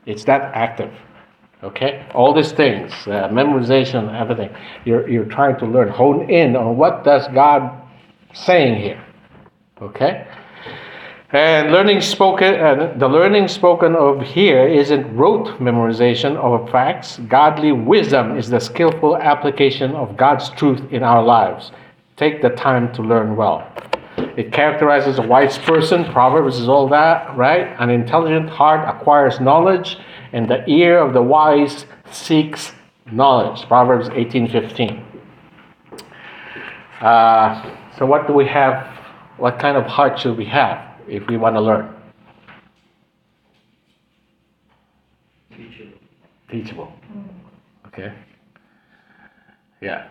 It's 0.05 0.23
that 0.25 0.51
active. 0.53 0.93
Okay, 1.63 2.05
all 2.13 2.36
these 2.36 2.51
things, 2.51 2.91
uh, 3.07 3.30
memorization, 3.30 4.13
everything. 4.13 4.55
You're 4.86 5.09
you're 5.09 5.25
trying 5.25 5.57
to 5.57 5.65
learn, 5.65 5.89
hone 5.89 6.30
in 6.30 6.55
on 6.55 6.78
what 6.78 7.03
does 7.03 7.28
God 7.30 7.82
saying 8.32 8.80
here. 8.80 9.03
Okay, 9.82 10.28
and 11.32 11.71
learning 11.71 12.01
spoken, 12.01 12.53
and 12.53 13.01
the 13.01 13.07
learning 13.07 13.47
spoken 13.47 13.95
of 13.95 14.21
here 14.21 14.67
isn't 14.67 15.15
rote 15.15 15.47
memorization 15.59 16.36
of 16.38 16.69
facts. 16.69 17.19
Godly 17.28 17.71
wisdom 17.71 18.38
is 18.38 18.49
the 18.49 18.59
skillful 18.59 19.17
application 19.17 19.95
of 19.95 20.15
God's 20.15 20.51
truth 20.51 20.82
in 20.91 21.01
our 21.01 21.23
lives. 21.23 21.71
Take 22.18 22.41
the 22.41 22.49
time 22.49 22.91
to 22.93 23.03
learn 23.03 23.36
well. 23.36 23.72
It 24.36 24.51
characterizes 24.51 25.20
a 25.20 25.22
wise 25.22 25.59
person. 25.59 26.03
Proverbs 26.05 26.59
is 26.59 26.68
all 26.68 26.88
that, 26.89 27.38
right? 27.38 27.76
An 27.80 27.91
intelligent 27.91 28.49
heart 28.49 28.89
acquires 28.89 29.39
knowledge, 29.39 29.97
and 30.34 30.49
the 30.49 30.68
ear 30.68 30.97
of 30.97 31.13
the 31.13 31.22
wise 31.22 31.86
seeks 32.11 32.74
knowledge. 33.11 33.68
Proverbs 33.68 34.09
18:15. 34.09 35.03
Uh, 37.01 37.76
so, 37.97 38.05
what 38.07 38.26
do 38.26 38.34
we 38.34 38.47
have? 38.47 38.88
What 39.38 39.59
kind 39.59 39.78
of 39.78 39.86
heart 39.86 40.20
should 40.20 40.36
we 40.36 40.45
have 40.45 40.84
if 41.07 41.28
we 41.28 41.38
want 41.38 41.55
to 41.55 41.61
learn? 41.61 41.93
Teachable. 45.55 45.99
Teachable. 46.49 46.93
Okay. 47.88 48.11
Yeah. 49.82 50.07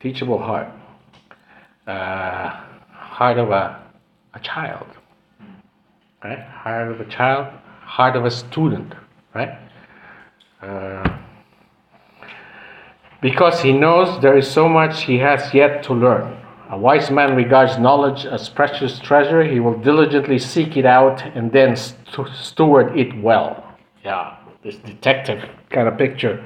Teachable 0.00 0.38
heart. 0.38 0.68
Uh, 1.88 2.50
heart 2.92 3.38
of 3.38 3.50
a, 3.50 3.82
a 4.34 4.40
child. 4.40 4.86
Right? 6.22 6.38
Heart 6.38 6.92
of 6.92 7.00
a 7.00 7.06
child. 7.06 7.46
Heart 7.80 8.16
of 8.16 8.26
a 8.26 8.30
student. 8.30 8.94
Right? 9.34 9.58
Uh, 10.60 11.18
because 13.22 13.62
he 13.62 13.72
knows 13.72 14.20
there 14.20 14.36
is 14.36 14.48
so 14.50 14.68
much 14.68 15.04
he 15.04 15.16
has 15.18 15.54
yet 15.54 15.82
to 15.84 15.94
learn. 15.94 16.36
A 16.70 16.76
wise 16.76 17.10
man 17.10 17.34
regards 17.34 17.78
knowledge 17.78 18.26
as 18.26 18.50
precious 18.50 18.98
treasure. 18.98 19.42
He 19.42 19.58
will 19.58 19.78
diligently 19.78 20.38
seek 20.38 20.76
it 20.76 20.84
out 20.84 21.22
and 21.34 21.50
then 21.50 21.74
st- 21.74 22.28
steward 22.34 22.98
it 22.98 23.18
well. 23.22 23.64
Yeah, 24.04 24.36
this 24.62 24.76
detective 24.76 25.48
kind 25.70 25.88
of 25.88 25.96
picture. 25.96 26.44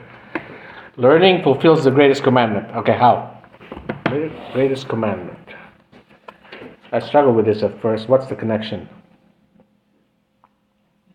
Learning 0.96 1.42
fulfills 1.42 1.82
the 1.82 1.90
greatest 1.90 2.22
commandment. 2.22 2.68
Okay, 2.76 2.96
how? 2.96 3.31
Greatest 4.52 4.88
commandment. 4.88 5.38
I 6.92 7.00
struggled 7.00 7.36
with 7.36 7.46
this 7.46 7.62
at 7.62 7.80
first. 7.80 8.08
What's 8.08 8.26
the 8.26 8.34
connection? 8.34 8.86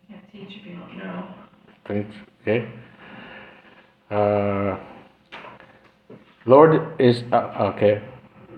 You 0.10 0.16
can't 0.16 0.32
teach 0.32 0.58
if 0.60 0.66
you 0.66 0.78
don't 0.78 0.98
know. 0.98 2.08
Okay. 2.42 2.68
Uh, 4.10 4.80
Lord 6.48 7.00
is 7.00 7.24
uh, 7.32 7.74
okay. 7.76 8.02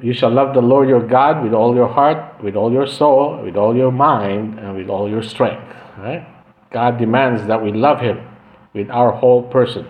You 0.02 0.14
shall 0.14 0.32
love 0.32 0.54
the 0.54 0.62
Lord 0.62 0.88
your 0.88 1.06
God 1.06 1.44
with 1.44 1.54
all 1.54 1.76
your 1.76 1.90
heart, 1.90 2.42
with 2.42 2.56
all 2.56 2.72
your 2.72 2.88
soul, 2.88 3.42
with 3.44 3.58
all 3.58 3.76
your 3.76 3.92
mind, 3.92 4.58
and 4.60 4.78
with 4.78 4.88
all 4.88 5.10
your 5.10 5.22
strength. 5.22 5.76
Right? 5.98 6.26
God 6.72 6.98
demands 6.98 7.46
that 7.48 7.62
we 7.62 7.74
love 7.74 8.00
Him 8.00 8.26
with 8.74 8.90
our 8.90 9.12
whole 9.12 9.44
person, 9.44 9.86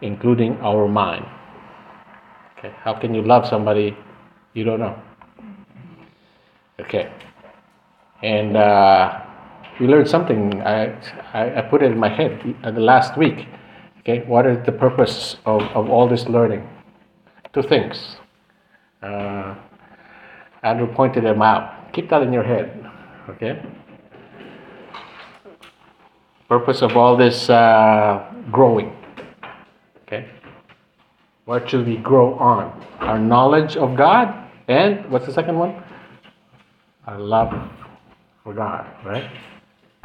including 0.00 0.58
our 0.60 0.86
mind. 0.86 1.26
Okay. 2.58 2.74
How 2.82 2.92
can 2.94 3.14
you 3.14 3.22
love 3.22 3.46
somebody 3.46 3.96
you 4.54 4.64
don't 4.64 4.80
know? 4.80 5.00
Okay. 6.80 7.12
And 8.22 8.56
uh, 8.56 9.24
we 9.78 9.86
learned 9.86 10.08
something. 10.08 10.60
I, 10.62 10.98
I, 11.32 11.58
I 11.58 11.62
put 11.62 11.82
it 11.82 11.92
in 11.92 11.98
my 11.98 12.08
head 12.08 12.56
uh, 12.64 12.72
the 12.72 12.80
last 12.80 13.16
week. 13.16 13.46
Okay, 14.00 14.24
what 14.26 14.46
is 14.46 14.64
the 14.64 14.72
purpose 14.72 15.36
of, 15.44 15.62
of 15.74 15.88
all 15.90 16.08
this 16.08 16.26
learning? 16.26 16.66
Two 17.52 17.62
things. 17.62 18.16
Uh, 19.02 19.54
Andrew 20.62 20.92
pointed 20.92 21.24
them 21.24 21.42
out. 21.42 21.92
Keep 21.92 22.10
that 22.10 22.22
in 22.22 22.32
your 22.32 22.42
head. 22.42 22.90
Okay. 23.28 23.62
Purpose 26.48 26.82
of 26.82 26.96
all 26.96 27.16
this 27.16 27.48
uh, 27.50 28.32
growing. 28.50 28.97
What 31.48 31.70
should 31.70 31.86
we 31.86 31.96
grow 31.96 32.34
on? 32.34 32.78
Our 33.00 33.18
knowledge 33.18 33.74
of 33.74 33.96
God, 33.96 34.50
and 34.68 35.10
what's 35.10 35.24
the 35.24 35.32
second 35.32 35.58
one? 35.58 35.82
Our 37.06 37.18
love 37.18 37.72
for 38.44 38.52
God. 38.52 38.86
Right. 39.02 39.30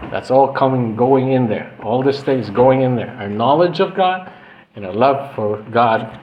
That's 0.10 0.32
all 0.32 0.54
coming, 0.54 0.96
going 0.96 1.34
in 1.34 1.50
there. 1.50 1.78
All 1.84 2.02
these 2.02 2.24
things 2.24 2.50
going 2.50 2.84
in 2.84 2.96
there. 2.96 3.10
Our 3.10 3.28
knowledge 3.28 3.82
of 3.82 3.94
God 3.94 4.32
and 4.78 4.86
our 4.86 4.94
love 4.94 5.36
for 5.36 5.62
God 5.64 6.18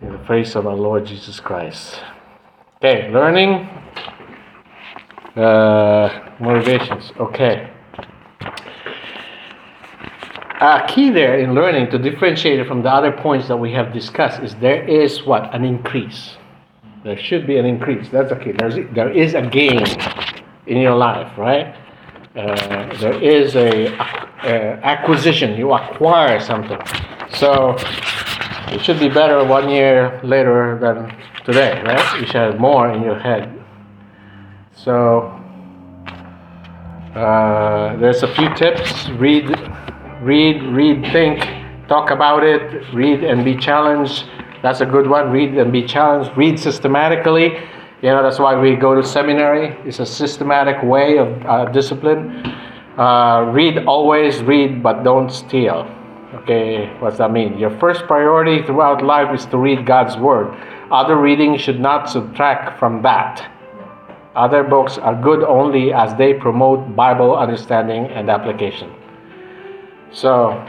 in 0.00 0.12
the 0.12 0.24
face 0.26 0.56
of 0.56 0.66
our 0.66 0.74
Lord 0.74 1.04
Jesus 1.04 1.38
Christ. 1.38 2.00
Okay, 2.76 3.10
learning 3.10 3.68
uh, 5.36 6.30
motivations. 6.40 7.12
Okay. 7.20 7.73
A 10.64 10.82
key 10.88 11.10
there 11.10 11.38
in 11.38 11.52
learning 11.52 11.90
to 11.90 11.98
differentiate 11.98 12.58
it 12.58 12.66
from 12.66 12.82
the 12.82 12.88
other 12.88 13.12
points 13.12 13.48
that 13.48 13.56
we 13.58 13.70
have 13.72 13.92
discussed 13.92 14.42
is 14.42 14.54
there 14.54 14.82
is 14.88 15.22
what? 15.26 15.54
An 15.54 15.62
increase. 15.62 16.38
There 17.04 17.18
should 17.18 17.46
be 17.46 17.58
an 17.58 17.66
increase. 17.66 18.08
That's 18.08 18.32
key. 18.42 18.52
There's, 18.52 18.76
there 18.94 19.10
is 19.10 19.34
a 19.34 19.42
gain 19.42 19.84
in 20.66 20.78
your 20.78 20.96
life, 20.96 21.36
right? 21.36 21.76
Uh, 22.34 22.96
there 22.96 23.22
is 23.22 23.56
a, 23.56 23.88
a, 24.42 24.80
acquisition. 24.82 25.54
You 25.58 25.74
acquire 25.74 26.40
something. 26.40 26.80
So 27.36 27.76
it 28.68 28.82
should 28.82 28.98
be 28.98 29.10
better 29.10 29.44
one 29.44 29.68
year 29.68 30.18
later 30.24 30.78
than 30.80 31.14
today, 31.44 31.82
right? 31.82 32.20
You 32.20 32.24
should 32.24 32.36
have 32.36 32.58
more 32.58 32.90
in 32.90 33.02
your 33.02 33.18
head. 33.18 33.52
So 34.72 35.24
uh, 37.14 37.96
there's 37.98 38.22
a 38.22 38.34
few 38.34 38.48
tips. 38.54 39.10
Read, 39.10 39.50
read, 40.24 40.62
read, 40.62 41.12
think, 41.12 41.40
talk 41.86 42.10
about 42.10 42.42
it. 42.42 42.82
Read 42.94 43.22
and 43.22 43.44
be 43.44 43.54
challenged. 43.56 44.24
That's 44.62 44.80
a 44.80 44.86
good 44.86 45.08
one. 45.08 45.30
Read 45.30 45.54
and 45.58 45.70
be 45.70 45.84
challenged. 45.84 46.36
Read 46.36 46.58
systematically. 46.58 47.52
You 48.02 48.10
know, 48.10 48.22
that's 48.22 48.38
why 48.38 48.58
we 48.58 48.74
go 48.74 48.94
to 48.94 49.06
seminary. 49.06 49.76
It's 49.86 49.98
a 49.98 50.06
systematic 50.06 50.82
way 50.82 51.18
of 51.18 51.28
uh, 51.46 51.66
discipline. 51.66 52.46
Uh, 52.98 53.50
read 53.52 53.86
always, 53.86 54.42
read, 54.42 54.82
but 54.82 55.02
don't 55.02 55.30
steal. 55.30 55.90
Okay, 56.34 56.86
what's 57.00 57.18
that 57.18 57.30
mean? 57.30 57.58
Your 57.58 57.70
first 57.78 58.06
priority 58.06 58.62
throughout 58.62 59.04
life 59.04 59.34
is 59.34 59.46
to 59.46 59.58
read 59.58 59.86
God's 59.86 60.16
Word. 60.16 60.48
Other 60.90 61.16
reading 61.16 61.56
should 61.58 61.80
not 61.80 62.08
subtract 62.08 62.78
from 62.78 63.02
that. 63.02 63.50
Other 64.34 64.64
books 64.64 64.98
are 64.98 65.14
good 65.14 65.42
only 65.44 65.92
as 65.92 66.14
they 66.16 66.34
promote 66.34 66.96
Bible 66.96 67.36
understanding 67.36 68.06
and 68.06 68.28
application. 68.28 68.92
So, 70.12 70.64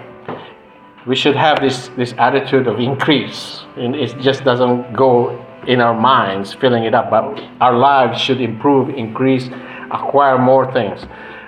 we 1.06 1.16
should 1.16 1.36
have 1.36 1.62
this, 1.62 1.90
this 1.90 2.14
attitude 2.18 2.68
of 2.68 2.80
increase. 2.80 3.64
And 3.78 3.96
it 3.96 4.18
just 4.20 4.44
doesn't 4.44 4.94
go 4.94 5.46
in 5.68 5.82
our 5.82 6.00
minds, 6.00 6.54
filling 6.54 6.84
it 6.84 6.94
up, 6.94 7.10
but 7.10 7.24
our 7.62 7.78
lives 7.78 8.20
should 8.20 8.42
improve, 8.42 8.90
increase, 8.90 9.50
acquire 9.92 10.38
more 10.38 10.72
things. 10.74 11.04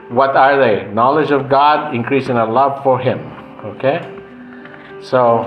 What 0.09 0.35
are 0.35 0.57
they? 0.57 0.91
Knowledge 0.93 1.31
of 1.31 1.49
God, 1.49 1.93
increase 1.93 2.29
in 2.29 2.37
our 2.37 2.49
love 2.49 2.81
for 2.83 2.99
Him. 2.99 3.19
Okay? 3.65 3.99
So, 5.01 5.43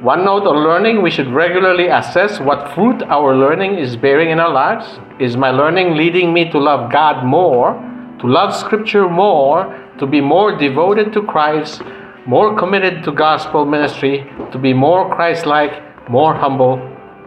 one 0.00 0.24
note 0.24 0.46
on 0.46 0.62
learning 0.62 1.02
we 1.02 1.10
should 1.10 1.28
regularly 1.28 1.88
assess 1.88 2.38
what 2.38 2.72
fruit 2.74 3.02
our 3.04 3.36
learning 3.36 3.78
is 3.78 3.96
bearing 3.96 4.30
in 4.30 4.38
our 4.38 4.52
lives. 4.52 5.00
Is 5.18 5.36
my 5.36 5.50
learning 5.50 5.96
leading 5.96 6.32
me 6.32 6.50
to 6.50 6.58
love 6.58 6.92
God 6.92 7.24
more, 7.24 7.72
to 8.20 8.26
love 8.26 8.54
Scripture 8.54 9.08
more, 9.08 9.77
to 9.98 10.06
be 10.06 10.20
more 10.20 10.56
devoted 10.56 11.12
to 11.12 11.22
Christ, 11.22 11.82
more 12.26 12.56
committed 12.56 13.02
to 13.04 13.12
gospel 13.12 13.64
ministry, 13.64 14.30
to 14.52 14.58
be 14.58 14.72
more 14.72 15.14
Christ 15.14 15.46
like, 15.46 16.08
more 16.08 16.34
humble, 16.34 16.78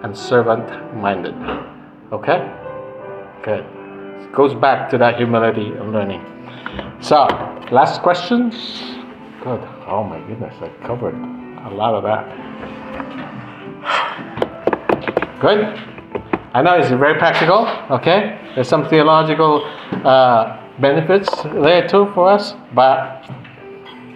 and 0.03 0.15
servant 0.17 0.95
minded. 0.95 1.36
Okay? 2.11 2.39
Good. 3.43 3.65
It 4.24 4.34
goes 4.34 4.53
back 4.55 4.89
to 4.91 4.97
that 4.97 5.17
humility 5.17 5.67
and 5.67 5.91
learning. 5.91 6.26
So, 7.01 7.26
last 7.72 8.01
questions? 8.01 8.55
Good. 9.43 9.61
Oh 9.88 10.03
my 10.03 10.19
goodness, 10.28 10.55
I 10.61 10.69
covered 10.86 11.15
a 11.15 11.69
lot 11.74 11.95
of 11.95 12.03
that. 12.03 12.51
Good. 15.41 15.65
I 16.53 16.61
know 16.61 16.78
it's 16.78 16.89
very 16.89 17.17
practical, 17.17 17.65
okay? 17.89 18.38
There's 18.53 18.67
some 18.67 18.88
theological 18.89 19.63
uh, 20.05 20.61
benefits 20.82 21.30
there 21.44 21.88
too 21.88 22.12
for 22.14 22.30
us, 22.30 22.56
but 22.74 23.24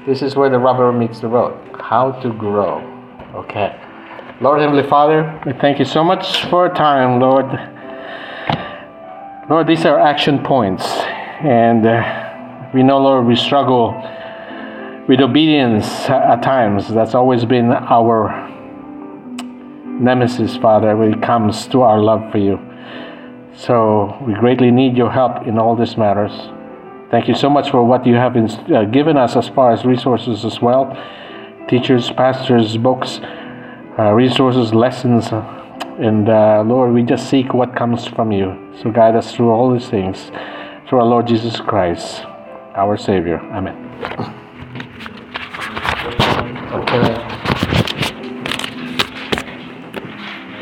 this 0.06 0.22
is 0.22 0.36
where 0.36 0.50
the 0.50 0.60
rubber 0.60 0.92
meets 0.92 1.20
the 1.20 1.28
road. 1.28 1.54
How 1.80 2.12
to 2.22 2.34
grow, 2.34 2.80
okay? 3.36 3.80
Lord 4.42 4.60
Heavenly 4.60 4.88
Father, 4.90 5.40
we 5.46 5.54
thank 5.54 5.80
you 5.80 5.86
so 5.86 6.04
much 6.04 6.46
for 6.46 6.68
time, 6.70 7.22
Lord. 7.22 7.46
Lord, 9.50 9.68
these 9.68 9.86
are 9.86 10.00
action 10.00 10.44
points, 10.44 10.84
and 10.86 11.86
uh, 11.86 12.70
we 12.74 12.82
know, 12.82 12.98
Lord, 12.98 13.26
we 13.28 13.36
struggle 13.36 13.94
with 15.08 15.22
obedience 15.22 15.88
at 16.10 16.42
times. 16.42 16.92
That's 16.92 17.14
always 17.14 17.46
been 17.46 17.72
our 17.72 18.50
nemesis, 20.00 20.58
Father, 20.58 20.98
when 20.98 21.14
it 21.14 21.22
comes 21.22 21.68
to 21.68 21.84
our 21.84 22.00
love 22.02 22.32
for 22.32 22.40
you. 22.40 22.58
So 23.58 24.18
we 24.26 24.34
greatly 24.34 24.72
need 24.72 24.98
your 24.98 25.12
help 25.12 25.48
in 25.48 25.58
all 25.58 25.76
these 25.76 25.98
matters. 25.98 26.32
Thank 27.12 27.28
you 27.28 27.36
so 27.36 27.50
much 27.50 27.70
for 27.70 27.84
what 27.84 28.06
you 28.06 28.16
have 28.16 28.36
uh, 28.36 28.84
given 28.86 29.16
us 29.16 29.36
as 29.36 29.48
far 29.50 29.72
as 29.72 29.86
resources 29.86 30.44
as 30.44 30.62
well 30.62 30.96
teachers, 31.68 32.12
pastors, 32.12 32.78
books, 32.78 33.20
uh, 33.98 34.12
resources, 34.12 34.74
lessons. 34.74 35.28
And 36.00 36.30
uh, 36.30 36.64
Lord, 36.66 36.94
we 36.94 37.04
just 37.04 37.30
seek 37.30 37.54
what 37.54 37.76
comes 37.76 38.06
from 38.06 38.32
you. 38.32 38.56
So 38.82 38.92
guide 38.92 39.16
us 39.16 39.34
through 39.34 39.50
all 39.50 39.74
these 39.74 39.90
things. 39.90 40.32
Through 40.88 41.00
our 41.00 41.06
Lord 41.06 41.28
Jesus 41.28 41.60
Christ, 41.60 42.24
our 42.76 42.98
Savior. 42.98 43.40
Amen. 43.40 43.76
Okay. 46.74 47.25